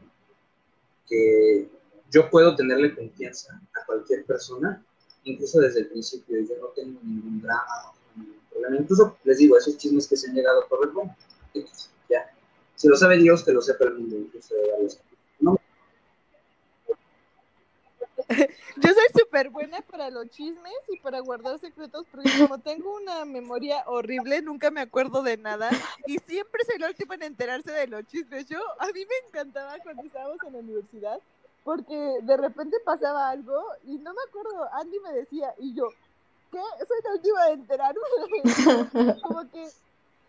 que 1.07 1.68
yo 2.11 2.30
puedo 2.30 2.57
tenerle 2.57 2.94
confianza 2.94 3.61
a 3.74 3.84
cualquier 3.86 4.24
persona, 4.24 4.82
incluso 5.24 5.61
desde 5.61 5.80
el 5.80 5.88
principio, 5.88 6.40
yo 6.40 6.57
no 6.61 6.68
tengo 6.68 6.98
ningún 7.03 7.42
drama, 7.42 7.64
no 7.84 7.92
tengo 8.14 8.26
ningún 8.26 8.44
problema. 8.51 8.76
Incluso 8.76 9.16
les 9.24 9.38
digo, 9.38 9.57
esos 9.59 9.76
chismes 9.76 10.09
que 10.09 10.16
se 10.16 10.28
han 10.28 10.34
llegado 10.34 10.62
a 10.62 10.68
correr, 10.68 10.88
bueno, 10.92 11.14
ya. 12.09 12.32
Si 12.76 12.88
lo 12.88 12.96
sabe 12.96 13.18
Dios, 13.18 13.44
que 13.44 13.53
lo 13.53 13.61
sepa 13.61 13.84
el 13.84 13.94
mundo, 13.98 14.16
incluso 14.16 14.55
de 14.55 14.70
varios 14.70 14.98
Yo 18.76 18.95
soy 18.95 19.07
súper 19.18 19.51
buena 19.51 19.81
para 19.83 20.09
los 20.11 20.28
chismes 20.31 20.72
y 20.89 20.99
para 21.01 21.20
guardar 21.20 21.59
secretos, 21.59 22.07
porque 22.11 22.31
como 22.39 22.59
tengo 22.59 22.95
una 22.97 23.24
memoria 23.24 23.83
horrible, 23.87 24.41
nunca 24.43 24.70
me 24.70 24.81
acuerdo 24.81 25.22
de 25.22 25.37
nada 25.37 25.68
y 26.07 26.18
siempre 26.18 26.64
soy 26.64 26.78
la 26.78 26.89
última 26.89 27.16
en 27.16 27.24
enterarse 27.24 27.72
de 27.72 27.89
los 27.89 28.07
chismes. 28.07 28.47
Yo, 28.47 28.61
a 28.78 28.87
mí 28.87 29.05
me 29.05 29.28
encantaba 29.28 29.78
cuando 29.83 30.03
estábamos 30.03 30.39
en 30.47 30.53
la 30.53 30.59
universidad, 30.61 31.20
porque 31.64 32.18
de 32.22 32.37
repente 32.37 32.76
pasaba 32.85 33.31
algo 33.31 33.61
y 33.85 33.99
no 33.99 34.14
me 34.14 34.22
acuerdo, 34.28 34.68
Andy 34.74 35.01
me 35.01 35.12
decía 35.12 35.53
y 35.59 35.74
yo, 35.74 35.89
¿qué? 36.53 36.61
Soy 36.87 36.99
la 37.05 37.12
última 37.12 37.47
de 37.47 37.53
enterarme. 37.53 39.20
como 39.22 39.51
que 39.51 39.68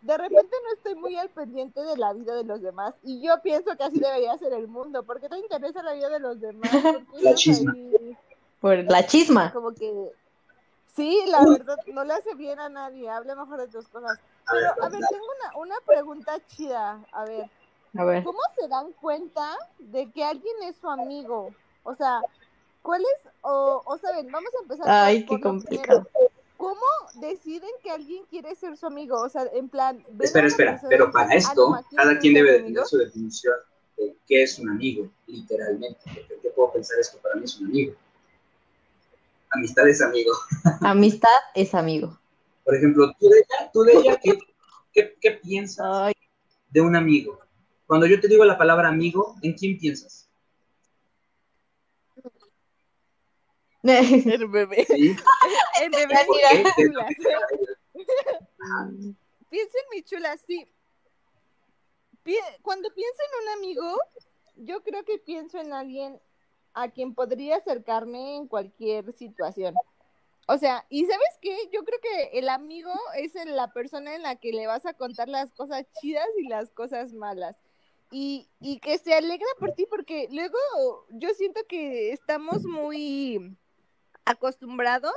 de 0.02 0.18
repente 0.18 0.56
no 0.64 0.74
estoy 0.74 0.96
muy 0.96 1.16
al 1.16 1.30
pendiente 1.30 1.82
de 1.82 1.96
la 1.96 2.14
vida 2.14 2.36
de 2.36 2.44
los 2.44 2.62
demás 2.62 2.96
y 3.04 3.22
yo 3.22 3.40
pienso 3.42 3.76
que 3.78 3.84
así 3.84 4.00
debería 4.00 4.38
ser 4.38 4.54
el 4.54 4.68
mundo, 4.68 5.04
porque 5.04 5.30
te 5.30 5.38
interesa 5.38 5.84
la 5.84 5.94
vida 5.94 6.10
de 6.10 6.20
los 6.20 6.40
demás. 6.40 6.72
La 7.20 7.36
chisma. 7.36 7.74
Por 8.60 8.84
la 8.92 9.06
chisma. 9.06 9.52
Como 9.54 9.72
que 9.74 10.12
sí, 10.96 11.24
la 11.28 11.44
verdad, 11.46 11.78
no 11.88 12.04
le 12.04 12.14
hace 12.14 12.34
bien 12.36 12.60
a 12.60 12.70
nadie, 12.70 13.10
hable 13.10 13.36
mejor 13.36 13.60
de 13.60 13.68
tus 13.68 13.88
cosas. 13.88 14.20
Pero, 14.52 14.68
a 14.84 14.90
ver, 14.90 15.02
tengo 15.10 15.26
una, 15.40 15.58
una 15.60 15.76
pregunta 15.86 16.34
chida, 16.48 17.00
a 17.12 17.26
ver. 17.26 17.50
A 17.98 18.04
ver. 18.04 18.24
¿Cómo 18.24 18.40
se 18.60 18.68
dan 18.68 18.92
cuenta 18.94 19.58
de 19.78 20.10
que 20.12 20.24
alguien 20.24 20.56
es 20.64 20.78
su 20.78 20.90
amigo? 20.90 21.54
O 21.84 21.96
sea, 21.96 22.22
¿cuál 22.82 23.02
es, 23.02 23.32
o, 23.42 23.82
o 23.86 23.98
saben, 23.98 24.32
vamos 24.32 24.52
a 24.56 24.62
empezar 24.62 24.86
Ay, 24.90 25.24
por 25.24 25.38
qué 25.38 25.44
complicado. 25.44 26.04
primero. 26.04 26.31
¿Cómo 26.62 26.86
deciden 27.16 27.72
que 27.82 27.90
alguien 27.90 28.24
quiere 28.30 28.54
ser 28.56 28.78
su 28.78 28.86
amigo? 28.86 29.20
O 29.20 29.28
sea, 29.30 29.46
en 29.54 29.68
plan... 29.68 30.06
Espera, 30.20 30.46
espera, 30.48 30.82
pero 30.88 31.12
para 31.12 31.30
"Ah, 31.32 31.36
esto, 31.36 31.70
no, 31.72 31.84
¿quién 31.90 31.98
cada 31.98 32.20
quien 32.20 32.34
debe 32.36 32.52
mi 32.52 32.54
de 32.54 32.60
amigo?". 32.60 32.74
tener 32.76 32.88
su 32.88 32.98
definición 32.98 33.54
de 33.98 34.16
qué 34.28 34.44
es 34.44 34.60
un 34.60 34.70
amigo, 34.70 35.10
literalmente. 35.26 36.00
Porque 36.06 36.38
¿qué 36.42 36.50
puedo 36.52 36.72
pensar 36.74 37.00
es 37.00 37.10
que 37.10 37.18
para 37.18 37.34
mí 37.36 37.46
es 37.46 37.60
un 37.60 37.66
amigo? 37.68 37.96
Amistad 39.50 39.88
es 39.90 40.02
amigo. 40.02 40.32
Amistad 40.82 41.30
es 41.56 41.74
amigo. 41.74 42.18
Por 42.64 42.76
ejemplo, 42.76 43.12
tú 43.20 43.28
de 43.30 43.38
ella, 43.40 43.72
tú 43.74 43.82
de 43.84 43.94
ella 43.94 44.20
¿qué, 44.24 44.38
qué, 44.94 45.18
qué 45.20 45.32
piensas 45.32 45.86
Ay. 45.92 46.14
de 46.70 46.82
un 46.82 46.96
amigo? 46.96 47.40
Cuando 47.88 48.06
yo 48.06 48.22
te 48.22 48.28
digo 48.28 48.46
la 48.46 48.58
palabra 48.58 48.88
amigo, 48.88 49.36
¿en 49.42 49.54
quién 49.54 49.78
piensas? 49.78 50.30
El 54.36 54.48
bebé. 54.48 54.86
¿Sí? 54.86 55.16
El 55.82 55.90
bebé 55.92 56.14
Ya, 56.14 56.24
y 56.24 56.58
mira. 56.58 56.76
chulas. 56.76 57.14
Piensa 59.50 59.78
en 59.80 59.90
mi 59.92 60.04
chula, 60.04 60.38
sí. 60.38 60.68
Pi- 62.24 62.38
Cuando 62.62 62.90
pienso 62.94 63.18
en 63.24 63.44
un 63.44 63.50
amigo, 63.58 63.98
yo 64.56 64.82
creo 64.84 65.04
que 65.04 65.18
pienso 65.18 65.60
en 65.60 65.74
alguien 65.74 66.20
a 66.74 66.90
quien 66.90 67.14
podría 67.16 67.58
acercarme 67.58 68.36
en 68.38 68.48
cualquier 68.48 69.12
situación. 69.14 69.76
O 70.48 70.58
sea, 70.58 70.86
y 70.90 71.06
¿sabes 71.06 71.38
qué? 71.42 71.56
Yo 71.74 71.84
creo 71.84 72.00
que 72.02 72.38
el 72.40 72.50
amigo 72.50 72.92
es 73.16 73.34
la 73.46 73.72
persona 73.74 74.16
en 74.16 74.22
la 74.24 74.36
que 74.36 74.52
le 74.54 74.68
vas 74.68 74.86
a 74.86 74.94
contar 74.94 75.28
las 75.30 75.52
cosas 75.54 75.86
chidas 76.00 76.28
y 76.40 76.48
las 76.48 76.72
cosas 76.72 77.14
malas. 77.14 77.56
Y, 78.12 78.48
y 78.60 78.80
que 78.80 78.98
se 78.98 79.14
alegra 79.14 79.48
por 79.60 79.72
ti, 79.74 79.86
porque 79.90 80.28
luego 80.32 80.58
yo 81.10 81.30
siento 81.34 81.62
que 81.68 82.12
estamos 82.12 82.64
muy 82.66 83.56
acostumbrados 84.32 85.14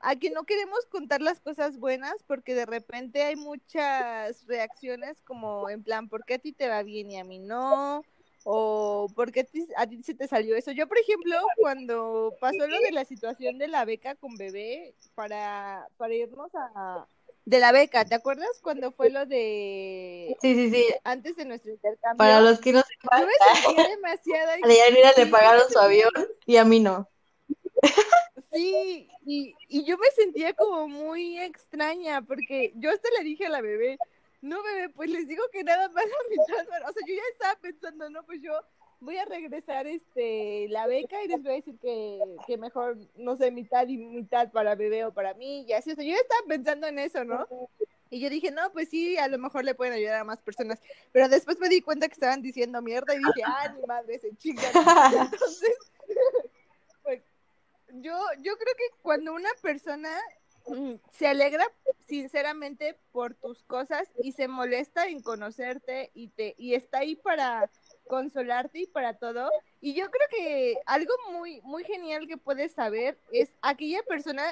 a 0.00 0.16
que 0.16 0.30
no 0.30 0.44
queremos 0.44 0.86
contar 0.86 1.20
las 1.20 1.40
cosas 1.40 1.78
buenas 1.78 2.14
porque 2.26 2.54
de 2.54 2.66
repente 2.66 3.22
hay 3.22 3.36
muchas 3.36 4.46
reacciones 4.46 5.20
como 5.24 5.68
en 5.70 5.82
plan, 5.82 6.08
¿por 6.08 6.24
qué 6.24 6.34
a 6.34 6.38
ti 6.38 6.52
te 6.52 6.68
va 6.68 6.82
bien 6.82 7.10
y 7.10 7.18
a 7.18 7.24
mí 7.24 7.38
no? 7.38 8.04
O 8.44 9.08
¿por 9.14 9.32
qué 9.32 9.40
a 9.40 9.44
ti, 9.44 9.66
a 9.76 9.86
ti 9.86 10.02
se 10.02 10.14
te 10.14 10.28
salió 10.28 10.56
eso? 10.56 10.70
Yo, 10.70 10.86
por 10.86 10.98
ejemplo, 10.98 11.36
cuando 11.56 12.34
pasó 12.40 12.66
lo 12.66 12.78
de 12.80 12.92
la 12.92 13.04
situación 13.04 13.58
de 13.58 13.68
la 13.68 13.84
beca 13.84 14.14
con 14.14 14.36
bebé 14.36 14.94
para, 15.14 15.86
para 15.96 16.14
irnos 16.14 16.50
a... 16.54 17.06
De 17.44 17.60
la 17.60 17.72
beca, 17.72 18.04
¿te 18.04 18.14
acuerdas 18.14 18.60
cuando 18.62 18.92
fue 18.92 19.08
lo 19.08 19.24
de 19.24 20.36
Sí, 20.42 20.54
sí, 20.54 20.70
sí. 20.70 20.84
antes 21.02 21.34
de 21.36 21.46
nuestro 21.46 21.72
intercambio? 21.72 22.18
Para 22.18 22.42
los 22.42 22.60
que 22.60 22.72
no 22.72 22.82
sepan, 22.82 23.22
Yo 23.22 23.26
me 23.26 23.60
sentía 23.62 23.88
demasiada 23.88 24.52
a 24.62 24.68
Deyanira 24.68 25.12
le 25.16 25.26
pagaron 25.26 25.70
su 25.70 25.78
avión 25.78 26.12
y 26.44 26.58
a 26.58 26.64
mí 26.64 26.78
no. 26.78 27.08
Sí, 28.52 29.08
y, 29.26 29.54
y 29.68 29.84
yo 29.84 29.98
me 29.98 30.10
sentía 30.10 30.54
como 30.54 30.88
muy 30.88 31.38
extraña 31.38 32.22
porque 32.22 32.72
yo 32.76 32.90
hasta 32.90 33.08
le 33.18 33.24
dije 33.24 33.46
a 33.46 33.50
la 33.50 33.60
bebé, 33.60 33.98
no 34.40 34.62
bebé, 34.62 34.88
pues 34.90 35.10
les 35.10 35.28
digo 35.28 35.42
que 35.52 35.64
nada 35.64 35.88
más 35.88 36.04
a 36.04 36.30
mitad, 36.30 36.88
o 36.88 36.92
sea, 36.92 37.06
yo 37.06 37.14
ya 37.14 37.22
estaba 37.32 37.60
pensando, 37.60 38.08
no, 38.08 38.22
pues 38.24 38.40
yo 38.40 38.52
voy 39.00 39.16
a 39.16 39.24
regresar 39.26 39.86
este 39.86 40.66
la 40.70 40.86
beca 40.86 41.22
y 41.22 41.28
les 41.28 41.42
voy 41.42 41.52
a 41.52 41.56
decir 41.56 41.78
que, 41.78 42.20
que 42.46 42.56
mejor, 42.56 42.96
no 43.16 43.36
sé, 43.36 43.50
mitad 43.50 43.86
y 43.86 43.98
mitad 43.98 44.50
para 44.50 44.74
bebé 44.74 45.04
o 45.04 45.12
para 45.12 45.34
mí, 45.34 45.66
y 45.68 45.72
así, 45.72 45.92
o 45.92 45.94
sea, 45.94 46.04
yo 46.04 46.10
ya 46.10 46.20
estaba 46.20 46.42
pensando 46.48 46.86
en 46.86 46.98
eso, 46.98 47.24
¿no? 47.24 47.46
Y 48.10 48.20
yo 48.20 48.30
dije, 48.30 48.50
no, 48.50 48.72
pues 48.72 48.88
sí, 48.88 49.18
a 49.18 49.28
lo 49.28 49.38
mejor 49.38 49.64
le 49.64 49.74
pueden 49.74 49.92
ayudar 49.92 50.20
a 50.20 50.24
más 50.24 50.40
personas. 50.40 50.80
Pero 51.12 51.28
después 51.28 51.58
me 51.58 51.68
di 51.68 51.82
cuenta 51.82 52.08
que 52.08 52.14
estaban 52.14 52.40
diciendo 52.40 52.80
mierda 52.80 53.14
y 53.14 53.18
dije, 53.18 53.42
ah, 53.44 53.74
mi 53.78 53.86
madre 53.86 54.18
se 54.18 54.34
chinga. 54.36 54.62
Entonces, 55.30 55.76
yo, 58.00 58.18
yo 58.42 58.56
creo 58.56 58.74
que 58.76 59.02
cuando 59.02 59.34
una 59.34 59.50
persona 59.62 60.10
mm, 60.66 60.94
se 61.10 61.26
alegra 61.26 61.64
sinceramente 62.06 62.96
por 63.12 63.34
tus 63.34 63.62
cosas 63.64 64.08
y 64.22 64.32
se 64.32 64.48
molesta 64.48 65.06
en 65.08 65.22
conocerte 65.22 66.10
y 66.14 66.28
te 66.28 66.54
y 66.58 66.74
está 66.74 66.98
ahí 66.98 67.16
para 67.16 67.70
consolarte 68.08 68.80
y 68.80 68.86
para 68.86 69.14
todo. 69.18 69.50
Y 69.80 69.94
yo 69.94 70.10
creo 70.10 70.28
que 70.30 70.78
algo 70.86 71.12
muy 71.32 71.60
muy 71.62 71.84
genial 71.84 72.26
que 72.26 72.36
puedes 72.36 72.72
saber 72.72 73.18
es 73.32 73.52
aquella 73.62 74.02
persona 74.02 74.42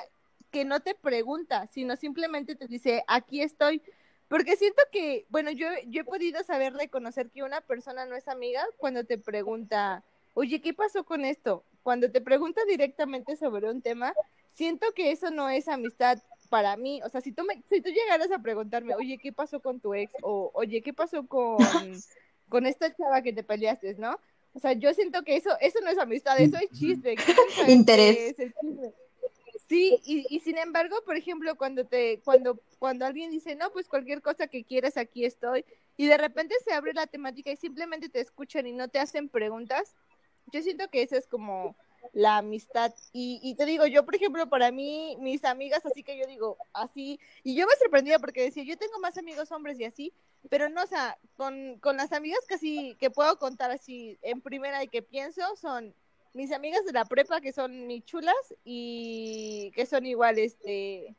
que 0.51 0.64
no 0.64 0.80
te 0.80 0.94
pregunta, 0.94 1.66
sino 1.66 1.97
simplemente 1.97 2.57
te 2.57 2.66
dice, 2.66 3.05
aquí 3.09 3.42
estoy. 3.42 3.82
Porque 4.28 4.57
siento 4.57 4.82
que, 4.90 5.26
bueno, 5.28 5.51
yo, 5.53 5.68
yo 5.86 6.01
he 6.01 6.05
podido 6.05 6.42
saber 6.42 6.74
reconocer 6.74 7.30
que 7.30 7.44
una 7.44 7.61
persona 7.61 8.07
no 8.07 8.16
es 8.16 8.26
amiga 8.26 8.66
cuando 8.76 9.05
te 9.05 9.18
pregunta, 9.18 10.03
oye, 10.34 10.61
¿qué 10.61 10.74
pasó 10.74 11.05
con 11.05 11.24
esto? 11.24 11.64
Cuando 11.87 12.11
te 12.11 12.20
pregunta 12.20 12.64
directamente 12.64 13.37
sobre 13.37 13.70
un 13.70 13.80
tema, 13.80 14.12
siento 14.55 14.93
que 14.93 15.12
eso 15.12 15.30
no 15.30 15.49
es 15.49 15.68
amistad 15.68 16.18
para 16.49 16.76
mí. 16.76 17.01
O 17.05 17.09
sea, 17.09 17.20
si 17.20 17.30
tú, 17.30 17.45
me, 17.45 17.62
si 17.68 17.80
tú 17.80 17.91
llegaras 17.91 18.32
a 18.32 18.41
preguntarme, 18.41 18.97
oye, 18.97 19.18
¿qué 19.18 19.32
pasó 19.32 19.61
con 19.61 19.78
tu 19.78 19.95
ex? 19.95 20.12
O, 20.22 20.51
oye, 20.53 20.82
¿qué 20.82 20.93
pasó 20.93 21.24
con, 21.28 21.59
con 22.49 22.66
esta 22.66 22.93
chava 22.93 23.22
que 23.22 23.32
te 23.32 23.45
peleaste, 23.45 23.95
no? 23.99 24.18
O 24.53 24.59
sea, 24.59 24.72
yo 24.72 24.93
siento 24.95 25.22
que 25.22 25.37
eso, 25.37 25.51
eso 25.61 25.78
no 25.80 25.89
es 25.89 25.99
amistad, 25.99 26.41
eso 26.41 26.57
es 26.57 26.76
chisme. 26.76 27.14
¿Quieren 27.14 27.51
saber 27.55 27.70
Interés. 27.70 28.16
qué 28.16 28.28
es 28.30 28.39
el 28.41 28.55
chisme? 28.61 28.93
Sí, 29.68 30.01
y, 30.05 30.26
y 30.28 30.41
sin 30.41 30.59
embargo, 30.59 30.97
por 31.05 31.16
ejemplo, 31.16 31.57
cuando 31.57 31.84
te, 31.87 32.20
cuando, 32.24 32.59
cuando 32.80 33.07
alguien 33.07 33.30
dice, 33.30 33.55
no, 33.55 33.70
pues 33.70 33.87
cualquier 33.87 34.22
cosa 34.22 34.49
que 34.49 34.64
quieras, 34.64 34.97
aquí 34.97 35.24
estoy, 35.24 35.64
y 35.97 36.07
de 36.07 36.18
repente 36.18 36.57
se 36.64 36.72
abre 36.72 36.95
la 36.95 37.07
temática 37.07 37.53
y 37.53 37.57
simplemente 37.57 38.09
te 38.09 38.20
escuchan 38.20 38.66
y 38.66 38.72
no 38.72 38.89
te 38.89 38.99
hacen 38.99 39.28
preguntas, 39.28 39.95
yo 40.53 40.62
siento 40.62 40.88
que 40.88 41.03
esa 41.03 41.16
es 41.16 41.26
como 41.26 41.76
la 42.12 42.38
amistad. 42.38 42.94
Y, 43.12 43.40
y 43.42 43.55
te 43.55 43.66
digo, 43.66 43.86
yo, 43.86 44.05
por 44.05 44.14
ejemplo, 44.14 44.49
para 44.49 44.70
mí, 44.70 45.16
mis 45.20 45.44
amigas, 45.44 45.84
así 45.86 46.03
que 46.03 46.18
yo 46.18 46.26
digo, 46.26 46.57
así, 46.72 47.20
y 47.42 47.55
yo 47.55 47.66
me 47.66 47.74
sorprendía 47.76 48.18
porque 48.18 48.42
decía, 48.42 48.64
yo 48.64 48.76
tengo 48.76 48.99
más 49.01 49.18
amigos 49.18 49.53
hombres 49.53 49.78
y 49.80 49.84
así, 49.84 50.12
pero 50.49 50.68
no, 50.68 50.82
o 50.82 50.86
sea, 50.86 51.18
con, 51.36 51.78
con 51.80 51.97
las 51.97 52.12
amigas 52.12 52.40
que 52.49 52.55
así, 52.55 52.97
que 52.99 53.11
puedo 53.11 53.38
contar 53.38 53.70
así 53.70 54.18
en 54.22 54.40
primera 54.40 54.82
y 54.82 54.88
que 54.88 55.03
pienso, 55.03 55.42
son 55.57 55.94
mis 56.32 56.53
amigas 56.53 56.84
de 56.84 56.92
la 56.92 57.05
prepa 57.05 57.40
que 57.40 57.53
son 57.53 57.86
mis 57.86 58.05
chulas 58.05 58.34
y 58.64 59.72
que 59.74 59.86
son 59.86 60.07
igual, 60.07 60.38
este, 60.38 61.16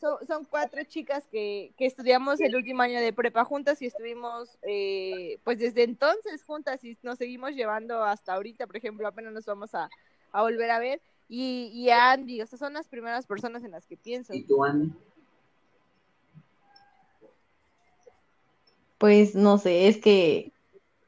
son, 0.00 0.26
son 0.26 0.44
cuatro 0.44 0.82
chicas 0.84 1.26
que, 1.30 1.72
que 1.76 1.86
estudiamos 1.86 2.40
el 2.40 2.56
último 2.56 2.82
año 2.82 3.00
de 3.00 3.12
prepa 3.12 3.44
juntas 3.44 3.82
y 3.82 3.86
estuvimos 3.86 4.58
eh, 4.62 5.38
pues 5.44 5.58
desde 5.58 5.82
entonces 5.82 6.42
juntas 6.42 6.82
y 6.84 6.96
nos 7.02 7.18
seguimos 7.18 7.52
llevando 7.52 8.02
hasta 8.02 8.34
ahorita, 8.34 8.66
por 8.66 8.76
ejemplo, 8.76 9.06
apenas 9.06 9.32
nos 9.32 9.44
vamos 9.44 9.74
a, 9.74 9.90
a 10.32 10.42
volver 10.42 10.70
a 10.70 10.78
ver. 10.78 11.00
Y, 11.28 11.70
y 11.72 11.90
a 11.90 12.10
Andy, 12.12 12.42
o 12.42 12.46
sea, 12.46 12.58
son 12.58 12.72
las 12.72 12.88
primeras 12.88 13.26
personas 13.26 13.62
en 13.62 13.70
las 13.70 13.86
que 13.86 13.96
pienso. 13.96 14.34
¿Y 14.34 14.42
tú, 14.42 14.64
Andy? 14.64 14.92
Pues 18.98 19.34
no 19.34 19.56
sé, 19.58 19.88
es 19.88 19.98
que 19.98 20.52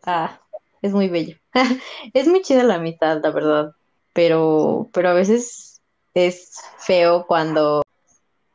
ah, 0.05 0.41
es 0.81 0.93
muy 0.93 1.09
bello. 1.09 1.37
Es 2.15 2.27
muy 2.27 2.43
chida 2.43 2.63
la 2.63 2.77
amistad, 2.77 3.21
la 3.23 3.31
verdad. 3.31 3.73
Pero, 4.15 4.89
pero 4.93 5.09
a 5.09 5.15
veces 5.15 5.81
es 6.15 6.61
feo 6.79 7.27
cuando 7.27 7.82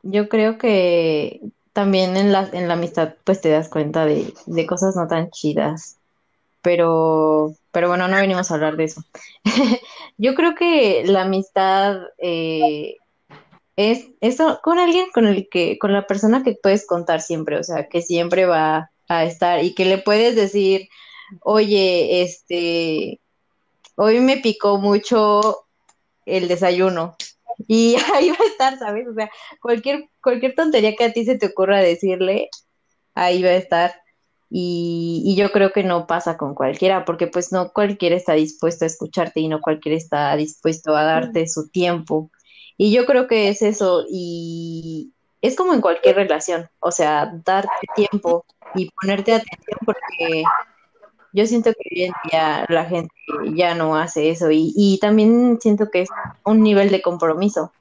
yo 0.03 0.29
creo 0.29 0.57
que 0.57 1.41
también 1.73 2.17
en 2.17 2.31
la, 2.31 2.49
en 2.53 2.67
la 2.67 2.73
amistad 2.73 3.13
pues 3.23 3.41
te 3.41 3.49
das 3.49 3.69
cuenta 3.69 4.05
de, 4.05 4.33
de 4.45 4.65
cosas 4.65 4.95
no 4.95 5.07
tan 5.07 5.29
chidas. 5.31 5.97
Pero, 6.63 7.53
pero 7.71 7.87
bueno, 7.87 8.07
no 8.07 8.17
venimos 8.17 8.49
a 8.49 8.55
hablar 8.55 8.75
de 8.77 8.85
eso. 8.85 9.03
yo 10.17 10.35
creo 10.35 10.55
que 10.55 11.03
la 11.05 11.21
amistad 11.21 11.99
eh, 12.17 12.97
es 13.77 14.07
eso 14.21 14.59
con 14.63 14.79
alguien 14.79 15.05
con 15.13 15.27
el 15.27 15.47
que, 15.49 15.77
con 15.77 15.93
la 15.93 16.07
persona 16.07 16.43
que 16.43 16.57
puedes 16.61 16.85
contar 16.85 17.21
siempre, 17.21 17.57
o 17.57 17.63
sea, 17.63 17.87
que 17.87 18.01
siempre 18.01 18.45
va 18.45 18.89
a 19.07 19.23
estar 19.23 19.63
y 19.63 19.73
que 19.75 19.85
le 19.85 19.99
puedes 19.99 20.35
decir, 20.35 20.89
oye, 21.41 22.23
este, 22.23 23.19
hoy 23.95 24.19
me 24.19 24.37
picó 24.37 24.77
mucho 24.77 25.65
el 26.25 26.47
desayuno. 26.47 27.15
Y 27.67 27.95
ahí 28.13 28.29
va 28.29 28.37
a 28.39 28.47
estar, 28.47 28.79
¿sabes? 28.79 29.07
O 29.07 29.13
sea, 29.13 29.29
cualquier, 29.61 30.09
cualquier 30.21 30.55
tontería 30.55 30.95
que 30.95 31.05
a 31.05 31.13
ti 31.13 31.25
se 31.25 31.37
te 31.37 31.47
ocurra 31.47 31.79
decirle, 31.79 32.49
ahí 33.15 33.41
va 33.43 33.49
a 33.49 33.55
estar. 33.55 33.93
Y, 34.49 35.23
y, 35.25 35.35
yo 35.35 35.51
creo 35.51 35.73
que 35.73 35.83
no 35.83 36.07
pasa 36.07 36.37
con 36.37 36.55
cualquiera, 36.55 37.03
porque 37.03 37.27
pues 37.27 37.51
no 37.51 37.73
cualquiera 37.73 38.15
está 38.15 38.33
dispuesto 38.33 38.85
a 38.85 38.87
escucharte 38.87 39.41
y 39.41 39.49
no 39.49 39.59
cualquiera 39.59 39.97
está 39.97 40.35
dispuesto 40.37 40.95
a 40.95 41.03
darte 41.03 41.47
su 41.47 41.69
tiempo. 41.69 42.31
Y 42.77 42.93
yo 42.93 43.05
creo 43.05 43.27
que 43.27 43.49
es 43.49 43.61
eso, 43.61 44.05
y 44.09 45.13
es 45.41 45.55
como 45.55 45.73
en 45.73 45.81
cualquier 45.81 46.15
relación, 46.15 46.69
o 46.79 46.91
sea, 46.91 47.33
darte 47.43 47.87
tiempo 47.95 48.45
y 48.75 48.89
ponerte 48.91 49.33
atención 49.33 49.79
porque 49.85 50.43
yo 51.33 51.45
siento 51.45 51.71
que 51.71 51.89
hoy 51.91 52.03
en 52.03 52.13
día 52.29 52.65
la 52.69 52.85
gente 52.85 53.13
ya 53.53 53.75
no 53.75 53.95
hace 53.95 54.29
eso 54.29 54.51
y, 54.51 54.73
y 54.75 54.99
también 54.99 55.59
siento 55.61 55.89
que 55.91 56.01
es 56.01 56.09
un 56.43 56.61
nivel 56.61 56.89
de 56.89 57.01
compromiso. 57.01 57.71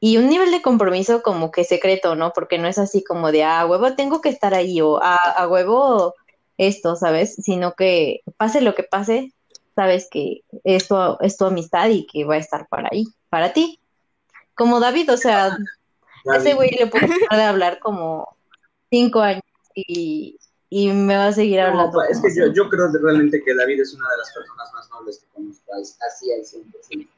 y 0.00 0.16
un 0.16 0.28
nivel 0.28 0.50
de 0.50 0.62
compromiso 0.62 1.22
como 1.22 1.50
que 1.50 1.64
secreto, 1.64 2.14
¿no? 2.16 2.32
Porque 2.32 2.58
no 2.58 2.68
es 2.68 2.78
así 2.78 3.04
como 3.04 3.30
de, 3.32 3.44
ah, 3.44 3.66
huevo, 3.66 3.94
tengo 3.94 4.20
que 4.20 4.28
estar 4.28 4.54
ahí 4.54 4.80
o 4.80 5.02
a, 5.02 5.14
a 5.16 5.48
huevo 5.48 6.14
esto, 6.58 6.96
¿sabes? 6.96 7.34
Sino 7.36 7.74
que 7.74 8.22
pase 8.36 8.60
lo 8.60 8.74
que 8.74 8.82
pase, 8.82 9.32
sabes 9.74 10.08
que 10.10 10.42
esto 10.64 11.20
es 11.20 11.36
tu 11.36 11.44
amistad 11.46 11.88
y 11.88 12.06
que 12.06 12.24
va 12.24 12.34
a 12.34 12.38
estar 12.38 12.68
para 12.68 12.88
ahí, 12.92 13.06
para 13.28 13.52
ti. 13.52 13.80
Como 14.54 14.80
David, 14.80 15.12
o 15.12 15.16
sea, 15.16 15.56
ese 16.36 16.54
güey 16.54 16.70
le 16.70 16.86
puede 16.86 17.42
hablar 17.42 17.78
como 17.78 18.36
cinco 18.90 19.20
años 19.20 19.42
y, 19.74 20.38
y 20.74 20.90
me 20.90 21.14
va 21.14 21.26
a 21.26 21.32
seguir 21.32 21.60
hablando. 21.60 22.02
es 22.04 22.18
que 22.22 22.34
yo, 22.34 22.50
yo, 22.50 22.66
creo 22.70 22.90
realmente 22.90 23.44
que 23.44 23.54
David 23.54 23.82
es 23.82 23.92
una 23.92 24.08
de 24.08 24.16
las 24.16 24.32
personas 24.32 24.72
más 24.72 24.88
nobles 24.88 25.18
que 25.18 25.26
conozco, 25.34 25.70
así 25.74 26.32
al 26.32 26.40
100%. 26.40 27.08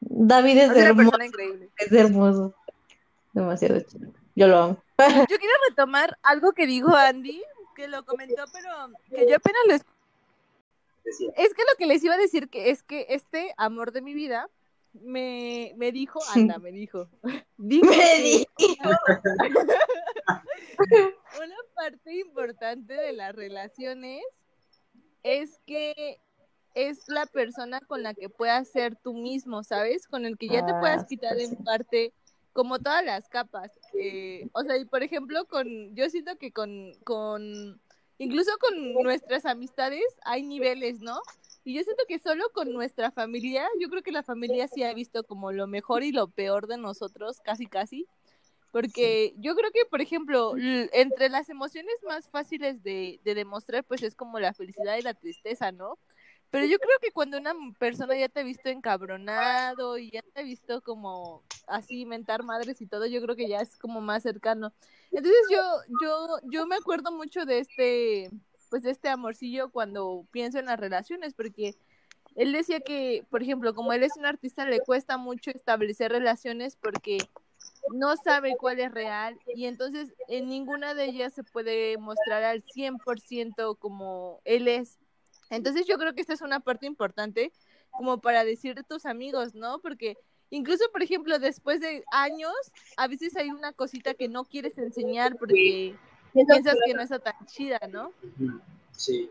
David 0.00 0.56
es, 0.56 0.70
hermoso. 0.70 1.18
Es 1.76 1.92
hermoso. 1.92 2.54
Demasiado 3.34 3.80
chido. 3.80 4.12
Yo 4.34 4.48
lo 4.48 4.56
amo. 4.56 4.82
Yo 5.28 5.36
quiero 5.36 5.54
retomar 5.68 6.16
algo 6.22 6.52
que 6.52 6.66
dijo 6.66 6.96
Andy, 6.96 7.42
que 7.76 7.86
lo 7.86 8.02
comentó, 8.06 8.44
pero 8.50 8.70
que 9.10 9.28
yo 9.28 9.36
apenas 9.36 9.62
lo 9.66 9.74
Es 9.74 11.52
que 11.52 11.62
lo 11.70 11.76
que 11.76 11.86
les 11.86 12.02
iba 12.02 12.14
a 12.14 12.18
decir 12.18 12.48
que 12.48 12.70
es 12.70 12.82
que 12.82 13.04
este 13.10 13.52
amor 13.58 13.92
de 13.92 14.00
mi 14.00 14.14
vida 14.14 14.48
me, 14.94 15.74
me 15.76 15.92
dijo, 15.92 16.20
anda, 16.34 16.58
me 16.58 16.72
dijo. 16.72 17.08
me 17.56 17.80
dijo. 18.22 18.50
Una 21.36 21.56
parte 21.74 22.18
importante 22.18 22.94
de 22.94 23.12
las 23.12 23.34
relaciones 23.34 24.22
es 25.22 25.60
que 25.66 26.20
es 26.74 27.08
la 27.08 27.26
persona 27.26 27.80
con 27.80 28.02
la 28.02 28.14
que 28.14 28.28
puedas 28.28 28.68
ser 28.68 28.96
tú 28.96 29.14
mismo, 29.14 29.62
¿sabes? 29.62 30.08
Con 30.08 30.26
el 30.26 30.36
que 30.36 30.48
ya 30.48 30.66
te 30.66 30.74
puedas 30.74 31.02
ah, 31.02 31.06
quitar 31.08 31.38
en 31.38 31.56
parte 31.64 32.12
como 32.52 32.78
todas 32.78 33.04
las 33.04 33.28
capas. 33.28 33.70
Eh, 33.94 34.48
o 34.52 34.62
sea, 34.62 34.76
y 34.76 34.84
por 34.84 35.02
ejemplo, 35.02 35.44
con, 35.46 35.94
yo 35.94 36.10
siento 36.10 36.36
que 36.36 36.52
con, 36.52 36.92
con, 37.04 37.80
incluso 38.18 38.50
con 38.58 38.92
nuestras 39.04 39.46
amistades 39.46 40.04
hay 40.24 40.42
niveles, 40.42 41.00
¿no? 41.00 41.20
Y 41.64 41.74
yo 41.74 41.82
siento 41.82 42.04
que 42.06 42.18
solo 42.18 42.44
con 42.52 42.72
nuestra 42.72 43.10
familia, 43.10 43.66
yo 43.80 43.88
creo 43.88 44.02
que 44.02 44.12
la 44.12 44.22
familia 44.22 44.68
sí 44.68 44.82
ha 44.82 44.92
visto 44.92 45.24
como 45.24 45.50
lo 45.50 45.66
mejor 45.66 46.02
y 46.02 46.12
lo 46.12 46.28
peor 46.28 46.66
de 46.66 46.76
nosotros, 46.76 47.40
casi, 47.40 47.66
casi. 47.66 48.06
Porque 48.70 49.34
yo 49.38 49.54
creo 49.54 49.70
que, 49.70 49.86
por 49.88 50.00
ejemplo, 50.00 50.54
entre 50.58 51.28
las 51.28 51.48
emociones 51.48 51.94
más 52.06 52.28
fáciles 52.28 52.82
de, 52.82 53.20
de 53.24 53.34
demostrar, 53.34 53.84
pues 53.84 54.02
es 54.02 54.14
como 54.14 54.40
la 54.40 54.52
felicidad 54.52 54.98
y 54.98 55.02
la 55.02 55.14
tristeza, 55.14 55.72
¿no? 55.72 55.98
Pero 56.50 56.66
yo 56.66 56.78
creo 56.78 56.98
que 57.00 57.10
cuando 57.10 57.38
una 57.38 57.52
persona 57.78 58.16
ya 58.16 58.28
te 58.28 58.40
ha 58.40 58.44
visto 58.44 58.68
encabronado 58.68 59.96
y 59.98 60.10
ya 60.10 60.22
te 60.22 60.40
ha 60.40 60.44
visto 60.44 60.82
como 60.82 61.42
así 61.66 62.04
mentar 62.04 62.42
madres 62.42 62.80
y 62.80 62.86
todo, 62.86 63.06
yo 63.06 63.22
creo 63.22 63.36
que 63.36 63.48
ya 63.48 63.60
es 63.60 63.76
como 63.76 64.00
más 64.00 64.22
cercano. 64.22 64.72
Entonces 65.10 65.40
yo, 65.50 65.62
yo, 66.00 66.38
yo 66.44 66.66
me 66.66 66.76
acuerdo 66.76 67.10
mucho 67.10 67.44
de 67.44 67.58
este, 67.60 68.30
pues 68.74 68.86
este 68.86 69.08
amorcillo 69.08 69.70
cuando 69.70 70.26
pienso 70.32 70.58
en 70.58 70.66
las 70.66 70.80
relaciones, 70.80 71.32
porque 71.32 71.76
él 72.34 72.52
decía 72.52 72.80
que, 72.80 73.24
por 73.30 73.40
ejemplo, 73.40 73.72
como 73.72 73.92
él 73.92 74.02
es 74.02 74.16
un 74.16 74.26
artista, 74.26 74.66
le 74.66 74.80
cuesta 74.80 75.16
mucho 75.16 75.52
establecer 75.52 76.10
relaciones 76.10 76.74
porque 76.74 77.18
no 77.92 78.16
sabe 78.16 78.56
cuál 78.58 78.80
es 78.80 78.90
real 78.90 79.38
y 79.54 79.66
entonces 79.66 80.12
en 80.26 80.48
ninguna 80.48 80.94
de 80.94 81.04
ellas 81.04 81.34
se 81.34 81.44
puede 81.44 81.96
mostrar 81.98 82.42
al 82.42 82.64
100% 82.64 83.78
como 83.78 84.40
él 84.44 84.66
es. 84.66 84.98
Entonces 85.50 85.86
yo 85.86 85.96
creo 85.96 86.12
que 86.12 86.22
esta 86.22 86.32
es 86.32 86.42
una 86.42 86.58
parte 86.58 86.86
importante 86.86 87.52
como 87.92 88.20
para 88.20 88.42
decir 88.42 88.76
a 88.76 88.82
tus 88.82 89.06
amigos, 89.06 89.54
¿no? 89.54 89.78
Porque 89.78 90.16
incluso, 90.50 90.82
por 90.90 91.04
ejemplo, 91.04 91.38
después 91.38 91.80
de 91.80 92.02
años, 92.10 92.56
a 92.96 93.06
veces 93.06 93.36
hay 93.36 93.50
una 93.50 93.72
cosita 93.72 94.14
que 94.14 94.26
no 94.26 94.44
quieres 94.44 94.76
enseñar 94.78 95.36
porque 95.36 95.94
piensas 96.34 96.76
que 96.84 96.94
no 96.94 97.02
está 97.02 97.18
tan 97.18 97.46
chida, 97.46 97.80
¿no? 97.90 98.12
Sí. 98.92 99.30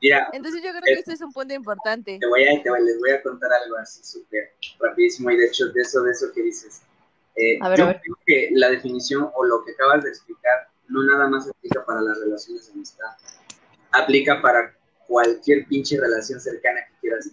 Mira, 0.00 0.28
Entonces 0.32 0.62
yo 0.62 0.70
creo 0.70 0.82
que 0.84 0.92
esto 0.92 1.12
es 1.12 1.20
un 1.20 1.32
punto 1.32 1.52
importante. 1.54 2.18
Te 2.20 2.26
voy 2.26 2.44
a, 2.44 2.62
te, 2.62 2.70
les 2.70 2.98
voy 3.00 3.10
a 3.10 3.22
contar 3.22 3.50
algo 3.52 3.76
así 3.78 4.00
súper 4.04 4.52
rapidísimo 4.78 5.30
y 5.30 5.36
de 5.36 5.46
hecho 5.46 5.66
de 5.72 5.80
eso, 5.80 6.02
de 6.02 6.12
eso 6.12 6.26
que 6.32 6.42
dices. 6.42 6.82
Eh, 7.34 7.58
yo 7.76 7.86
creo 7.86 8.18
que 8.26 8.50
la 8.52 8.70
definición 8.70 9.30
o 9.34 9.44
lo 9.44 9.64
que 9.64 9.72
acabas 9.72 10.04
de 10.04 10.10
explicar 10.10 10.68
no 10.88 11.02
nada 11.04 11.28
más 11.28 11.48
aplica 11.48 11.84
para 11.84 12.00
las 12.00 12.18
relaciones 12.18 12.66
de 12.66 12.72
amistad, 12.72 13.10
aplica 13.92 14.40
para 14.40 14.74
cualquier 15.06 15.66
pinche 15.66 16.00
relación 16.00 16.40
cercana 16.40 16.80
que 16.88 17.00
quieras, 17.00 17.30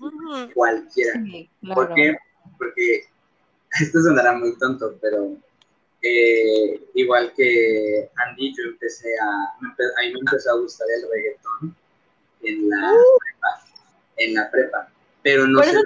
cualquiera. 0.53 1.13
¿Por 1.73 1.93
qué? 1.93 2.15
Porque 2.57 3.03
esto 3.81 4.01
sonará 4.01 4.33
muy 4.33 4.57
tonto, 4.57 4.97
pero 5.01 5.37
eh, 6.05 6.81
igual 6.93 7.33
que 7.35 8.09
Andy, 8.15 8.53
yo 8.55 8.63
empecé 8.65 9.09
a, 9.19 9.57
a 9.57 10.01
mí 10.03 10.13
me 10.13 10.19
empezó 10.19 10.51
a 10.51 10.59
gustar 10.59 10.87
el 10.95 11.09
reggaetón 11.09 11.75
en 12.43 12.69
la 12.69 12.93
uh. 12.93 13.17
prepa, 13.19 13.81
en 14.17 14.33
la 14.35 14.51
prepa, 14.51 14.91
pero 15.23 15.47
no 15.47 15.59
Por 15.59 15.67
eso 15.67 15.81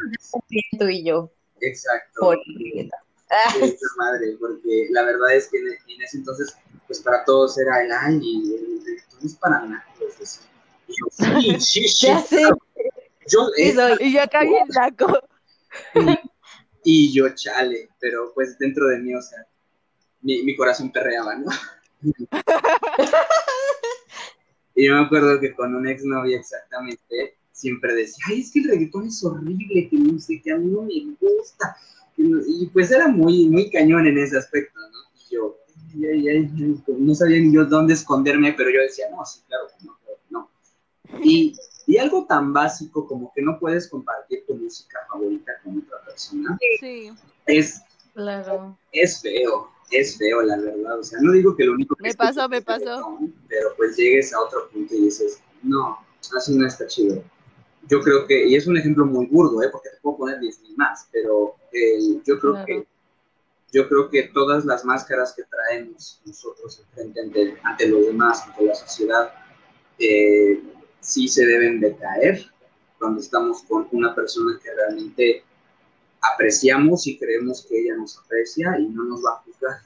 tú 0.77 0.87
y 0.87 1.05
yo. 1.05 1.31
Exacto. 1.61 2.19
Por 2.19 2.37
Ah. 3.31 3.53
madre, 3.97 4.35
porque 4.39 4.87
la 4.89 5.03
verdad 5.03 5.35
es 5.35 5.49
que 5.49 5.59
en, 5.59 6.01
ese 6.01 6.17
entonces, 6.17 6.57
pues 6.87 6.99
para 6.99 7.23
todos 7.25 7.57
era 7.59 7.83
el 7.83 7.91
ay, 7.91 8.19
y 8.21 8.55
el 8.55 8.83
reggaetón 8.83 9.19
es 9.23 9.35
para 9.35 9.61
nada. 9.61 9.85
Pues, 9.99 10.41
y 10.87 10.93
yo, 10.93 11.05
sí, 11.11 11.59
sí, 11.59 11.87
sí. 11.87 12.07
Yo, 13.27 13.47
eh, 13.57 13.97
y 13.99 14.13
yo 14.13 14.21
acá 14.23 14.41
bien 14.41 14.67
laco. 14.69 15.19
Y, 15.93 16.19
y, 16.83 17.13
yo, 17.13 17.29
chale, 17.35 17.89
pero 17.99 18.33
pues 18.33 18.57
dentro 18.57 18.87
de 18.87 18.97
mí, 18.97 19.13
o 19.13 19.21
sea, 19.21 19.45
mi, 20.21 20.43
mi 20.43 20.55
corazón 20.55 20.91
perreaba, 20.91 21.35
¿no? 21.35 21.51
y 24.75 24.87
yo 24.87 24.95
me 24.95 25.01
acuerdo 25.01 25.39
que 25.39 25.53
con 25.53 25.75
una 25.75 25.91
exnovia 25.91 26.39
exactamente, 26.39 27.37
siempre 27.51 27.93
decía, 27.93 28.23
ay, 28.29 28.41
es 28.41 28.51
que 28.51 28.59
el 28.59 28.69
reggaetón 28.69 29.07
es 29.07 29.23
horrible, 29.23 29.89
que 29.89 29.97
no 29.97 30.19
sé, 30.19 30.41
que 30.41 30.51
a 30.51 30.57
mí 30.57 30.71
no 30.71 30.83
me 30.83 31.15
gusta 31.19 31.75
y 32.19 32.67
pues 32.67 32.91
era 32.91 33.07
muy, 33.07 33.47
muy 33.47 33.69
cañón 33.69 34.05
en 34.05 34.17
ese 34.17 34.37
aspecto, 34.37 34.77
¿no? 34.79 34.97
Y 35.15 35.35
yo, 35.35 35.57
no 36.97 37.15
sabía 37.15 37.39
ni 37.39 37.53
yo 37.53 37.65
dónde 37.65 37.93
esconderme, 37.93 38.53
pero 38.53 38.69
yo 38.69 38.81
decía, 38.81 39.05
no, 39.11 39.25
sí, 39.25 39.41
claro, 39.47 39.67
no, 39.83 39.97
no. 40.29 40.49
Y, 41.23 41.55
y 41.87 41.97
algo 41.97 42.25
tan 42.25 42.51
básico 42.51 43.07
como 43.07 43.31
que 43.33 43.41
no 43.41 43.57
puedes 43.57 43.87
compartir 43.87 44.45
tu 44.45 44.55
música 44.55 44.99
favorita 45.09 45.51
con 45.63 45.79
otra 45.79 45.97
persona, 46.05 46.57
sí. 46.79 47.11
es, 47.45 47.81
claro. 48.13 48.77
es 48.91 49.21
feo, 49.21 49.69
es 49.91 50.17
feo, 50.17 50.41
la 50.41 50.57
verdad. 50.57 50.99
O 50.99 51.03
sea, 51.03 51.19
no 51.21 51.31
digo 51.31 51.55
que 51.55 51.65
lo 51.65 51.73
único 51.73 51.95
que... 51.95 52.09
Me 52.09 52.13
pasó, 52.13 52.47
me 52.47 52.61
pasó. 52.61 53.19
Pero 53.47 53.69
pues 53.77 53.97
llegues 53.97 54.33
a 54.33 54.41
otro 54.41 54.69
punto 54.69 54.95
y 54.95 55.05
dices, 55.05 55.41
no, 55.63 55.97
así 56.35 56.55
no 56.55 56.67
está 56.67 56.87
chido 56.87 57.23
yo 57.89 58.01
creo 58.01 58.27
que, 58.27 58.47
y 58.47 58.55
es 58.55 58.67
un 58.67 58.77
ejemplo 58.77 59.05
muy 59.05 59.25
burdo, 59.25 59.61
¿eh? 59.63 59.69
porque 59.71 59.89
te 59.89 59.97
puedo 60.01 60.17
poner 60.17 60.39
10.000 60.39 60.75
más, 60.75 61.07
pero 61.11 61.55
eh, 61.73 62.21
yo 62.23 62.39
creo 62.39 62.65
que 62.65 62.87
yo 63.71 63.87
creo 63.87 64.09
que 64.09 64.23
todas 64.33 64.65
las 64.65 64.83
máscaras 64.83 65.33
que 65.35 65.43
traemos 65.43 66.19
nosotros 66.25 66.83
frente 66.91 67.21
ante, 67.21 67.55
ante 67.61 67.87
los 67.87 68.07
demás, 68.07 68.43
ante 68.47 68.63
la 68.63 68.73
sociedad, 68.73 69.31
eh, 69.99 70.59
sí 71.01 71.27
se 71.27 71.45
deben 71.45 71.79
de 71.79 71.95
caer 71.95 72.51
cuando 72.97 73.21
estamos 73.21 73.61
con 73.63 73.87
una 73.91 74.15
persona 74.15 74.59
que 74.63 74.73
realmente 74.73 75.43
apreciamos 76.21 77.07
y 77.07 77.17
creemos 77.17 77.65
que 77.65 77.79
ella 77.79 77.95
nos 77.95 78.17
aprecia 78.17 78.77
y 78.79 78.87
no 78.87 79.03
nos 79.03 79.23
va 79.23 79.33
a 79.33 79.37
juzgar. 79.43 79.81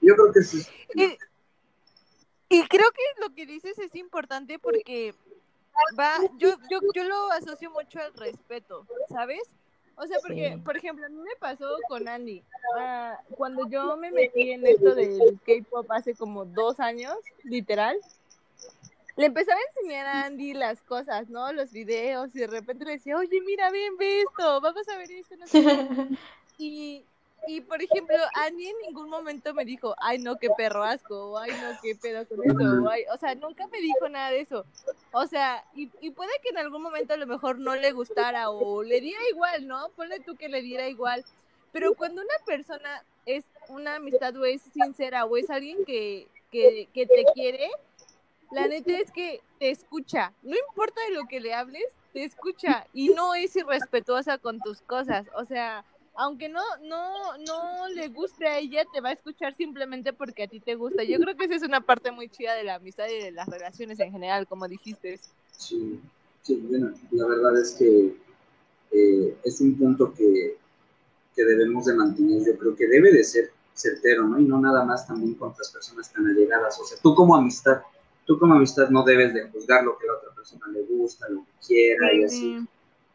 Yo 0.00 0.14
creo 0.14 0.32
que 0.32 0.42
sí. 0.42 0.66
y 2.48 2.66
creo 2.68 2.90
que 2.90 3.20
lo 3.20 3.34
que 3.34 3.46
dices 3.46 3.78
es 3.78 3.94
importante 3.94 4.58
porque 4.58 5.14
va, 5.98 6.18
yo, 6.38 6.56
yo, 6.70 6.80
yo 6.94 7.04
lo 7.04 7.30
asocio 7.32 7.70
mucho 7.70 8.00
al 8.00 8.12
respeto, 8.14 8.86
¿sabes? 9.08 9.42
O 9.96 10.06
sea, 10.06 10.18
porque, 10.20 10.60
por 10.62 10.76
ejemplo, 10.76 11.06
a 11.06 11.08
mí 11.08 11.16
me 11.16 11.36
pasó 11.38 11.66
con 11.88 12.06
Andy. 12.06 12.42
Ah, 12.78 13.18
cuando 13.30 13.66
yo 13.68 13.96
me 13.96 14.10
metí 14.10 14.50
en 14.50 14.66
esto 14.66 14.94
del 14.94 15.38
K-pop 15.46 15.90
hace 15.90 16.14
como 16.14 16.44
dos 16.44 16.80
años, 16.80 17.16
literal, 17.44 17.96
le 19.16 19.26
empezaba 19.26 19.58
a 19.58 19.80
enseñar 19.80 20.06
a 20.06 20.24
Andy 20.26 20.52
las 20.52 20.82
cosas, 20.82 21.28
¿no? 21.30 21.50
Los 21.52 21.72
videos, 21.72 22.34
y 22.34 22.40
de 22.40 22.46
repente 22.46 22.84
le 22.84 22.92
decía, 22.92 23.16
oye, 23.16 23.40
mira, 23.40 23.70
ven, 23.70 23.96
ve 23.96 24.20
esto, 24.20 24.60
vamos 24.60 24.86
a 24.88 24.96
ver 24.98 25.10
esto. 25.10 25.36
No 25.36 25.46
sé. 25.46 25.58
y, 26.58 27.02
y, 27.46 27.60
por 27.62 27.82
ejemplo, 27.82 28.16
Andy 28.34 28.68
en 28.68 28.76
ningún 28.86 29.08
momento 29.08 29.54
me 29.54 29.64
dijo, 29.64 29.94
ay, 29.98 30.18
no, 30.18 30.36
qué 30.36 30.50
perro 30.50 30.84
asco, 30.84 31.30
o 31.30 31.38
ay, 31.38 31.50
no, 31.52 31.78
qué 31.82 31.94
pedo 31.94 32.26
con 32.28 32.42
eso, 32.44 32.84
o, 32.84 33.14
o 33.14 33.16
sea, 33.16 33.34
nunca 33.34 33.66
me 33.68 33.80
dijo 33.80 34.08
nada 34.10 34.30
de 34.30 34.40
eso. 34.40 34.66
O 35.12 35.26
sea, 35.26 35.64
y, 35.74 35.90
y 36.02 36.10
puede 36.10 36.32
que 36.42 36.50
en 36.50 36.58
algún 36.58 36.82
momento 36.82 37.14
a 37.14 37.18
lo 37.18 37.26
mejor 37.26 37.58
no 37.58 37.74
le 37.74 37.92
gustara 37.92 38.50
o 38.50 38.82
le 38.82 39.00
diera 39.00 39.22
igual, 39.30 39.66
¿no? 39.66 39.88
Ponle 39.96 40.20
tú 40.20 40.36
que 40.36 40.50
le 40.50 40.60
diera 40.60 40.88
igual. 40.88 41.24
Pero 41.72 41.94
cuando 41.94 42.20
una 42.20 42.44
persona 42.44 43.02
es 43.24 43.44
una 43.68 43.96
amistad 43.96 44.36
o 44.36 44.44
es 44.44 44.62
sincera 44.62 45.24
o 45.24 45.36
es 45.36 45.48
alguien 45.50 45.84
que, 45.84 46.26
que, 46.50 46.88
que 46.92 47.06
te 47.06 47.24
quiere, 47.34 47.70
la 48.52 48.68
neta 48.68 48.98
es 48.98 49.10
que 49.10 49.40
te 49.58 49.70
escucha. 49.70 50.32
No 50.42 50.56
importa 50.68 51.00
de 51.08 51.14
lo 51.14 51.26
que 51.26 51.40
le 51.40 51.54
hables, 51.54 51.84
te 52.12 52.24
escucha 52.24 52.86
y 52.92 53.10
no 53.10 53.34
es 53.34 53.54
irrespetuosa 53.56 54.38
con 54.38 54.60
tus 54.60 54.80
cosas. 54.82 55.26
O 55.34 55.44
sea, 55.44 55.84
aunque 56.14 56.48
no, 56.48 56.62
no, 56.82 57.36
no 57.38 57.88
le 57.88 58.08
guste 58.08 58.46
a 58.46 58.58
ella, 58.58 58.84
te 58.92 59.00
va 59.00 59.10
a 59.10 59.12
escuchar 59.12 59.54
simplemente 59.54 60.12
porque 60.12 60.44
a 60.44 60.48
ti 60.48 60.60
te 60.60 60.74
gusta. 60.74 61.04
Yo 61.04 61.18
creo 61.18 61.36
que 61.36 61.44
esa 61.44 61.56
es 61.56 61.62
una 61.62 61.80
parte 61.80 62.10
muy 62.10 62.28
chida 62.28 62.54
de 62.54 62.64
la 62.64 62.76
amistad 62.76 63.06
y 63.08 63.22
de 63.22 63.32
las 63.32 63.48
relaciones 63.48 64.00
en 64.00 64.12
general, 64.12 64.46
como 64.46 64.66
dijiste. 64.66 65.20
Sí, 65.52 66.00
sí 66.42 66.56
bueno, 66.68 66.92
la 67.10 67.26
verdad 67.26 67.60
es 67.60 67.72
que 67.72 68.16
eh, 68.92 69.36
es 69.44 69.60
un 69.60 69.76
punto 69.76 70.12
que, 70.14 70.56
que 71.34 71.44
debemos 71.44 71.84
de 71.84 71.94
mantener. 71.94 72.46
Yo 72.46 72.58
creo 72.58 72.74
que 72.74 72.86
debe 72.86 73.12
de 73.12 73.24
ser 73.24 73.50
certero, 73.74 74.24
¿no? 74.24 74.40
Y 74.40 74.44
no 74.44 74.58
nada 74.58 74.84
más 74.84 75.06
también 75.06 75.34
con 75.34 75.50
otras 75.50 75.70
personas 75.70 76.10
tan 76.12 76.26
allegadas. 76.26 76.80
O 76.80 76.84
sea, 76.84 76.98
tú 77.02 77.14
como 77.14 77.36
amistad, 77.36 77.82
tú 78.26 78.38
como 78.38 78.54
amistad 78.54 78.90
no 78.90 79.04
debes 79.04 79.32
de 79.32 79.48
juzgar 79.50 79.84
lo 79.84 79.96
que 79.96 80.04
a 80.08 80.12
la 80.12 80.18
otra 80.18 80.34
persona 80.34 80.66
le 80.72 80.82
gusta, 80.82 81.28
lo 81.28 81.44
que 81.44 81.66
quiera 81.66 82.12
y 82.14 82.24
así. 82.24 82.66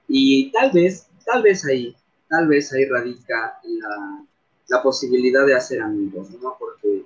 Y 0.08 0.52
tal 0.52 0.72
vez, 0.72 1.08
tal 1.26 1.44
vez 1.44 1.66
ahí 1.66 1.96
tal 2.32 2.48
vez 2.48 2.72
ahí 2.72 2.86
radica 2.86 3.60
la, 3.64 4.26
la 4.70 4.82
posibilidad 4.82 5.46
de 5.46 5.54
hacer 5.54 5.82
amigos, 5.82 6.30
¿no? 6.42 6.56
Porque 6.58 7.04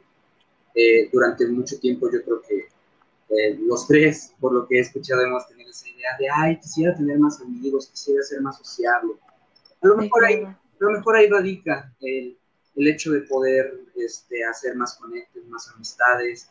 eh, 0.75 1.09
durante 1.11 1.47
mucho 1.47 1.79
tiempo 1.79 2.11
yo 2.11 2.23
creo 2.23 2.41
que 2.41 2.67
eh, 3.29 3.57
los 3.59 3.87
tres, 3.87 4.33
por 4.39 4.53
lo 4.53 4.67
que 4.67 4.77
he 4.77 4.81
escuchado, 4.81 5.23
hemos 5.23 5.47
tenido 5.47 5.71
esa 5.71 5.89
idea 5.89 6.11
de, 6.19 6.27
ay, 6.29 6.59
quisiera 6.59 6.95
tener 6.95 7.17
más 7.17 7.41
amigos, 7.41 7.87
quisiera 7.87 8.21
ser 8.21 8.39
más 8.41 8.59
sociable. 8.59 9.13
A 9.81 9.87
lo 9.87 9.97
mejor, 9.97 10.25
ahí, 10.25 10.43
a 10.43 10.57
lo 10.79 10.91
mejor 10.91 11.15
ahí 11.15 11.27
radica 11.27 11.91
el, 12.01 12.37
el 12.75 12.87
hecho 12.87 13.11
de 13.11 13.21
poder 13.21 13.81
este, 13.95 14.45
hacer 14.45 14.75
más 14.75 14.93
conectes, 14.93 15.43
más 15.47 15.67
amistades, 15.69 16.49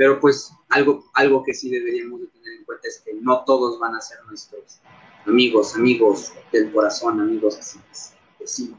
pero 0.00 0.18
pues 0.18 0.50
algo, 0.70 1.04
algo 1.12 1.44
que 1.44 1.52
sí 1.52 1.68
deberíamos 1.68 2.22
de 2.22 2.26
tener 2.28 2.54
en 2.54 2.64
cuenta 2.64 2.88
es 2.88 3.02
que 3.04 3.12
no 3.20 3.44
todos 3.44 3.78
van 3.78 3.94
a 3.94 4.00
ser 4.00 4.16
nuestros 4.24 4.80
amigos, 5.26 5.74
amigos 5.76 6.32
del 6.50 6.72
corazón, 6.72 7.20
amigos 7.20 7.58
así, 7.58 7.78
así 8.42 8.74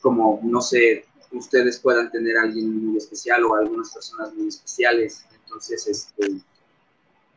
como, 0.00 0.38
no 0.44 0.60
sé, 0.60 1.06
ustedes 1.32 1.80
puedan 1.80 2.08
tener 2.12 2.36
a 2.38 2.42
alguien 2.42 2.86
muy 2.86 2.98
especial 2.98 3.42
o 3.46 3.56
algunas 3.56 3.92
personas 3.92 4.32
muy 4.32 4.46
especiales. 4.46 5.24
Entonces, 5.42 5.88
este, 5.88 6.40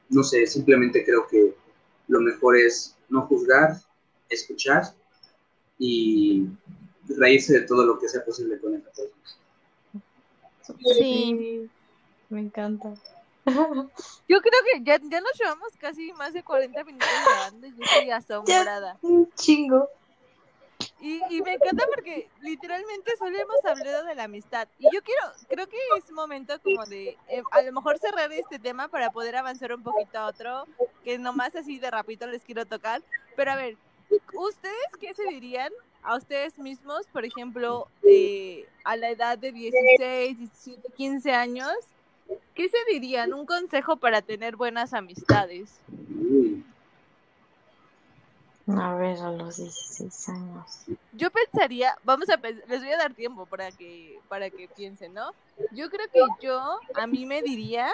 no 0.10 0.22
sé, 0.22 0.46
simplemente 0.46 1.04
creo 1.04 1.26
que 1.28 1.56
lo 2.10 2.22
mejor 2.22 2.56
es 2.56 2.96
no 3.10 3.24
juzgar, 3.24 3.82
escuchar 4.30 4.94
y 5.80 6.46
reírse 7.08 7.62
de 7.62 7.66
todo 7.66 7.84
lo 7.84 7.98
que 7.98 8.10
sea 8.10 8.24
posible 8.24 8.60
con 8.60 8.76
esta 8.76 8.92
persona. 8.92 9.10
Sí, 10.96 11.68
me 12.30 12.40
encanta. 12.40 12.94
Yo 14.28 14.42
creo 14.42 14.62
que 14.72 14.84
ya, 14.84 15.00
ya 15.02 15.22
nos 15.22 15.34
llevamos 15.38 15.70
casi 15.78 16.14
más 16.14 16.34
de 16.34 16.44
40 16.44 16.84
minutos 16.84 17.10
grabando 17.26 17.68
y 17.68 17.72
yo 17.72 17.84
estoy 17.84 18.12
asombrada. 18.12 18.98
Un 19.02 19.30
chingo. 19.34 19.90
Y, 21.00 21.22
y 21.30 21.42
me 21.42 21.54
encanta 21.54 21.86
porque 21.94 22.30
literalmente 22.42 23.16
solo 23.18 23.38
hemos 23.38 23.64
hablado 23.66 24.06
de 24.06 24.16
la 24.16 24.24
amistad. 24.24 24.68
Y 24.80 24.84
yo 24.84 25.02
quiero, 25.02 25.22
creo 25.50 25.68
que 25.68 25.78
es 25.98 26.12
momento 26.12 26.60
como 26.62 26.86
de 26.86 27.18
eh, 27.28 27.44
a 27.52 27.62
lo 27.62 27.72
mejor 27.74 28.00
cerrar 28.00 28.32
este 28.32 28.60
tema 28.60 28.88
para 28.88 29.12
poder 29.12 29.36
avanzar 29.36 29.74
un 29.74 29.84
poquito 29.84 30.18
a 30.18 30.28
otro, 30.28 30.66
que 31.04 31.18
nomás 31.18 31.56
así 31.56 31.80
de 31.80 31.92
rapidito 31.92 32.28
les 32.28 32.44
quiero 32.44 32.66
tocar. 32.66 33.02
Pero 33.36 33.52
a 33.52 33.56
ver, 33.56 33.76
¿ustedes 34.34 34.88
qué 35.00 35.14
se 35.14 35.24
dirían 35.26 35.72
a 36.04 36.16
ustedes 36.16 36.58
mismos, 36.58 37.06
por 37.08 37.26
ejemplo, 37.26 37.88
eh, 38.04 38.68
a 38.84 38.96
la 38.96 39.10
edad 39.10 39.38
de 39.38 39.52
16, 39.52 40.38
17, 40.38 40.90
15 40.96 41.32
años? 41.34 41.74
¿Qué 42.56 42.70
se 42.70 42.78
dirían? 42.92 43.34
Un 43.34 43.46
consejo 43.46 43.98
para 43.98 44.22
tener 44.22 44.56
buenas 44.56 44.94
amistades. 44.94 45.80
A 48.68 48.96
ver, 48.96 49.18
a 49.20 49.30
los 49.30 49.58
16 49.58 50.30
años. 50.30 50.86
Yo 51.12 51.30
pensaría, 51.32 51.98
vamos 52.04 52.30
a 52.30 52.38
les 52.38 52.80
voy 52.80 52.92
a 52.92 52.98
dar 52.98 53.14
tiempo 53.14 53.46
para 53.46 53.72
que 53.72 54.20
para 54.30 54.50
que 54.50 54.70
piensen, 54.70 55.14
¿no? 55.14 55.32
Yo 55.72 55.90
creo 55.90 56.08
que 56.08 56.22
yo 56.42 56.80
a 56.96 57.06
mí 57.06 57.26
me 57.26 57.42
diría 57.42 57.92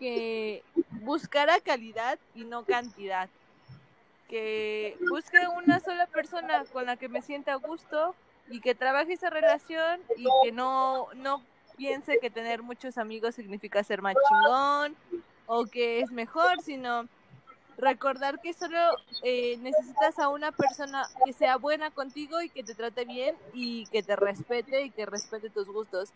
que 0.00 0.64
buscara 1.02 1.60
calidad 1.60 2.18
y 2.34 2.44
no 2.44 2.64
cantidad. 2.64 3.28
Que 4.28 4.98
busque 5.08 5.38
una 5.62 5.78
sola 5.78 6.06
persona 6.06 6.64
con 6.72 6.86
la 6.86 6.96
que 6.96 7.08
me 7.08 7.22
sienta 7.22 7.52
a 7.52 7.56
gusto 7.56 8.16
y 8.50 8.60
que 8.60 8.74
trabaje 8.74 9.12
esa 9.12 9.30
relación 9.30 10.00
y 10.16 10.26
que 10.42 10.50
no 10.50 11.06
no 11.14 11.40
piense 11.76 12.18
que 12.20 12.30
tener 12.30 12.62
muchos 12.62 12.98
amigos 12.98 13.34
significa 13.34 13.82
ser 13.84 14.02
más 14.02 14.14
chingón 14.28 14.96
o 15.46 15.66
que 15.66 16.00
es 16.00 16.10
mejor, 16.10 16.60
sino 16.62 17.08
recordar 17.76 18.40
que 18.40 18.52
solo 18.52 18.78
eh, 19.22 19.56
necesitas 19.58 20.18
a 20.18 20.28
una 20.28 20.52
persona 20.52 21.08
que 21.24 21.32
sea 21.32 21.56
buena 21.56 21.90
contigo 21.90 22.40
y 22.40 22.48
que 22.48 22.62
te 22.62 22.74
trate 22.74 23.04
bien 23.04 23.34
y 23.52 23.86
que 23.86 24.02
te 24.02 24.16
respete 24.16 24.82
y 24.82 24.90
que 24.90 25.06
respete 25.06 25.50
tus 25.50 25.68
gustos. 25.68 26.10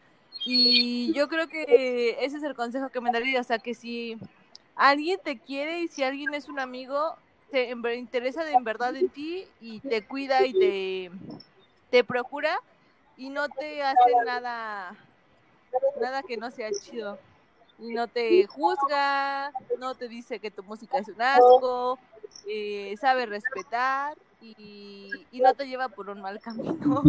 Y 0.45 1.13
yo 1.13 1.29
creo 1.29 1.49
que 1.49 2.17
ese 2.21 2.37
es 2.37 2.43
el 2.43 2.55
consejo 2.55 2.91
que 2.91 3.01
me 3.01 3.11
daría, 3.11 3.41
o 3.41 3.45
sea, 3.45 3.59
que 3.59 3.75
si 3.75 4.17
alguien 4.77 5.19
te 5.23 5.39
quiere 5.39 5.81
y 5.81 5.89
si 5.89 6.05
alguien 6.05 6.33
es 6.35 6.49
un 6.49 6.61
amigo, 6.61 7.17
te 7.51 7.71
interesa 7.97 8.49
en 8.51 8.63
verdad 8.63 8.95
en 8.95 9.09
ti 9.09 9.47
y 9.61 9.81
te 9.81 10.07
cuida 10.07 10.47
y 10.47 10.53
te, 10.53 11.11
te 11.91 12.05
procura 12.05 12.61
y 13.17 13.31
no 13.31 13.49
te 13.49 13.83
hace 13.83 14.13
nada 14.25 14.97
nada 16.01 16.23
que 16.23 16.37
no 16.37 16.51
sea 16.51 16.71
chido. 16.73 17.19
Y 17.79 17.93
no 17.93 18.09
te 18.09 18.47
juzga, 18.47 19.53
no 19.79 19.95
te 19.95 20.09
dice 20.09 20.41
que 20.41 20.51
tu 20.51 20.65
música 20.65 20.99
es 20.99 21.09
un 21.09 21.23
asco, 21.23 21.99
eh, 22.47 22.97
sabe 23.01 23.27
respetar 23.27 24.17
y, 24.41 25.27
no 25.33 25.55
te 25.55 25.67
lleva 25.67 25.89
por 25.89 26.11
un 26.11 26.21
mal 26.21 26.41
camino. 26.41 27.03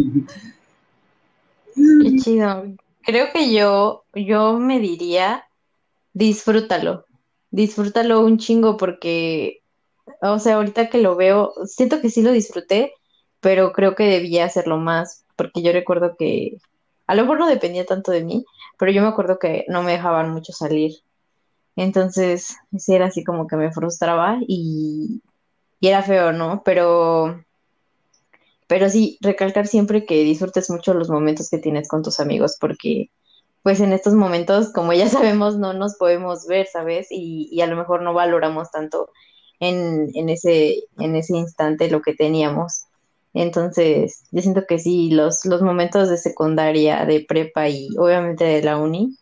Qué 1.74 2.16
chido. 2.22 2.66
Creo 3.02 3.32
que 3.32 3.52
yo, 3.52 4.04
yo 4.14 4.58
me 4.58 4.78
diría, 4.78 5.44
disfrútalo, 6.12 7.06
disfrútalo 7.50 8.20
un 8.20 8.38
chingo 8.38 8.76
porque, 8.76 9.62
o 10.20 10.38
sea, 10.38 10.56
ahorita 10.56 10.88
que 10.90 10.98
lo 10.98 11.16
veo, 11.16 11.52
siento 11.66 12.00
que 12.00 12.10
sí 12.10 12.22
lo 12.22 12.30
disfruté, 12.30 12.92
pero 13.40 13.72
creo 13.72 13.94
que 13.94 14.04
debía 14.04 14.44
hacerlo 14.44 14.76
más, 14.76 15.24
porque 15.34 15.62
yo 15.62 15.72
recuerdo 15.72 16.16
que 16.16 16.58
a 17.10 17.14
lo 17.16 17.22
mejor 17.22 17.40
no 17.40 17.48
dependía 17.48 17.84
tanto 17.84 18.12
de 18.12 18.22
mí, 18.22 18.44
pero 18.78 18.92
yo 18.92 19.02
me 19.02 19.08
acuerdo 19.08 19.40
que 19.40 19.64
no 19.66 19.82
me 19.82 19.90
dejaban 19.90 20.30
mucho 20.30 20.52
salir. 20.52 20.92
Entonces, 21.74 22.56
sí 22.78 22.94
era 22.94 23.06
así 23.06 23.24
como 23.24 23.48
que 23.48 23.56
me 23.56 23.72
frustraba 23.72 24.38
y, 24.46 25.20
era 25.80 26.04
feo, 26.04 26.32
¿no? 26.32 26.62
Pero, 26.64 27.44
pero 28.68 28.88
sí, 28.88 29.18
recalcar 29.22 29.66
siempre 29.66 30.06
que 30.06 30.22
disfrutes 30.22 30.70
mucho 30.70 30.94
los 30.94 31.10
momentos 31.10 31.50
que 31.50 31.58
tienes 31.58 31.88
con 31.88 32.04
tus 32.04 32.20
amigos, 32.20 32.56
porque 32.60 33.10
pues 33.64 33.80
en 33.80 33.92
estos 33.92 34.14
momentos, 34.14 34.72
como 34.72 34.92
ya 34.92 35.08
sabemos, 35.08 35.58
no 35.58 35.72
nos 35.72 35.96
podemos 35.96 36.46
ver, 36.46 36.68
¿sabes? 36.68 37.08
Y, 37.10 37.48
y 37.50 37.60
a 37.62 37.66
lo 37.66 37.74
mejor 37.74 38.02
no 38.02 38.14
valoramos 38.14 38.70
tanto 38.70 39.10
en, 39.58 40.10
en, 40.14 40.28
ese, 40.28 40.84
en 40.96 41.16
ese 41.16 41.36
instante 41.36 41.90
lo 41.90 42.02
que 42.02 42.14
teníamos. 42.14 42.84
Entonces, 43.32 44.24
yo 44.32 44.42
siento 44.42 44.64
que 44.66 44.78
sí, 44.78 45.10
los, 45.10 45.44
los 45.44 45.62
momentos 45.62 46.08
de 46.08 46.18
secundaria, 46.18 47.04
de 47.04 47.24
prepa 47.26 47.68
y 47.68 47.88
obviamente 47.96 48.44
de 48.44 48.62
la 48.62 48.78
uni 48.78 49.16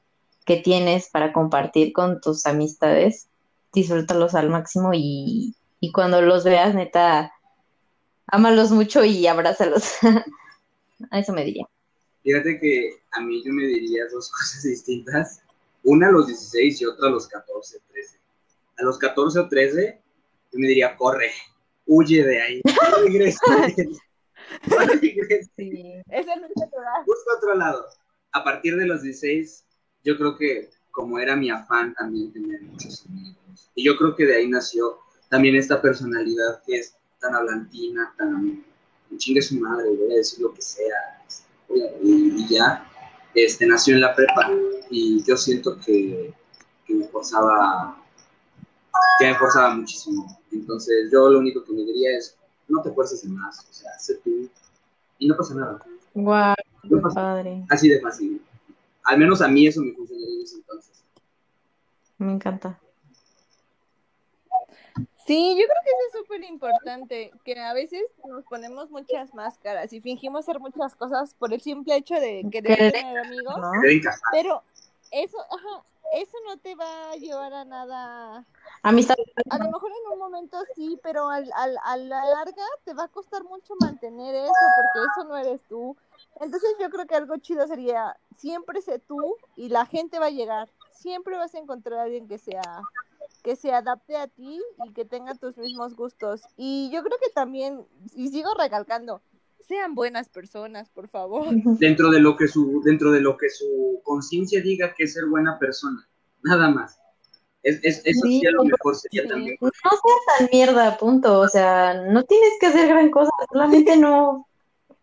que 0.46 0.56
tienes 0.56 1.10
para 1.10 1.32
compartir 1.32 1.92
con 1.92 2.20
tus 2.20 2.46
amistades, 2.46 3.28
disfrútalos 3.72 4.34
al 4.34 4.48
máximo 4.48 4.92
y, 4.94 5.54
y 5.78 5.92
cuando 5.92 6.22
los 6.22 6.44
veas, 6.44 6.74
neta, 6.74 7.32
ámalos 8.26 8.70
mucho 8.70 9.04
y 9.04 9.26
abrázalos. 9.26 9.92
a 11.10 11.18
eso 11.18 11.32
me 11.32 11.44
diría. 11.44 11.66
Fíjate 12.22 12.58
que 12.58 12.90
a 13.12 13.20
mí 13.20 13.42
yo 13.44 13.52
me 13.52 13.64
diría 13.66 14.04
dos 14.10 14.30
cosas 14.38 14.62
distintas. 14.62 15.42
Una 15.84 16.08
a 16.08 16.12
los 16.12 16.26
16 16.26 16.80
y 16.80 16.84
otra 16.86 17.08
a 17.08 17.10
los 17.10 17.28
14, 17.28 17.80
13. 17.92 18.18
A 18.78 18.84
los 18.84 18.98
14 18.98 19.38
o 19.38 19.48
13 19.48 20.00
yo 20.52 20.58
me 20.58 20.66
diría, 20.66 20.96
corre, 20.96 21.30
huye 21.88 22.22
de 22.22 22.40
ahí, 22.40 22.62
no 22.64 23.02
regreses. 23.02 23.98
No 24.66 24.78
regreses. 24.78 25.50
Sí. 25.56 25.94
Es 26.10 26.26
el 26.26 26.40
lugar. 26.40 27.04
Busca 27.04 27.36
otro 27.36 27.54
lado. 27.56 27.86
A 28.32 28.44
partir 28.44 28.76
de 28.76 28.86
los 28.86 29.02
16, 29.02 29.64
yo 30.04 30.16
creo 30.16 30.36
que 30.36 30.70
como 30.92 31.18
era 31.18 31.34
mi 31.34 31.50
afán 31.50 31.94
también 31.94 32.32
tener 32.32 32.62
muchos 32.62 33.06
amigos. 33.06 33.70
Y 33.74 33.84
yo 33.84 33.96
creo 33.96 34.14
que 34.14 34.26
de 34.26 34.36
ahí 34.36 34.48
nació 34.48 34.98
también 35.28 35.56
esta 35.56 35.80
personalidad 35.80 36.62
que 36.66 36.78
es 36.78 36.96
tan 37.20 37.34
hablantina, 37.34 38.12
tan 38.16 38.64
chingue 39.16 39.42
su 39.42 39.56
madre, 39.56 39.88
voy 39.90 40.12
a 40.12 40.16
decir 40.16 40.40
lo 40.40 40.52
que 40.52 40.62
sea. 40.62 41.22
Y, 42.02 42.48
ya 42.48 42.84
este, 43.34 43.66
nació 43.66 43.94
en 43.94 44.00
la 44.00 44.14
prepa 44.14 44.50
y 44.90 45.22
yo 45.24 45.36
siento 45.36 45.78
que, 45.78 46.32
que 46.86 46.94
me 46.94 47.06
forzaba, 47.08 48.02
que 49.18 49.26
me 49.26 49.34
forzaba 49.34 49.74
muchísimo. 49.74 50.40
Entonces 50.52 51.10
yo 51.12 51.28
lo 51.28 51.38
único 51.38 51.64
que 51.64 51.72
me 51.72 51.82
diría 51.82 52.16
es, 52.16 52.36
no 52.68 52.82
te 52.82 52.90
fuerces 52.90 53.24
en 53.24 53.34
más, 53.34 53.66
o 53.68 53.72
sea, 53.72 53.92
sé 53.98 54.16
tú 54.16 54.48
y 55.18 55.26
no 55.26 55.36
pasa 55.36 55.54
nada. 55.54 55.82
Guau, 56.14 56.54
No 56.84 56.96
qué 56.96 57.02
pasa 57.02 57.14
padre. 57.14 57.64
Así 57.70 57.88
de 57.88 58.00
fácil. 58.00 58.42
Al 59.04 59.18
menos 59.18 59.40
a 59.40 59.48
mí 59.48 59.66
eso 59.66 59.80
me 59.80 59.92
funcionaría 59.92 60.34
en 60.34 60.42
ese 60.42 60.56
entonces. 60.56 61.02
Me 62.18 62.32
encanta. 62.32 62.78
Sí, 65.26 65.56
yo 65.58 65.66
creo 65.66 65.82
que 65.84 65.90
eso 65.90 66.06
es 66.06 66.22
súper 66.22 66.42
importante, 66.44 67.30
que 67.44 67.60
a 67.60 67.74
veces 67.74 68.02
nos 68.26 68.44
ponemos 68.44 68.90
muchas 68.90 69.34
máscaras 69.34 69.92
y 69.92 70.00
fingimos 70.00 70.46
ser 70.46 70.58
muchas 70.58 70.94
cosas 70.96 71.34
por 71.34 71.52
el 71.52 71.60
simple 71.60 71.96
hecho 71.96 72.14
de 72.14 72.46
querer 72.50 72.92
tener 72.92 73.18
amigos, 73.18 73.58
¿No? 73.58 73.70
Pero 74.32 74.62
eso, 75.10 75.36
ajá, 75.38 75.84
eso 76.14 76.32
no 76.46 76.56
te 76.56 76.74
va 76.74 77.10
a 77.10 77.16
llevar 77.16 77.52
a 77.52 77.66
nada. 77.66 78.46
Amistad. 78.82 79.16
A 79.50 79.58
lo 79.58 79.70
mejor 79.70 79.90
en 79.90 80.12
un 80.12 80.18
momento 80.18 80.58
sí, 80.74 80.98
pero 81.02 81.28
al, 81.28 81.50
al, 81.54 81.76
a 81.84 81.96
la 81.96 82.24
larga 82.24 82.64
te 82.84 82.94
va 82.94 83.04
a 83.04 83.08
costar 83.08 83.44
mucho 83.44 83.74
mantener 83.80 84.34
eso, 84.34 84.52
porque 84.76 85.08
eso 85.12 85.28
no 85.28 85.36
eres 85.36 85.62
tú. 85.68 85.96
Entonces 86.40 86.70
yo 86.80 86.88
creo 86.90 87.06
que 87.06 87.16
algo 87.16 87.36
chido 87.38 87.66
sería, 87.66 88.16
siempre 88.36 88.80
sé 88.82 88.98
tú 88.98 89.36
y 89.56 89.68
la 89.68 89.86
gente 89.86 90.18
va 90.18 90.26
a 90.26 90.30
llegar. 90.30 90.68
Siempre 90.92 91.36
vas 91.36 91.54
a 91.54 91.58
encontrar 91.58 92.00
a 92.00 92.02
alguien 92.02 92.28
que 92.28 92.38
sea 92.38 92.82
que 93.42 93.56
se 93.56 93.72
adapte 93.72 94.16
a 94.16 94.26
ti 94.26 94.60
y 94.84 94.92
que 94.92 95.04
tenga 95.04 95.34
tus 95.34 95.56
mismos 95.56 95.94
gustos. 95.94 96.42
Y 96.56 96.90
yo 96.92 97.02
creo 97.02 97.18
que 97.18 97.30
también, 97.30 97.86
y 98.14 98.28
sigo 98.28 98.50
recalcando, 98.58 99.22
sean 99.66 99.94
buenas 99.94 100.28
personas, 100.28 100.88
por 100.88 101.08
favor. 101.08 101.46
Dentro 101.78 102.10
de 102.10 102.20
lo 102.20 102.36
que 102.36 102.48
su, 102.48 102.80
dentro 102.82 103.10
de 103.10 103.20
lo 103.20 103.36
que 103.36 103.50
su 103.50 104.00
conciencia 104.02 104.60
diga 104.62 104.94
que 104.94 105.04
es 105.04 105.14
ser 105.14 105.26
buena 105.26 105.58
persona. 105.58 106.08
Nada 106.42 106.70
más. 106.70 106.98
Es, 107.68 107.80
es, 107.82 108.02
eso 108.04 108.20
Sí, 108.26 108.40
sí 108.40 108.46
a 108.46 108.50
lo 108.52 108.64
mejor 108.64 108.96
sería 108.96 109.22
sí. 109.22 109.28
también. 109.28 109.56
No 109.60 109.70
seas 109.70 110.38
tan 110.38 110.48
mierda, 110.52 110.96
punto. 110.98 111.40
O 111.40 111.48
sea, 111.48 111.94
no 111.94 112.24
tienes 112.24 112.50
que 112.60 112.66
hacer 112.66 112.88
gran 112.88 113.10
cosa, 113.10 113.30
solamente 113.50 113.96
no 113.96 114.46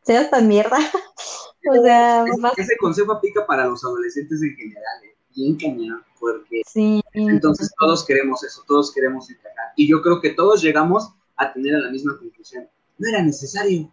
seas 0.03 0.29
tan 0.29 0.47
mierda. 0.47 0.77
O 1.67 1.81
sea, 1.83 2.23
Es- 2.27 2.39
vas- 2.41 2.57
ese 2.57 2.77
consejo 2.77 3.11
aplica 3.13 3.43
para 3.47 3.65
los 3.65 3.83
adolescentes 3.83 4.39
en 4.43 4.55
general, 4.55 5.03
¿eh? 5.03 5.15
bien 5.35 5.55
cañón, 5.57 6.03
porque 6.19 6.61
sí. 6.67 7.01
entonces 7.13 7.71
todos 7.79 8.05
queremos 8.05 8.43
eso, 8.43 8.61
todos 8.67 8.93
queremos 8.93 9.27
encajar. 9.31 9.73
Y 9.75 9.89
yo 9.89 9.99
creo 10.03 10.21
que 10.21 10.29
todos 10.29 10.61
llegamos 10.61 11.09
a 11.37 11.51
tener 11.51 11.73
a 11.73 11.79
la 11.79 11.89
misma 11.89 12.19
conclusión. 12.19 12.69
No 12.99 13.09
era 13.09 13.23
necesario. 13.23 13.91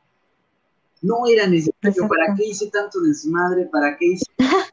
No 1.02 1.26
era 1.26 1.46
necesario. 1.46 1.74
Exacto. 1.82 2.08
¿Para 2.08 2.34
qué 2.34 2.46
hice 2.46 2.70
tanto 2.70 3.00
desmadre? 3.00 3.66
¿Para 3.66 3.96
qué 3.96 4.06
hice 4.06 4.24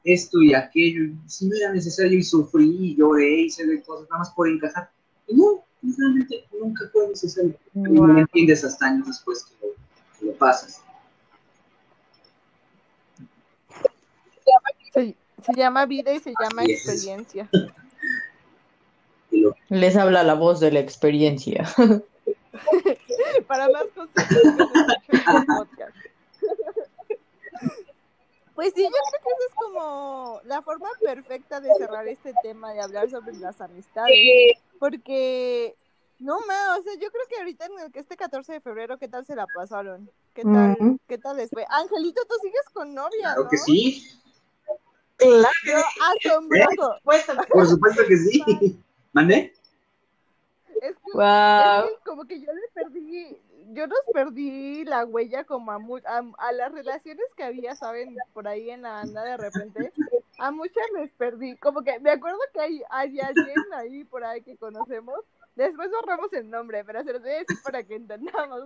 esto 0.03 0.41
y 0.41 0.53
aquello? 0.53 1.13
Si 1.25 1.47
no 1.47 1.55
era 1.55 1.73
necesario 1.73 2.17
y 2.17 2.23
sufrí 2.23 2.77
y 2.79 2.95
lloré 2.95 3.41
y 3.41 3.45
hice 3.45 3.65
de 3.65 3.81
cosas 3.81 4.07
nada 4.09 4.19
más 4.19 4.31
por 4.31 4.47
encajar. 4.47 4.89
Y 5.27 5.35
no, 5.35 5.63
realmente 5.81 6.47
nunca 6.61 6.87
fue 6.93 7.07
necesario. 7.09 7.55
Y 7.73 7.79
no 7.79 8.17
entiendes 8.17 8.63
hasta 8.63 8.85
años 8.85 9.07
después 9.07 9.43
que 9.43 9.65
lo, 9.65 9.73
que 10.19 10.25
lo 10.27 10.33
pasas. 10.33 10.81
Se, 14.93 15.15
se 15.43 15.53
llama 15.55 15.85
vida 15.85 16.13
y 16.13 16.19
se 16.19 16.31
llama 16.39 16.61
Así 16.61 16.71
experiencia. 16.71 17.49
Lo 19.31 19.55
Les 19.69 19.95
habla 19.95 20.23
la 20.23 20.33
voz 20.33 20.59
de 20.59 20.71
la 20.71 20.79
experiencia. 20.79 21.67
Para 23.47 23.69
más 23.69 23.85
podcast. 23.95 24.31
Pues 28.59 28.73
sí, 28.75 28.83
yo 28.83 28.89
creo 28.89 29.23
que 29.23 29.29
esa 29.29 29.45
es 29.47 29.55
como 29.55 30.41
la 30.43 30.61
forma 30.61 30.89
perfecta 30.99 31.61
de 31.61 31.73
cerrar 31.75 32.05
este 32.09 32.33
tema, 32.43 32.73
de 32.73 32.81
hablar 32.81 33.09
sobre 33.09 33.31
las 33.37 33.61
amistades. 33.61 34.57
Porque, 34.77 35.77
no 36.19 36.41
más, 36.41 36.79
o 36.79 36.83
sea, 36.83 36.93
yo 36.95 37.09
creo 37.09 37.23
que 37.29 37.37
ahorita 37.37 37.67
en 37.67 37.79
el 37.79 37.91
que 37.93 37.99
este 37.99 38.17
14 38.17 38.51
de 38.51 38.59
febrero, 38.59 38.97
¿qué 38.97 39.07
tal 39.07 39.25
se 39.25 39.37
la 39.37 39.47
pasaron? 39.47 40.11
¿Qué 40.33 40.43
tal, 40.43 40.99
qué 41.07 41.17
tal 41.17 41.37
les 41.37 41.49
fue? 41.51 41.65
Angelito, 41.69 42.21
tú 42.27 42.35
sigues 42.41 42.65
con 42.73 42.93
novia, 42.93 43.21
Claro 43.21 43.43
¿no? 43.45 43.49
que 43.49 43.57
sí, 43.59 44.03
Claro. 45.15 45.49
Yo, 45.65 45.77
asombroso. 46.25 46.95
por 47.53 47.65
supuesto 47.65 48.03
que 48.09 48.17
sí. 48.17 48.43
¿Mandé? 49.13 49.53
Es 50.81 50.97
que, 50.97 51.11
Wow. 51.13 51.85
es 51.85 51.91
que 51.91 52.03
como 52.05 52.25
que 52.25 52.41
yo 52.41 52.51
le 52.51 52.67
perdí, 52.73 53.41
yo 53.73 53.87
nos 53.87 53.99
perdí 54.13 54.83
la 54.85 55.05
huella 55.05 55.43
como 55.43 55.71
a, 55.71 55.79
mu- 55.79 55.97
a, 56.05 56.21
a 56.37 56.51
las 56.51 56.71
relaciones 56.71 57.25
que 57.35 57.43
había, 57.43 57.75
¿saben? 57.75 58.15
Por 58.33 58.47
ahí 58.47 58.69
en 58.69 58.81
la 58.83 58.91
banda 58.91 59.23
de 59.23 59.37
repente. 59.37 59.91
A 60.37 60.51
muchas 60.51 60.83
les 60.95 61.11
perdí. 61.11 61.57
Como 61.57 61.81
que 61.83 61.99
me 61.99 62.11
acuerdo 62.11 62.39
que 62.53 62.59
hay, 62.61 62.81
hay 62.89 63.19
alguien 63.19 63.55
ahí 63.73 64.03
por 64.05 64.23
ahí 64.23 64.41
que 64.41 64.55
conocemos. 64.57 65.19
Después 65.55 65.89
borramos 65.91 66.31
el 66.33 66.49
nombre, 66.49 66.85
pero 66.85 67.03
se 67.03 67.11
los 67.11 67.21
voy 67.21 67.31
a 67.31 67.39
decir 67.39 67.57
para 67.63 67.83
que 67.83 67.95
entendamos. 67.95 68.61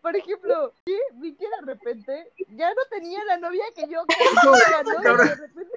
Por 0.00 0.16
ejemplo, 0.16 0.72
sí, 0.86 0.96
vi 1.14 1.34
que 1.34 1.44
de 1.44 1.66
repente 1.66 2.32
ya 2.50 2.70
no 2.70 2.80
tenía 2.90 3.22
la 3.24 3.36
novia 3.36 3.64
que 3.74 3.82
yo 3.88 4.04
quería, 4.06 4.82
¿no? 4.84 5.00
De 5.16 5.34
repente 5.34 5.76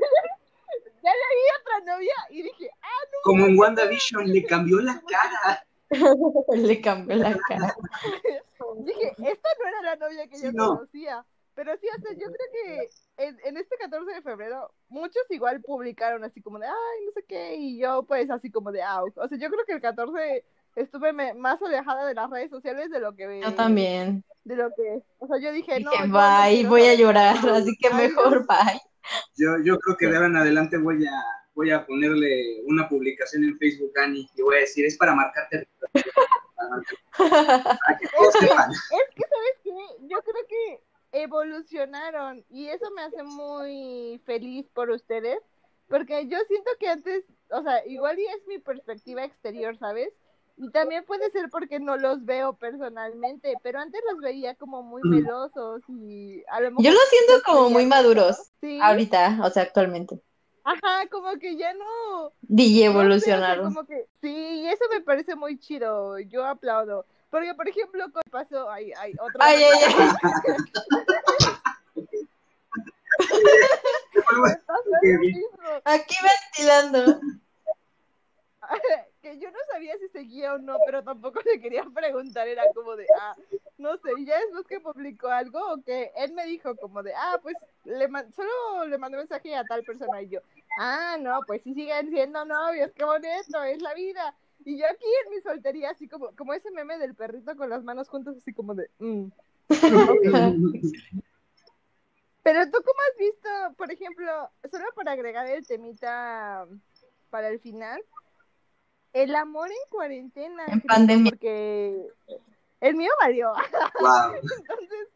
ya 1.03 1.11
le 1.11 1.35
vi 1.35 1.45
otra 1.61 1.93
novia 1.95 2.15
y 2.29 2.41
dije, 2.43 2.69
ah, 2.81 3.05
Como 3.23 3.45
en 3.45 3.59
WandaVision, 3.59 4.27
le 4.31 4.45
cambió 4.45 4.79
la 4.79 5.01
cara. 5.07 5.66
Le 6.55 6.81
cambió 6.81 7.15
la 7.17 7.37
cara. 7.43 7.75
Dije, 8.77 9.17
esta 9.21 9.49
no 9.59 9.67
era 9.67 9.81
la 9.81 9.95
novia 9.95 10.27
que 10.27 10.39
Sí, 10.39 10.41
yo 10.41 10.53
no. 10.53 10.67
conocía. 10.69 11.25
Pero 11.53 11.75
sí, 11.77 11.87
o 11.87 11.99
sea, 12.01 12.11
yo 12.13 12.27
creo 12.31 12.47
que 12.51 12.93
en, 13.17 13.39
en 13.43 13.57
este 13.57 13.77
14 13.77 14.11
de 14.13 14.21
febrero, 14.21 14.71
muchos 14.89 15.23
igual 15.31 15.61
publicaron 15.63 16.23
así 16.23 16.41
como 16.41 16.59
de, 16.59 16.67
ay, 16.67 17.05
no 17.05 17.11
sé 17.13 17.23
qué, 17.25 17.55
y 17.55 17.79
yo 17.79 18.03
pues 18.05 18.29
así 18.29 18.51
como 18.51 18.71
de, 18.71 18.83
ah, 18.83 19.03
o 19.03 19.27
sea, 19.27 19.37
yo 19.39 19.49
creo 19.49 19.65
que 19.65 19.73
el 19.73 19.81
14 19.81 20.45
estuve 20.75 21.13
me- 21.13 21.33
más 21.33 21.59
alejada 21.61 22.05
de 22.05 22.13
las 22.13 22.29
redes 22.29 22.51
sociales 22.51 22.91
de 22.91 22.99
lo 22.99 23.15
que... 23.15 23.25
Yo 23.41 23.55
también. 23.55 24.23
De 24.43 24.55
lo 24.55 24.69
que, 24.75 25.03
o 25.19 25.27
sea, 25.27 25.39
yo 25.39 25.51
dije, 25.51 25.79
no, 25.81 25.91
Dije, 25.91 26.11
yo 26.11 26.31
no 26.31 26.45
bye, 26.51 26.65
voy 26.67 26.81
a 26.87 26.95
llorar, 26.95 27.37
nada". 27.41 27.49
así 27.49 27.75
que 27.79 27.89
mejor 27.93 28.45
bye. 28.47 28.79
Yo, 29.37 29.57
yo 29.63 29.79
creo 29.79 29.97
que 29.97 30.07
de 30.07 30.15
ahora 30.17 30.27
en 30.27 30.37
adelante 30.37 30.77
voy 30.77 31.05
a, 31.05 31.11
voy 31.57 31.71
a 31.71 31.83
ponerle 31.87 32.61
una 32.65 32.87
publicación 32.87 33.43
en 33.43 33.57
Facebook, 33.57 33.91
Ani, 33.97 34.29
y 34.35 34.41
voy 34.43 34.57
a 34.57 34.59
decir, 34.59 34.85
es 34.85 34.95
para 34.95 35.15
marcar- 35.15 35.49
para 37.17 37.97
que 37.99 38.07
todos 38.15 38.33
sepan. 38.39 38.71
Es 38.71 39.15
que, 39.15 39.23
¿sabes 39.23 39.55
qué? 39.63 39.75
Yo 40.07 40.21
creo 40.21 40.45
que 40.47 40.81
evolucionaron 41.23 42.45
y 42.51 42.67
eso 42.67 42.91
me 42.91 43.01
hace 43.01 43.23
muy 43.23 44.21
feliz 44.23 44.67
por 44.71 44.91
ustedes, 44.91 45.39
porque 45.89 46.27
yo 46.27 46.37
siento 46.47 46.69
que 46.79 46.89
antes, 46.89 47.23
o 47.49 47.63
sea, 47.63 47.83
igual 47.87 48.19
y 48.19 48.25
es 48.27 48.47
mi 48.47 48.59
perspectiva 48.59 49.23
exterior, 49.23 49.75
¿sabes? 49.79 50.09
Y 50.57 50.69
también 50.69 51.05
puede 51.05 51.31
ser 51.31 51.49
porque 51.49 51.79
no 51.79 51.97
los 51.97 52.23
veo 52.23 52.53
personalmente, 52.53 53.55
pero 53.63 53.79
antes 53.79 53.99
los 54.11 54.21
veía 54.21 54.53
como 54.53 54.83
muy 54.83 55.01
melosos 55.03 55.81
y 55.87 56.43
a 56.49 56.59
lo 56.59 56.69
mejor... 56.69 56.85
Yo 56.85 56.91
los 56.91 57.09
siento 57.09 57.43
como 57.45 57.69
muy 57.71 57.85
maduros 57.87 58.51
Sí, 58.61 58.79
ahorita, 58.81 59.39
o 59.43 59.49
sea, 59.49 59.63
actualmente. 59.63 60.19
Ajá, 60.67 61.07
como 61.09 61.31
que 61.39 61.55
ya 61.55 61.73
no... 61.73 62.31
DJ 62.41 62.67
no 62.67 62.69
sé, 62.69 62.85
evolucionaron. 62.85 63.73
como 63.73 63.85
que, 63.85 64.07
sí, 64.21 64.29
y 64.29 64.67
eso 64.67 64.83
me 64.89 65.01
parece 65.01 65.35
muy 65.35 65.57
chido, 65.57 66.19
yo 66.19 66.45
aplaudo. 66.45 67.05
Porque, 67.29 67.53
por 67.55 67.67
ejemplo, 67.67 68.05
con 68.11 68.23
pasó, 68.31 68.69
ay, 68.69 68.91
ay, 68.97 69.13
otra 69.19 69.45
Ay, 69.45 69.63
ay, 69.63 69.79
ay. 69.97 70.09
Lo. 74.31 75.81
Aquí 75.83 76.15
ventilando. 76.21 77.19
que 79.21 79.39
yo 79.39 79.49
no 79.51 79.57
sabía 79.71 79.97
si 79.97 80.07
seguía 80.09 80.53
o 80.53 80.57
no, 80.57 80.77
pero 80.85 81.03
tampoco 81.03 81.39
le 81.45 81.59
quería 81.59 81.83
preguntar, 81.85 82.47
era 82.47 82.63
como 82.73 82.95
de, 82.95 83.05
ah, 83.19 83.35
no 83.77 83.97
sé, 83.97 84.09
y 84.17 84.25
ya 84.25 84.39
después 84.39 84.65
que 84.67 84.79
publicó 84.79 85.27
algo, 85.27 85.59
o 85.73 85.81
que 85.81 86.11
él 86.17 86.33
me 86.33 86.45
dijo 86.45 86.75
como 86.75 87.03
de, 87.03 87.13
ah, 87.15 87.39
pues 87.41 87.55
le 87.85 88.07
man- 88.07 88.31
solo 88.33 88.85
le 88.87 88.97
mandé 88.97 89.17
mensaje 89.17 89.55
a 89.55 89.63
tal 89.63 89.83
persona 89.83 90.21
y 90.21 90.29
yo, 90.29 90.41
ah, 90.77 91.17
no, 91.19 91.41
pues 91.45 91.61
sí 91.63 91.73
siguen 91.73 92.09
siendo 92.09 92.45
novios, 92.45 92.91
qué 92.95 93.03
bonito, 93.03 93.63
es 93.63 93.81
la 93.81 93.93
vida. 93.93 94.35
Y 94.65 94.77
yo 94.77 94.85
aquí 94.85 95.05
en 95.25 95.31
mi 95.35 95.41
soltería, 95.41 95.91
así 95.91 96.07
como, 96.07 96.35
como 96.35 96.53
ese 96.53 96.71
meme 96.71 96.97
del 96.97 97.15
perrito 97.15 97.55
con 97.55 97.69
las 97.69 97.83
manos 97.83 98.09
juntas, 98.09 98.35
así 98.37 98.53
como 98.53 98.75
de, 98.75 98.89
mm. 98.99 99.27
Pero 102.43 102.65
tú 102.71 102.77
cómo 102.85 102.99
has 103.01 103.17
visto, 103.19 103.49
por 103.75 103.91
ejemplo, 103.91 104.49
solo 104.71 104.85
para 104.95 105.11
agregar 105.11 105.47
el 105.47 105.67
temita 105.67 106.65
para 107.29 107.49
el 107.49 107.59
final, 107.59 108.01
El 109.11 109.35
amor 109.35 109.69
en 109.69 109.89
cuarentena. 109.89 110.63
En 110.67 110.79
pandemia. 110.81 111.31
Porque 111.31 112.07
el 112.79 112.95
mío 112.95 113.11
valió. 113.19 113.51
Wow. 113.99 114.35
Entonces, 114.57 115.07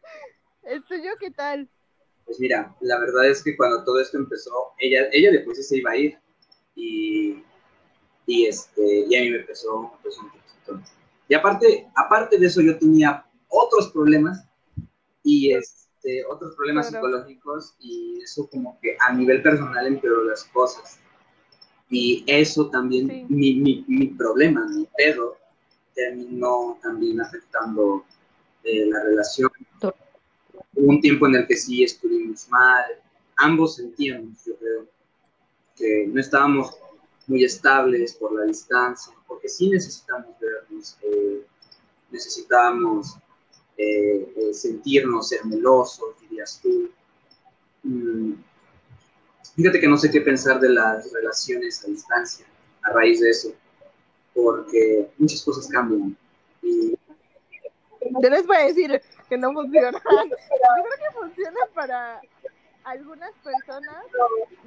¿el 0.64 0.84
tuyo 0.84 1.12
qué 1.18 1.30
tal? 1.30 1.70
Pues 2.32 2.40
mira, 2.40 2.74
la 2.80 2.98
verdad 2.98 3.28
es 3.28 3.42
que 3.42 3.54
cuando 3.58 3.84
todo 3.84 4.00
esto 4.00 4.16
empezó, 4.16 4.50
ella, 4.78 5.06
ella 5.12 5.30
después 5.32 5.68
se 5.68 5.76
iba 5.76 5.90
a 5.90 5.96
ir 5.98 6.18
y, 6.74 7.42
y, 8.26 8.46
este, 8.46 9.04
y 9.06 9.14
a 9.14 9.20
mí 9.20 9.30
me 9.32 9.36
empezó, 9.40 9.92
empezó 9.98 10.22
un 10.22 10.30
poquito. 10.30 10.90
Y 11.28 11.34
aparte, 11.34 11.86
aparte 11.94 12.38
de 12.38 12.46
eso 12.46 12.62
yo 12.62 12.78
tenía 12.78 13.22
otros 13.48 13.90
problemas 13.92 14.46
y 15.22 15.52
este, 15.52 16.24
otros 16.24 16.56
problemas 16.56 16.88
Claro. 16.88 17.04
psicológicos 17.06 17.74
y 17.80 18.22
eso 18.22 18.48
como 18.48 18.80
que 18.80 18.96
a 18.98 19.12
nivel 19.12 19.42
personal 19.42 19.86
empeoró 19.86 20.24
las 20.24 20.44
cosas. 20.44 21.00
Y 21.90 22.24
eso 22.26 22.70
también, 22.70 23.08
Sí. 23.08 23.26
mi, 23.28 23.56
mi, 23.56 23.84
mi 23.88 24.06
problema, 24.06 24.66
mi 24.68 24.88
pedo, 24.96 25.36
terminó 25.94 26.78
también 26.82 27.20
afectando 27.20 28.06
eh, 28.64 28.86
la 28.86 29.02
relación. 29.02 29.50
Hubo 30.74 30.90
un 30.90 31.00
tiempo 31.00 31.26
en 31.26 31.36
el 31.36 31.46
que 31.46 31.56
sí 31.56 31.84
estuvimos 31.84 32.48
mal, 32.48 32.84
ambos 33.36 33.76
sentíamos, 33.76 34.44
yo 34.44 34.56
creo, 34.56 34.86
que 35.76 36.06
no 36.08 36.20
estábamos 36.20 36.76
muy 37.26 37.44
estables 37.44 38.14
por 38.14 38.34
la 38.34 38.44
distancia, 38.44 39.12
porque 39.26 39.48
sí 39.48 39.68
necesitamos 39.68 40.34
vernos, 40.40 40.96
eh, 41.02 41.42
necesitábamos 42.10 43.16
eh, 43.76 44.32
eh, 44.36 44.54
sentirnos, 44.54 45.28
ser 45.28 45.44
melosos, 45.44 46.20
dirías 46.20 46.60
tú. 46.62 46.90
Mm, 47.82 48.34
Fíjate 49.54 49.80
que 49.80 49.88
no 49.88 49.98
sé 49.98 50.10
qué 50.10 50.20
pensar 50.22 50.60
de 50.60 50.70
las 50.70 51.12
relaciones 51.12 51.84
a 51.84 51.88
distancia 51.88 52.46
a 52.82 52.92
raíz 52.92 53.20
de 53.20 53.30
eso, 53.30 53.52
porque 54.34 55.08
muchas 55.18 55.42
cosas 55.42 55.68
cambian. 55.68 56.16
Yo 58.20 58.30
les 58.30 58.46
voy 58.46 58.56
a 58.56 58.66
decir 58.66 59.00
que 59.28 59.38
no 59.38 59.52
funciona. 59.52 59.90
Yo 60.00 60.00
creo 60.00 60.98
que 60.98 61.18
funciona 61.20 61.60
para 61.74 62.20
algunas 62.84 63.32
personas 63.44 64.04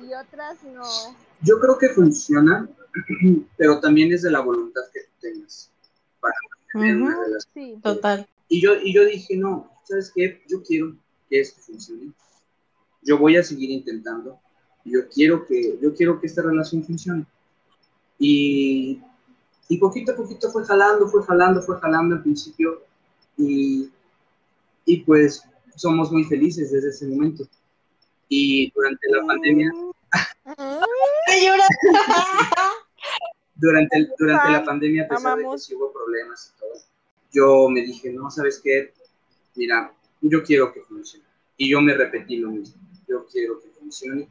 y 0.02 0.14
otras 0.14 0.64
no. 0.64 1.16
yo 1.42 1.60
creo 1.60 1.78
que 1.78 1.90
funciona, 1.90 2.70
pero 3.58 3.80
también 3.80 4.14
es 4.14 4.22
de 4.22 4.32
la 4.32 4.40
voluntad 4.40 4.82
que 4.94 5.02
tú 5.02 5.12
tengas 5.20 5.70
para 6.20 6.34
tener 6.72 6.96
una 6.96 7.12
Ujú. 7.12 7.22
relación. 7.24 7.52
Sí. 7.54 7.80
Total. 7.84 8.28
Y 8.48 8.62
yo, 8.62 8.76
y 8.76 8.94
yo 8.94 9.04
dije, 9.06 9.36
no, 9.36 9.70
¿sabes 9.84 10.12
qué? 10.16 10.44
Yo 10.48 10.64
quiero 10.64 10.96
que 11.30 11.42
esto 11.42 11.62
funcione. 11.62 12.12
Yo 13.02 13.18
voy 13.18 13.38
a 13.38 13.44
seguir 13.44 13.70
intentando. 13.70 14.40
Yo 14.84 15.08
quiero 15.10 15.46
que, 15.46 15.78
yo 15.82 15.94
quiero 15.94 16.20
que 16.20 16.28
esta 16.28 16.42
relación 16.42 16.84
funcione. 16.84 17.26
Y, 18.18 19.02
y 19.68 19.78
poquito 19.78 20.14
a 20.14 20.16
poquito 20.16 20.52
fue 20.52 20.64
jalando, 20.64 21.08
fue 21.08 21.24
jalando, 21.24 21.62
fue 21.62 21.80
jalando 21.80 22.16
al 22.16 22.22
principio. 22.22 22.84
Y, 23.38 23.90
y 24.86 24.98
pues 25.02 25.44
somos 25.76 26.12
muy 26.12 26.24
felices 26.24 26.72
desde 26.72 26.90
ese 26.90 27.08
momento. 27.08 27.48
Y 28.30 28.72
durante 28.72 29.08
la 29.10 29.26
pandemia, 29.26 29.72
durante, 33.56 33.98
el- 33.98 34.14
durante 34.18 34.52
la 34.52 34.64
pandemia, 34.64 35.04
a 35.04 35.08
pesar 35.08 35.38
de 35.38 35.44
que 35.44 35.60
sí 35.60 35.76
hubo 35.76 35.92
problemas 35.92 36.54
y 36.56 36.60
todo, 36.60 36.74
yo 37.32 37.70
me 37.70 37.82
dije, 37.82 38.12
no, 38.12 38.30
¿sabes 38.32 38.62
qué? 38.64 38.94
Mira, 39.56 39.94
yo 40.22 40.44
quiero 40.44 40.74
que 40.74 40.82
funcione. 40.82 41.26
Y 41.58 41.70
yo 41.72 41.82
me 41.82 41.94
repetí 41.94 42.38
lo 42.38 42.50
mismo, 42.52 42.82
yo 43.08 43.26
quiero 43.26 43.60
que 43.62 43.70
funcione. 43.70 44.28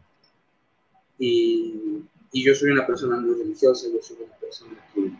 Y, 1.18 2.02
y 2.32 2.44
yo 2.44 2.54
soy 2.54 2.70
una 2.70 2.86
persona 2.86 3.16
muy 3.16 3.34
religiosa, 3.34 3.86
yo 3.88 4.02
soy 4.02 4.16
una 4.24 4.34
persona 4.36 4.74
que, 4.94 5.10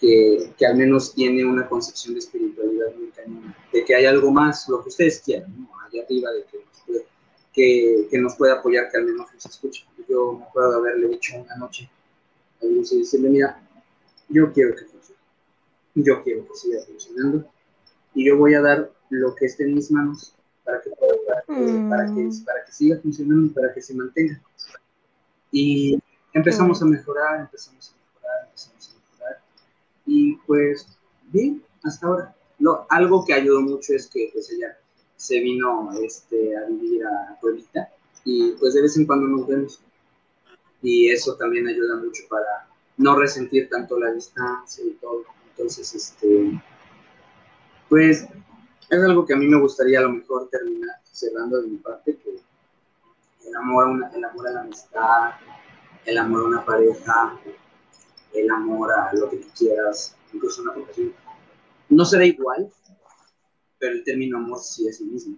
que, 0.00 0.52
que 0.56 0.66
al 0.66 0.76
menos 0.76 1.14
tiene 1.14 1.44
una 1.44 1.68
concepción 1.68 2.14
de 2.14 2.20
espiritualidad 2.20 2.94
muy 2.96 3.08
cañona, 3.08 3.56
de 3.72 3.84
que 3.84 3.94
hay 3.94 4.06
algo 4.06 4.30
más, 4.30 4.68
lo 4.68 4.82
que 4.82 4.88
ustedes 4.88 5.20
quieran, 5.20 5.54
¿no? 5.58 5.68
allá 5.80 6.02
arriba, 6.04 6.30
de 6.32 6.44
que 6.44 6.58
nos, 6.58 6.80
puede, 6.86 7.06
que, 7.52 8.08
que 8.10 8.18
nos 8.18 8.36
puede 8.36 8.52
apoyar, 8.52 8.90
que 8.90 8.98
al 8.98 9.04
menos 9.04 9.26
nos 9.32 9.46
escuche. 9.46 9.84
Yo 10.08 10.34
me 10.34 10.44
acuerdo 10.44 10.70
de 10.70 10.76
haberle 10.78 11.08
dicho 11.08 11.36
una 11.36 11.56
noche 11.56 11.90
a 12.62 12.66
Dios 12.66 12.92
y 12.92 12.98
decirle, 12.98 13.28
mira, 13.28 13.60
yo 14.28 14.52
quiero 14.52 14.74
que 14.74 14.84
funcione, 14.84 15.20
yo 15.94 16.22
quiero 16.22 16.46
que 16.46 16.54
siga 16.54 16.80
funcionando 16.86 17.44
y 18.14 18.26
yo 18.26 18.36
voy 18.36 18.54
a 18.54 18.62
dar 18.62 18.90
lo 19.10 19.34
que 19.34 19.46
esté 19.46 19.64
en 19.64 19.74
mis 19.74 19.90
manos 19.90 20.34
para 20.64 20.80
que, 20.80 20.90
para 20.90 21.42
que, 21.42 21.48
Mm. 21.48 21.88
para 21.88 22.06
que, 22.06 22.28
para 22.44 22.64
que 22.64 22.72
siga 22.72 22.98
funcionando 23.00 23.46
y 23.46 23.50
para 23.50 23.72
que 23.72 23.80
se 23.80 23.94
mantenga. 23.94 24.40
Y 25.50 25.98
empezamos 26.32 26.82
a 26.82 26.84
mejorar, 26.84 27.40
empezamos 27.40 27.90
a 27.90 27.96
mejorar, 27.96 28.44
empezamos. 28.46 28.77
Y 30.08 30.36
pues, 30.46 30.88
bien, 31.30 31.62
hasta 31.84 32.06
ahora. 32.06 32.34
Lo, 32.58 32.86
algo 32.88 33.24
que 33.24 33.34
ayudó 33.34 33.60
mucho 33.60 33.92
es 33.92 34.08
que 34.08 34.30
pues 34.32 34.50
ella 34.50 34.76
se 35.16 35.38
vino 35.38 35.90
este, 36.02 36.56
a 36.56 36.64
vivir 36.64 37.04
a 37.06 37.38
Pueblita 37.40 37.88
y 38.24 38.52
pues 38.52 38.74
de 38.74 38.82
vez 38.82 38.96
en 38.96 39.06
cuando 39.06 39.28
nos 39.28 39.46
vemos. 39.46 39.80
Y 40.82 41.10
eso 41.10 41.36
también 41.36 41.68
ayuda 41.68 41.96
mucho 41.96 42.22
para 42.28 42.68
no 42.96 43.16
resentir 43.16 43.68
tanto 43.68 43.98
la 43.98 44.12
distancia 44.12 44.84
y 44.84 44.92
todo. 44.92 45.24
Entonces, 45.50 45.94
este, 45.94 46.60
pues 47.88 48.26
es 48.88 49.02
algo 49.02 49.26
que 49.26 49.34
a 49.34 49.36
mí 49.36 49.46
me 49.46 49.60
gustaría 49.60 49.98
a 49.98 50.02
lo 50.02 50.10
mejor 50.10 50.48
terminar 50.48 50.96
cerrando 51.04 51.60
de 51.60 51.68
mi 51.68 51.76
parte, 51.76 52.16
que 52.16 53.48
el 53.48 53.56
amor 53.56 54.08
el 54.14 54.24
amor 54.24 54.48
a 54.48 54.52
la 54.52 54.60
amistad, 54.60 55.32
el 56.06 56.16
amor 56.16 56.40
a 56.40 56.44
una 56.44 56.64
pareja, 56.64 57.38
el 58.32 58.50
amor 58.50 58.92
a 58.92 59.12
lo 59.14 59.28
que 59.30 59.38
tú 59.38 59.48
quieras, 59.56 60.16
incluso 60.32 60.62
una 60.62 60.74
profesión, 60.74 61.12
no 61.88 62.04
será 62.04 62.24
igual, 62.24 62.70
pero 63.78 63.94
el 63.94 64.04
término 64.04 64.38
amor 64.38 64.58
sí 64.58 64.86
es 64.86 65.00
el 65.00 65.08
mismo. 65.08 65.36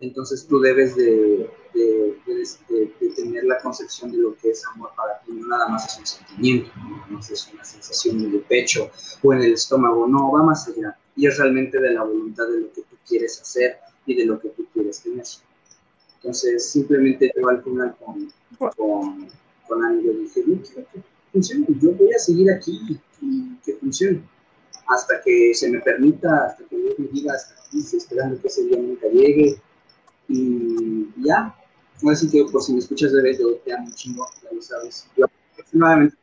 Entonces 0.00 0.46
tú 0.46 0.60
debes 0.60 0.96
de, 0.96 1.50
de, 1.74 2.18
de, 2.26 2.48
de, 2.68 2.94
de 3.00 3.14
tener 3.14 3.44
la 3.44 3.58
concepción 3.58 4.10
de 4.10 4.18
lo 4.18 4.34
que 4.36 4.50
es 4.50 4.64
amor 4.66 4.90
para 4.96 5.20
ti, 5.20 5.32
no 5.32 5.46
nada 5.46 5.68
más 5.68 5.86
es 5.86 5.98
un 5.98 6.06
sentimiento, 6.06 6.70
no 6.76 7.16
más 7.16 7.30
es 7.30 7.50
una 7.52 7.64
sensación 7.64 8.20
en 8.24 8.32
el 8.32 8.40
pecho 8.40 8.90
o 9.22 9.32
en 9.34 9.42
el 9.42 9.52
estómago, 9.52 10.06
no, 10.08 10.32
va 10.32 10.42
más 10.42 10.66
allá. 10.68 10.96
Y 11.16 11.26
es 11.26 11.36
realmente 11.38 11.78
de 11.78 11.92
la 11.92 12.02
voluntad 12.02 12.48
de 12.48 12.60
lo 12.60 12.72
que 12.72 12.82
tú 12.82 12.96
quieres 13.06 13.40
hacer 13.42 13.78
y 14.06 14.14
de 14.14 14.24
lo 14.24 14.40
que 14.40 14.48
tú 14.50 14.66
quieres 14.72 15.02
tener. 15.02 15.26
Entonces, 16.16 16.70
simplemente 16.70 17.30
yo 17.36 17.48
al 17.48 17.62
final 17.62 17.94
con, 17.98 18.32
con, 18.58 19.28
con 19.68 20.02
yo 20.02 20.12
dije, 20.12 20.42
yo 20.46 20.62
quiero 20.62 20.88
que 20.92 21.02
funcione, 21.32 21.66
yo 21.80 21.92
voy 21.92 22.12
a 22.12 22.18
seguir 22.18 22.50
aquí 22.52 22.80
y 23.20 23.56
que 23.64 23.74
funcione. 23.76 24.22
Hasta 24.88 25.20
que 25.22 25.54
se 25.54 25.68
me 25.70 25.80
permita, 25.80 26.46
hasta 26.46 26.64
que 26.64 26.76
Dios 26.76 26.98
me 26.98 27.06
diga, 27.08 27.34
hasta 27.34 27.54
aquí, 27.62 27.78
esperando 27.96 28.40
que 28.40 28.48
ese 28.48 28.64
día 28.64 28.78
nunca 28.78 29.06
llegue. 29.08 29.60
Y 30.28 31.08
ya, 31.22 31.54
así 32.10 32.30
que 32.30 32.44
por 32.44 32.62
si 32.62 32.72
me 32.72 32.78
escuchas 32.80 33.12
de 33.12 33.22
vez, 33.22 33.38
yo 33.38 33.56
te 33.58 33.72
amo 33.72 33.88
chingo, 33.94 34.26
ya 34.42 34.50
lo 34.52 34.62
sabes. 34.62 35.06
Yo 35.16 35.26
nuevamente 35.72 36.16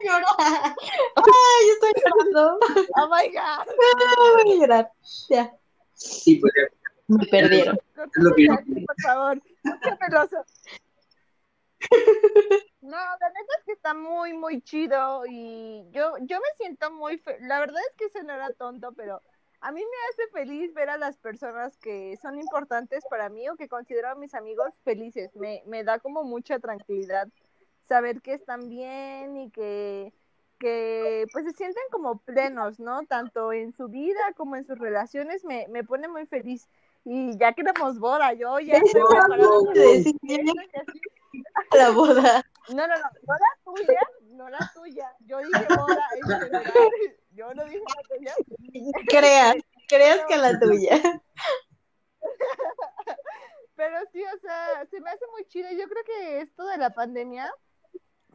llorar. 0.00 0.24
Ay, 1.16 1.68
estoy 1.72 1.92
llorando. 2.04 2.58
oh 2.96 3.08
my 3.08 3.28
god. 3.32 3.66
Voy 4.44 4.52
a 4.52 4.56
llorar. 4.60 4.90
Ya. 5.30 5.52
Y 6.26 6.36
pues 6.40 6.52
ya, 6.56 6.68
Me 7.08 7.26
perdieron. 7.26 7.76
Yo- 7.76 8.04
Cortemos 8.24 8.58
aquí, 8.58 8.84
por 8.86 8.96
favor. 9.02 9.42
No, 12.82 12.96
la 12.96 13.28
neta 13.28 13.54
es 13.58 13.64
que 13.64 13.72
está 13.72 13.94
muy, 13.94 14.32
muy 14.34 14.60
chido 14.60 15.22
y 15.28 15.86
yo, 15.92 16.14
yo 16.22 16.38
me 16.40 16.46
siento 16.56 16.90
muy, 16.90 17.16
fe- 17.18 17.38
la 17.40 17.60
verdad 17.60 17.80
es 17.90 17.96
que 17.96 18.06
eso 18.06 18.22
no 18.24 18.32
era 18.34 18.52
tonto, 18.52 18.92
pero 18.92 19.22
a 19.60 19.70
mí 19.70 19.80
me 19.80 19.96
hace 20.10 20.32
feliz 20.32 20.74
ver 20.74 20.90
a 20.90 20.98
las 20.98 21.16
personas 21.16 21.76
que 21.78 22.16
son 22.20 22.40
importantes 22.40 23.04
para 23.08 23.28
mí 23.28 23.48
o 23.48 23.54
que 23.56 23.68
considero 23.68 24.08
a 24.08 24.14
mis 24.16 24.34
amigos 24.34 24.74
felices. 24.82 25.34
Me, 25.36 25.62
me 25.66 25.84
da 25.84 26.00
como 26.00 26.24
mucha 26.24 26.58
tranquilidad 26.58 27.28
saber 27.86 28.20
que 28.20 28.34
están 28.34 28.68
bien 28.68 29.36
y 29.36 29.50
que, 29.50 30.12
que 30.58 31.28
pues 31.32 31.44
se 31.44 31.52
sienten 31.52 31.84
como 31.92 32.18
plenos, 32.18 32.80
¿no? 32.80 33.06
Tanto 33.06 33.52
en 33.52 33.72
su 33.72 33.86
vida 33.88 34.20
como 34.36 34.56
en 34.56 34.64
sus 34.66 34.78
relaciones 34.78 35.44
me, 35.44 35.68
me 35.68 35.84
pone 35.84 36.08
muy 36.08 36.26
feliz. 36.26 36.68
Y 37.04 37.36
ya 37.38 37.52
queremos 37.52 38.00
boda, 38.00 38.32
yo 38.32 38.58
ya 38.58 38.78
estoy 38.78 39.02
sí, 40.02 40.18
La 41.72 41.90
boda. 41.90 42.44
No, 42.68 42.86
no, 42.86 42.94
no, 42.96 43.10
no 43.26 43.38
la 43.38 43.60
tuya, 43.64 44.00
no 44.22 44.48
la 44.48 44.70
tuya. 44.74 45.16
Yo 45.20 45.38
dije 45.38 45.66
boda 45.76 46.08
en 46.16 46.22
general. 46.28 46.72
Yo 47.30 47.54
no 47.54 47.64
dije 47.64 47.80
la 47.80 48.02
tuya. 48.16 48.34
Creas, 49.08 49.56
creas 49.88 50.20
que 50.26 50.36
la 50.36 50.58
tuya. 50.58 51.00
Pero 53.74 53.96
sí, 54.12 54.22
o 54.22 54.38
sea, 54.38 54.86
se 54.90 55.00
me 55.00 55.10
hace 55.10 55.26
muy 55.32 55.44
chido. 55.46 55.68
Yo 55.70 55.88
creo 55.88 56.04
que 56.04 56.40
esto 56.40 56.64
de 56.66 56.76
la 56.76 56.90
pandemia, 56.90 57.52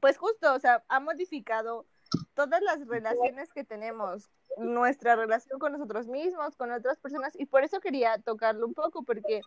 pues 0.01 0.17
justo, 0.17 0.53
o 0.53 0.59
sea, 0.59 0.83
ha 0.87 0.99
modificado 0.99 1.85
todas 2.33 2.61
las 2.61 2.85
relaciones 2.87 3.51
que 3.53 3.63
tenemos, 3.63 4.29
nuestra 4.57 5.15
relación 5.15 5.59
con 5.59 5.73
nosotros 5.73 6.07
mismos, 6.07 6.55
con 6.55 6.71
otras 6.71 6.97
personas, 6.99 7.33
y 7.37 7.45
por 7.45 7.63
eso 7.63 7.79
quería 7.79 8.17
tocarlo 8.19 8.65
un 8.65 8.73
poco, 8.73 9.03
porque 9.03 9.41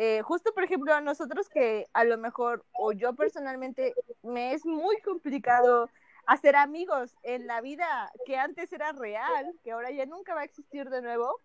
eh, 0.00 0.22
justo 0.22 0.54
por 0.54 0.62
ejemplo 0.62 0.94
a 0.94 1.00
nosotros 1.00 1.48
que 1.48 1.88
a 1.92 2.04
lo 2.04 2.18
mejor 2.18 2.64
o 2.70 2.92
yo 2.92 3.16
personalmente 3.16 3.94
me 4.22 4.54
es 4.54 4.64
muy 4.64 4.96
complicado 5.00 5.90
hacer 6.24 6.54
amigos 6.54 7.16
en 7.24 7.48
la 7.48 7.60
vida 7.60 8.08
que 8.24 8.36
antes 8.36 8.72
era 8.72 8.92
real, 8.92 9.52
que 9.64 9.72
ahora 9.72 9.90
ya 9.90 10.06
nunca 10.06 10.36
va 10.36 10.42
a 10.42 10.44
existir 10.44 10.88
de 10.88 11.02
nuevo. 11.02 11.40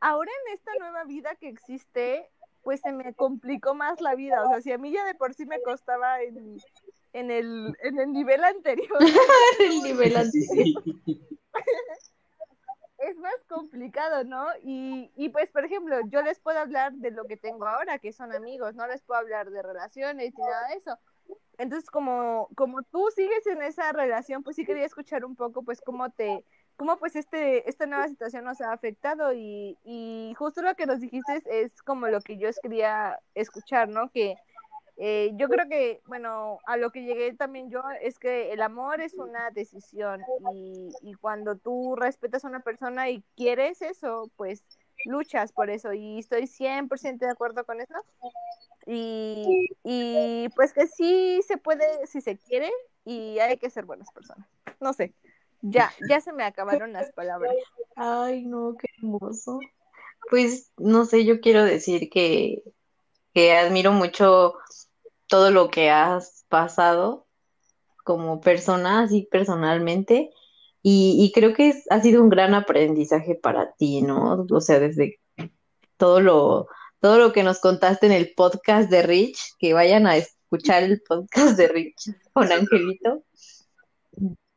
Ahora 0.00 0.32
en 0.44 0.54
esta 0.54 0.72
nueva 0.80 1.04
vida 1.04 1.36
que 1.36 1.48
existe, 1.48 2.28
pues 2.64 2.80
se 2.80 2.90
me 2.90 3.14
complicó 3.14 3.76
más 3.76 4.00
la 4.00 4.16
vida. 4.16 4.44
O 4.44 4.48
sea, 4.48 4.60
si 4.60 4.72
a 4.72 4.78
mí 4.78 4.90
ya 4.90 5.04
de 5.04 5.14
por 5.14 5.32
sí 5.32 5.46
me 5.46 5.62
costaba 5.62 6.20
en, 6.20 6.56
en, 7.12 7.30
el, 7.30 7.76
en 7.80 8.00
el 8.00 8.12
nivel 8.12 8.42
anterior. 8.42 8.98
el 9.60 9.82
nivel 9.84 10.16
anterior. 10.16 10.82
Es 13.08 13.16
más 13.18 13.34
complicado, 13.48 14.24
¿no? 14.24 14.46
Y, 14.62 15.10
y 15.16 15.28
pues, 15.30 15.50
por 15.50 15.64
ejemplo, 15.64 15.96
yo 16.08 16.22
les 16.22 16.40
puedo 16.40 16.58
hablar 16.58 16.92
de 16.92 17.10
lo 17.10 17.24
que 17.24 17.36
tengo 17.36 17.66
ahora, 17.66 17.98
que 17.98 18.12
son 18.12 18.32
amigos, 18.32 18.74
no 18.74 18.86
les 18.86 19.02
puedo 19.02 19.20
hablar 19.20 19.50
de 19.50 19.62
relaciones 19.62 20.32
ni 20.36 20.44
nada 20.44 20.68
de 20.68 20.74
eso. 20.74 20.98
Entonces, 21.58 21.90
como, 21.90 22.48
como 22.56 22.82
tú 22.82 23.08
sigues 23.14 23.46
en 23.46 23.62
esa 23.62 23.92
relación, 23.92 24.42
pues 24.42 24.56
sí 24.56 24.64
quería 24.64 24.84
escuchar 24.84 25.24
un 25.24 25.36
poco, 25.36 25.62
pues, 25.62 25.80
cómo 25.80 26.10
te, 26.10 26.44
cómo 26.76 26.98
pues 26.98 27.16
este, 27.16 27.68
esta 27.68 27.86
nueva 27.86 28.08
situación 28.08 28.44
nos 28.44 28.60
ha 28.60 28.72
afectado 28.72 29.32
y, 29.32 29.78
y 29.84 30.34
justo 30.36 30.62
lo 30.62 30.74
que 30.74 30.86
nos 30.86 31.00
dijiste 31.00 31.42
es, 31.46 31.82
como 31.82 32.08
lo 32.08 32.20
que 32.20 32.38
yo 32.38 32.48
quería 32.62 33.20
escuchar, 33.34 33.88
¿no? 33.88 34.10
Que 34.10 34.36
eh, 34.96 35.32
yo 35.34 35.48
creo 35.48 35.68
que, 35.68 36.00
bueno, 36.06 36.58
a 36.66 36.76
lo 36.76 36.90
que 36.90 37.02
llegué 37.02 37.34
también 37.34 37.70
yo 37.70 37.82
es 38.00 38.18
que 38.18 38.52
el 38.52 38.62
amor 38.62 39.00
es 39.00 39.14
una 39.14 39.50
decisión 39.50 40.22
y, 40.52 40.92
y 41.02 41.14
cuando 41.14 41.56
tú 41.56 41.96
respetas 41.96 42.44
a 42.44 42.48
una 42.48 42.60
persona 42.60 43.10
y 43.10 43.22
quieres 43.36 43.82
eso, 43.82 44.30
pues 44.36 44.62
luchas 45.04 45.52
por 45.52 45.70
eso 45.70 45.92
y 45.92 46.20
estoy 46.20 46.46
100% 46.46 47.18
de 47.18 47.30
acuerdo 47.30 47.64
con 47.64 47.80
eso. 47.80 47.94
Y, 48.86 49.70
y 49.82 50.48
pues 50.54 50.72
que 50.72 50.86
sí 50.86 51.40
se 51.46 51.56
puede, 51.56 52.06
si 52.06 52.20
se 52.20 52.36
quiere, 52.36 52.70
y 53.04 53.38
hay 53.38 53.56
que 53.56 53.70
ser 53.70 53.84
buenas 53.86 54.10
personas. 54.12 54.46
No 54.80 54.92
sé, 54.92 55.12
ya, 55.62 55.92
ya 56.08 56.20
se 56.20 56.32
me 56.32 56.44
acabaron 56.44 56.92
las 56.92 57.10
palabras. 57.12 57.54
Ay, 57.96 58.44
no, 58.44 58.76
qué 58.78 58.86
hermoso. 58.98 59.60
Pues 60.30 60.70
no 60.76 61.04
sé, 61.04 61.24
yo 61.24 61.40
quiero 61.40 61.64
decir 61.64 62.10
que, 62.10 62.62
que 63.32 63.52
admiro 63.56 63.92
mucho 63.92 64.54
todo 65.34 65.50
lo 65.50 65.68
que 65.68 65.90
has 65.90 66.44
pasado 66.48 67.26
como 68.04 68.40
persona, 68.40 69.02
así 69.02 69.26
personalmente, 69.28 70.30
y, 70.80 71.16
y 71.18 71.32
creo 71.32 71.54
que 71.54 71.74
ha 71.90 72.00
sido 72.00 72.22
un 72.22 72.28
gran 72.28 72.54
aprendizaje 72.54 73.34
para 73.34 73.72
ti, 73.72 74.00
¿no? 74.00 74.46
O 74.48 74.60
sea, 74.60 74.78
desde 74.78 75.18
todo 75.96 76.20
lo, 76.20 76.68
todo 77.00 77.18
lo 77.18 77.32
que 77.32 77.42
nos 77.42 77.58
contaste 77.58 78.06
en 78.06 78.12
el 78.12 78.32
podcast 78.36 78.88
de 78.88 79.02
Rich, 79.02 79.56
que 79.58 79.74
vayan 79.74 80.06
a 80.06 80.18
escuchar 80.18 80.84
el 80.84 81.02
podcast 81.02 81.56
de 81.56 81.66
Rich 81.66 82.12
con 82.32 82.52
Angelito. 82.52 83.24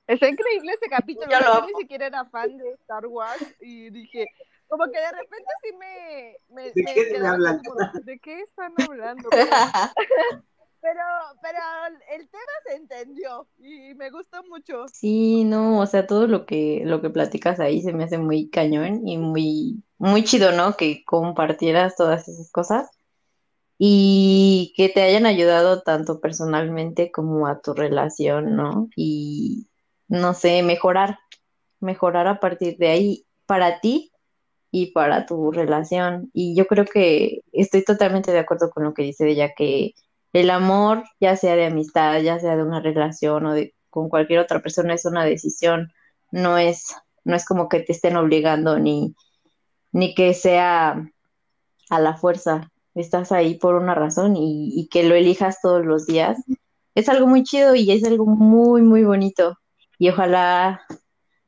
Está 0.05 0.29
increíble 0.29 0.73
ese 0.73 0.91
capítulo. 0.91 1.27
Yo, 1.27 1.65
ni 1.65 1.73
siquiera 1.81 2.05
era 2.05 2.23
fan 2.25 2.55
de 2.55 2.69
Star 2.73 3.07
Wars 3.07 3.43
y 3.61 3.89
dije, 3.89 4.27
como 4.67 4.85
que 4.91 4.99
de 4.99 5.11
repente 5.11 5.47
sí 5.63 5.75
me. 5.75 6.37
me 6.49 6.63
¿De, 6.65 6.83
qué 6.85 8.01
¿De 8.03 8.19
qué 8.19 8.41
están 8.41 8.73
hablando? 8.77 9.27
Pero, 10.81 11.01
pero 11.41 11.59
el 12.15 12.29
tema 12.29 12.43
se 12.65 12.75
entendió 12.75 13.47
y 13.57 13.93
me 13.95 14.09
gustó 14.09 14.43
mucho. 14.43 14.85
Sí, 14.93 15.43
no, 15.43 15.79
o 15.79 15.85
sea, 15.85 16.07
todo 16.07 16.27
lo 16.27 16.45
que, 16.45 16.83
lo 16.85 17.01
que 17.01 17.09
platicas 17.09 17.59
ahí 17.59 17.81
se 17.81 17.93
me 17.93 18.03
hace 18.03 18.17
muy 18.17 18.49
cañón 18.49 19.07
y 19.07 19.17
muy, 19.17 19.83
muy 19.97 20.23
chido, 20.23 20.51
¿no? 20.51 20.77
Que 20.77 21.03
compartieras 21.05 21.95
todas 21.95 22.27
esas 22.27 22.51
cosas 22.51 22.89
y 23.77 24.73
que 24.75 24.89
te 24.89 25.01
hayan 25.01 25.25
ayudado 25.25 25.81
tanto 25.81 26.19
personalmente 26.19 27.11
como 27.11 27.47
a 27.47 27.61
tu 27.61 27.73
relación, 27.73 28.55
¿no? 28.55 28.89
Y, 28.95 29.67
no 30.07 30.33
sé, 30.33 30.63
mejorar, 30.63 31.19
mejorar 31.79 32.27
a 32.27 32.39
partir 32.39 32.77
de 32.77 32.89
ahí 32.89 33.25
para 33.45 33.79
ti 33.79 34.11
y 34.71 34.91
para 34.91 35.25
tu 35.25 35.51
relación. 35.51 36.29
Y 36.33 36.55
yo 36.55 36.67
creo 36.67 36.85
que 36.85 37.41
estoy 37.51 37.83
totalmente 37.83 38.31
de 38.31 38.39
acuerdo 38.39 38.69
con 38.71 38.83
lo 38.83 38.93
que 38.93 39.03
dice 39.03 39.29
ella, 39.29 39.53
que 39.55 39.93
el 40.33 40.49
amor, 40.49 41.03
ya 41.19 41.35
sea 41.35 41.55
de 41.55 41.65
amistad, 41.65 42.21
ya 42.21 42.39
sea 42.39 42.55
de 42.55 42.63
una 42.63 42.79
relación 42.79 43.45
o 43.45 43.53
de 43.53 43.73
con 43.89 44.09
cualquier 44.09 44.39
otra 44.39 44.61
persona, 44.61 44.93
es 44.93 45.05
una 45.05 45.25
decisión, 45.25 45.91
no 46.31 46.57
es, 46.57 46.95
no 47.23 47.35
es 47.35 47.45
como 47.45 47.69
que 47.69 47.79
te 47.79 47.93
estén 47.93 48.15
obligando 48.17 48.77
ni, 48.79 49.15
ni 49.91 50.13
que 50.13 50.33
sea 50.33 51.09
a 51.89 51.99
la 51.99 52.15
fuerza. 52.15 52.71
Estás 52.93 53.31
ahí 53.31 53.55
por 53.55 53.75
una 53.75 53.95
razón 53.95 54.35
y, 54.35 54.71
y 54.75 54.87
que 54.89 55.03
lo 55.03 55.15
elijas 55.15 55.61
todos 55.61 55.85
los 55.85 56.05
días. 56.05 56.37
Es 56.95 57.09
algo 57.09 57.27
muy 57.27 57.43
chido 57.43 57.75
y 57.75 57.89
es 57.91 58.03
algo 58.03 58.25
muy, 58.25 58.81
muy 58.81 59.03
bonito. 59.03 59.57
Y 59.97 60.09
ojalá 60.09 60.81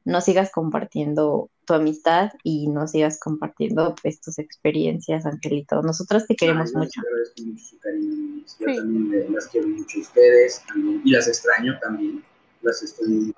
nos 0.06 0.24
sigas 0.24 0.52
compartiendo 0.52 1.50
tu 1.70 1.76
amistad 1.76 2.32
y 2.44 2.68
nos 2.68 2.92
sigas 2.92 3.20
compartiendo 3.20 3.94
pues 4.02 4.20
tus 4.22 4.40
experiencias, 4.40 5.28
Angelito. 5.28 5.84
Nosotras 5.84 6.26
te 6.26 6.36
queremos 6.36 6.74
mucho. 6.74 7.00
Yo 7.38 8.76
también 8.76 9.32
las 9.32 9.46
quiero 9.50 9.68
mucho 9.68 10.00
a 10.00 10.02
ustedes 10.02 10.64
y 11.04 11.12
las 11.12 11.28
extraño 11.28 11.78
también. 11.80 12.24
Las 12.64 12.82
extraño, 12.82 13.32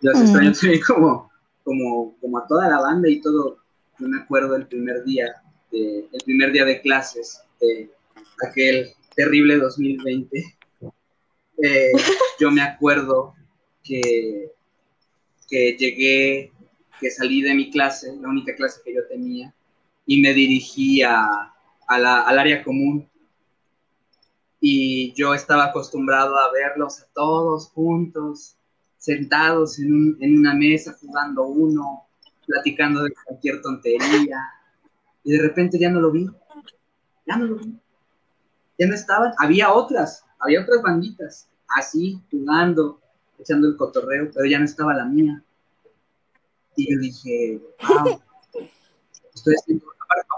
las 0.00 0.18
mm. 0.18 0.22
extraño 0.22 0.52
también 0.54 0.80
como, 0.86 1.30
como, 1.62 2.16
como 2.18 2.38
a 2.38 2.46
toda 2.46 2.70
la 2.70 2.80
banda 2.80 3.10
y 3.10 3.20
todo. 3.20 3.58
Yo 3.98 4.08
me 4.08 4.22
acuerdo 4.22 4.56
el 4.56 4.66
primer 4.66 5.04
día, 5.04 5.42
de, 5.70 6.08
el 6.10 6.24
primer 6.24 6.52
día 6.52 6.64
de 6.64 6.80
clases 6.80 7.42
de 7.60 7.90
aquel 8.48 8.88
terrible 9.14 9.58
2020. 9.58 10.56
Eh, 11.62 11.92
yo 12.40 12.50
me 12.50 12.62
acuerdo 12.62 13.34
que, 13.84 14.50
que 15.46 15.76
llegué 15.78 16.52
que 17.00 17.10
salí 17.10 17.42
de 17.42 17.54
mi 17.54 17.70
clase, 17.70 18.14
la 18.20 18.28
única 18.28 18.54
clase 18.54 18.80
que 18.84 18.94
yo 18.94 19.06
tenía, 19.08 19.52
y 20.06 20.20
me 20.20 20.32
dirigí 20.34 21.02
al 21.02 22.38
área 22.38 22.62
común. 22.62 23.08
Y 24.60 25.12
yo 25.14 25.32
estaba 25.32 25.66
acostumbrado 25.66 26.36
a 26.36 26.52
verlos 26.52 27.00
a 27.00 27.06
todos 27.14 27.70
juntos, 27.70 28.56
sentados 28.98 29.78
en, 29.78 30.16
en 30.20 30.38
una 30.38 30.54
mesa, 30.54 30.96
jugando 31.00 31.44
uno, 31.44 32.06
platicando 32.46 33.02
de 33.02 33.12
cualquier 33.24 33.62
tontería. 33.62 34.38
Y 35.24 35.32
de 35.32 35.42
repente 35.42 35.78
ya 35.78 35.90
no 35.90 36.00
lo 36.00 36.10
vi. 36.10 36.28
Ya 37.26 37.36
no 37.36 37.46
lo 37.46 37.56
vi. 37.56 37.74
Ya 38.78 38.86
no 38.86 38.94
estaban. 38.94 39.32
Había 39.38 39.72
otras, 39.72 40.24
había 40.38 40.62
otras 40.62 40.82
banditas, 40.82 41.48
así, 41.78 42.20
jugando, 42.30 43.00
echando 43.38 43.68
el 43.68 43.76
cotorreo, 43.76 44.30
pero 44.34 44.46
ya 44.46 44.58
no 44.58 44.64
estaba 44.64 44.94
la 44.94 45.04
mía. 45.04 45.42
Y 46.76 46.92
yo 46.92 47.00
dije, 47.00 47.60
wow, 47.88 48.20
estoy 49.34 49.54
haciendo, 49.54 49.86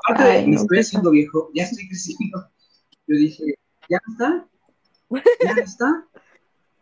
aparte, 0.08 0.46
me 0.46 0.56
estoy 0.56 0.78
haciendo 0.78 1.10
viejo, 1.10 1.50
ya 1.54 1.64
estoy 1.64 1.88
creciendo. 1.88 2.48
Yo 3.06 3.16
dije, 3.16 3.58
ya 3.88 3.98
está, 4.08 4.48
ya 5.44 5.62
está. 5.62 6.06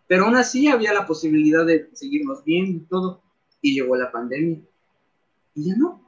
Pero 0.06 0.24
aún 0.24 0.36
así 0.36 0.68
había 0.68 0.92
la 0.92 1.06
posibilidad 1.06 1.64
de 1.64 1.88
seguirnos 1.92 2.44
bien 2.44 2.66
y 2.66 2.80
todo. 2.80 3.22
Y 3.62 3.74
llegó 3.74 3.96
la 3.96 4.10
pandemia. 4.10 4.60
Y 5.54 5.68
ya 5.68 5.76
no. 5.76 6.02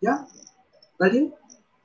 Ya. 0.00 0.26
¿Vale? 0.98 1.32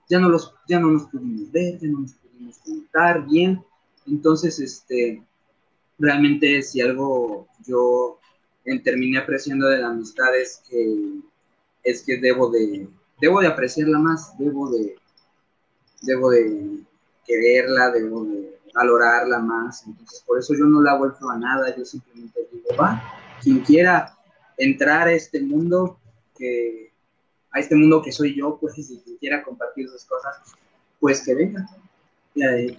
Ya 0.09 0.19
no, 0.19 0.29
los, 0.29 0.53
ya 0.67 0.79
no 0.79 0.91
nos 0.91 1.07
pudimos 1.07 1.51
ver, 1.51 1.79
ya 1.79 1.87
no 1.87 2.01
nos 2.01 2.13
pudimos 2.15 2.57
contar 2.59 3.25
bien. 3.25 3.63
Entonces, 4.05 4.59
este, 4.59 5.23
realmente 5.97 6.61
si 6.61 6.81
algo 6.81 7.47
yo 7.65 8.19
terminé 8.83 9.19
apreciando 9.19 9.67
de 9.67 9.77
la 9.77 9.89
amistad 9.89 10.35
es 10.35 10.61
que, 10.67 11.19
es 11.83 12.03
que 12.03 12.17
debo, 12.17 12.49
de, 12.49 12.87
debo 13.21 13.41
de 13.41 13.47
apreciarla 13.47 13.99
más, 13.99 14.37
debo 14.37 14.69
de, 14.71 14.95
debo 16.01 16.31
de 16.31 16.79
quererla, 17.25 17.91
debo 17.91 18.25
de 18.25 18.59
valorarla 18.73 19.39
más. 19.39 19.85
Entonces, 19.85 20.23
por 20.25 20.39
eso 20.39 20.53
yo 20.55 20.65
no 20.65 20.81
la 20.81 20.97
vuelto 20.97 21.29
a 21.29 21.37
nada, 21.37 21.75
yo 21.75 21.85
simplemente 21.85 22.47
digo, 22.51 22.69
va, 22.79 23.01
quien 23.41 23.59
quiera 23.59 24.17
entrar 24.57 25.07
a 25.07 25.13
este 25.13 25.41
mundo, 25.41 25.99
que, 26.37 26.91
a 27.51 27.59
este 27.59 27.75
mundo 27.75 28.01
que 28.01 28.11
soy 28.11 28.35
yo, 28.35 28.57
pues, 28.59 28.75
si 28.75 28.99
quien 28.99 29.17
quiera 29.17 29.43
compartir 29.43 29.87
sus 29.89 30.05
cosas, 30.05 30.37
pues 30.99 31.23
que 31.23 31.35
venga. 31.35 31.67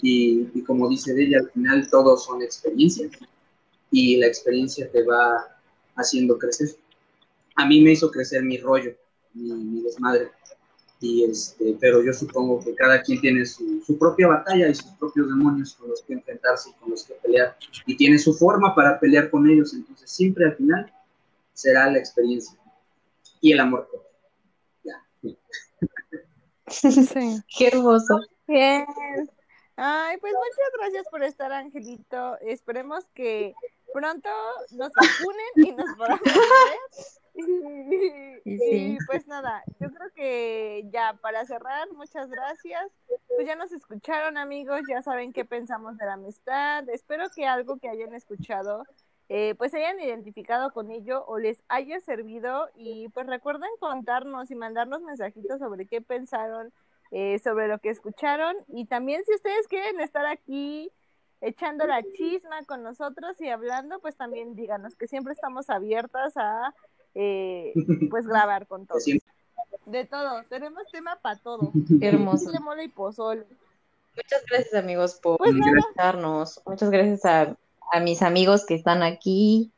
Y, 0.02 0.50
y 0.52 0.62
como 0.64 0.88
dice 0.88 1.14
ella, 1.16 1.38
al 1.38 1.50
final 1.50 1.88
todos 1.88 2.24
son 2.24 2.42
experiencias 2.42 3.10
y 3.90 4.18
la 4.18 4.26
experiencia 4.26 4.90
te 4.90 5.02
va 5.02 5.55
haciendo 5.96 6.38
crecer. 6.38 6.68
A 7.56 7.66
mí 7.66 7.80
me 7.80 7.92
hizo 7.92 8.10
crecer 8.10 8.42
mi 8.42 8.58
rollo, 8.58 8.92
mi, 9.34 9.82
desmadre. 9.82 10.30
Y 11.00 11.24
este, 11.24 11.76
pero 11.78 12.02
yo 12.02 12.12
supongo 12.12 12.62
que 12.64 12.74
cada 12.74 13.02
quien 13.02 13.20
tiene 13.20 13.44
su, 13.44 13.82
su, 13.84 13.98
propia 13.98 14.28
batalla 14.28 14.68
y 14.68 14.74
sus 14.74 14.90
propios 14.92 15.28
demonios 15.28 15.74
con 15.74 15.90
los 15.90 16.02
que 16.02 16.14
enfrentarse 16.14 16.70
y 16.70 16.72
con 16.74 16.90
los 16.90 17.04
que 17.04 17.14
pelear. 17.14 17.56
Y 17.84 17.96
tiene 17.96 18.18
su 18.18 18.32
forma 18.32 18.74
para 18.74 18.98
pelear 18.98 19.30
con 19.30 19.48
ellos. 19.48 19.74
Entonces 19.74 20.10
siempre 20.10 20.46
al 20.46 20.56
final 20.56 20.90
será 21.52 21.90
la 21.90 21.98
experiencia 21.98 22.58
y 23.40 23.52
el 23.52 23.60
amor. 23.60 23.88
Ya. 24.84 25.04
Sí. 25.20 25.38
Qué 27.56 27.68
hermoso. 27.68 28.20
Bien. 28.46 28.86
Ay, 29.76 30.16
pues 30.18 30.32
muchas 30.32 30.72
gracias 30.78 31.06
por 31.10 31.22
estar, 31.22 31.52
Angelito. 31.52 32.38
Esperemos 32.40 33.04
que 33.14 33.54
pronto 33.92 34.28
nos 34.72 34.92
vacunen 34.92 35.52
y 35.56 35.72
nos 35.72 35.96
podamos 35.96 36.22
ver. 36.24 36.34
Y, 38.48 38.96
pues 39.06 39.26
nada, 39.26 39.62
yo 39.78 39.90
creo 39.90 40.10
que 40.14 40.88
ya 40.90 41.18
para 41.20 41.44
cerrar, 41.44 41.86
muchas 41.92 42.30
gracias. 42.30 42.90
Pues 43.28 43.46
ya 43.46 43.56
nos 43.56 43.72
escucharon 43.72 44.38
amigos, 44.38 44.80
ya 44.88 45.02
saben 45.02 45.34
qué 45.34 45.44
pensamos 45.44 45.98
de 45.98 46.06
la 46.06 46.14
amistad. 46.14 46.88
Espero 46.88 47.26
que 47.34 47.46
algo 47.46 47.76
que 47.76 47.90
hayan 47.90 48.14
escuchado 48.14 48.84
eh, 49.28 49.56
pues 49.58 49.74
hayan 49.74 49.98
identificado 49.98 50.72
con 50.72 50.92
ello 50.92 51.24
o 51.26 51.38
les 51.38 51.60
haya 51.68 51.98
servido 51.98 52.68
y 52.76 53.08
pues 53.08 53.26
recuerden 53.26 53.70
contarnos 53.80 54.52
y 54.52 54.54
mandarnos 54.54 55.02
mensajitos 55.02 55.58
sobre 55.58 55.86
qué 55.86 56.00
pensaron 56.00 56.72
eh, 57.10 57.40
sobre 57.40 57.66
lo 57.66 57.80
que 57.80 57.90
escucharon 57.90 58.56
y 58.68 58.86
también 58.86 59.24
si 59.24 59.34
ustedes 59.34 59.66
quieren 59.66 60.00
estar 60.00 60.26
aquí 60.26 60.92
echando 61.40 61.86
la 61.86 62.02
chisma 62.16 62.64
con 62.66 62.82
nosotros 62.82 63.40
y 63.40 63.48
hablando, 63.48 63.98
pues 64.00 64.16
también 64.16 64.54
díganos 64.54 64.94
que 64.94 65.06
siempre 65.06 65.32
estamos 65.32 65.70
abiertas 65.70 66.36
a 66.36 66.74
eh, 67.14 67.72
pues 68.10 68.26
grabar 68.26 68.66
con 68.66 68.86
todos. 68.86 69.04
De 69.86 70.04
todo, 70.04 70.42
tenemos 70.48 70.86
tema 70.90 71.16
para 71.22 71.36
todo. 71.36 71.72
hermoso. 72.00 72.50
y 72.82 72.88
pozole. 72.88 73.46
Muchas 74.16 74.44
gracias 74.50 74.74
amigos 74.74 75.14
por 75.22 75.38
pues 75.38 75.54
Muchas 76.64 76.90
gracias 76.90 77.24
a, 77.24 77.56
a 77.92 78.00
mis 78.00 78.22
amigos 78.22 78.64
que 78.64 78.74
están 78.74 79.02
aquí, 79.02 79.70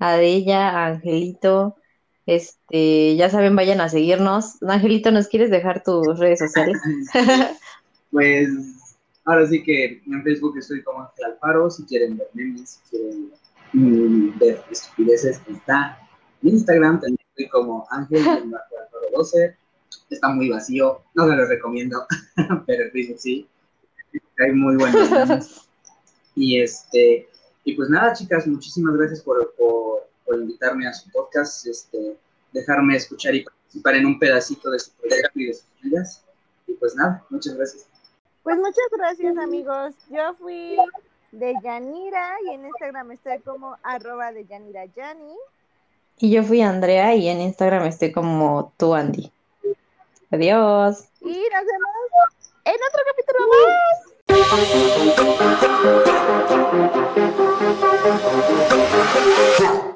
a 0.00 0.16
Della, 0.16 0.70
a 0.70 0.86
Angelito, 0.86 1.76
este, 2.26 3.16
ya 3.16 3.28
saben, 3.30 3.54
vayan 3.54 3.80
a 3.80 3.88
seguirnos. 3.88 4.62
Angelito, 4.62 5.10
¿nos 5.10 5.28
quieres 5.28 5.50
dejar 5.50 5.82
tus 5.82 6.18
redes 6.18 6.38
sociales? 6.38 6.80
pues 8.10 8.48
ahora 9.24 9.46
sí 9.46 9.62
que 9.62 10.02
en 10.06 10.22
Facebook 10.22 10.58
estoy 10.58 10.82
como 10.82 11.00
Ángel 11.00 11.24
Alfaro, 11.26 11.70
si 11.70 11.84
quieren 11.84 12.16
ver 12.16 12.28
memes, 12.34 12.80
si 12.82 12.90
quieren 12.90 13.32
mm, 13.72 14.38
ver 14.38 14.62
estupideces, 14.70 15.40
está. 15.48 15.98
En 16.42 16.50
Instagram 16.50 17.00
también 17.00 17.26
estoy 17.30 17.48
como 17.48 17.86
Ángel 17.90 18.26
Alfaro 18.28 19.10
12. 19.16 19.56
Está 20.10 20.28
muy 20.28 20.50
vacío, 20.50 21.02
no 21.14 21.28
se 21.28 21.36
lo 21.36 21.46
recomiendo, 21.46 22.06
pero 22.66 22.84
en 22.84 22.90
Facebook 22.90 23.18
sí. 23.18 23.48
Hay 24.38 24.52
muy 24.52 24.76
buenos 24.76 25.10
memes. 25.28 25.68
Y 26.36 26.60
este, 26.60 27.28
y 27.64 27.74
pues 27.74 27.88
nada, 27.88 28.12
chicas, 28.12 28.46
muchísimas 28.46 28.96
gracias 28.96 29.22
por, 29.22 29.54
por 29.56 29.84
por 30.24 30.40
invitarme 30.40 30.86
a 30.86 30.92
su 30.92 31.10
podcast, 31.10 31.66
este, 31.66 32.16
dejarme 32.52 32.96
escuchar 32.96 33.34
y 33.34 33.44
participar 33.44 33.96
en 33.96 34.06
un 34.06 34.18
pedacito 34.18 34.70
de 34.70 34.78
su 34.78 34.92
proyecto 34.92 35.30
y 35.34 35.46
de 35.46 35.54
sus 35.54 35.66
vidas. 35.82 36.24
Y 36.66 36.72
pues 36.74 36.94
nada, 36.94 37.24
muchas 37.30 37.54
gracias. 37.54 37.86
Pues 38.44 38.56
muchas 38.58 38.88
gracias 38.92 39.36
amigos. 39.38 39.94
Yo 40.10 40.34
fui 40.34 40.76
de 41.32 41.54
Yanira 41.62 42.36
y 42.46 42.50
en 42.50 42.66
Instagram 42.66 43.10
estoy 43.12 43.38
como 43.40 43.78
arroba 43.82 44.32
de 44.32 44.44
Yanira 44.44 44.84
Y 46.18 46.30
yo 46.30 46.42
fui 46.42 46.60
Andrea 46.60 47.14
y 47.14 47.26
en 47.28 47.40
Instagram 47.40 47.86
estoy 47.86 48.12
como 48.12 48.74
tú 48.76 48.94
Andy. 48.94 49.32
Adiós. 50.30 51.08
Y 51.22 51.32
nos 51.32 51.64
vemos 51.64 51.90
en 52.66 52.74
otro 52.74 53.00
capítulo 53.06 53.48
más. 59.58 59.93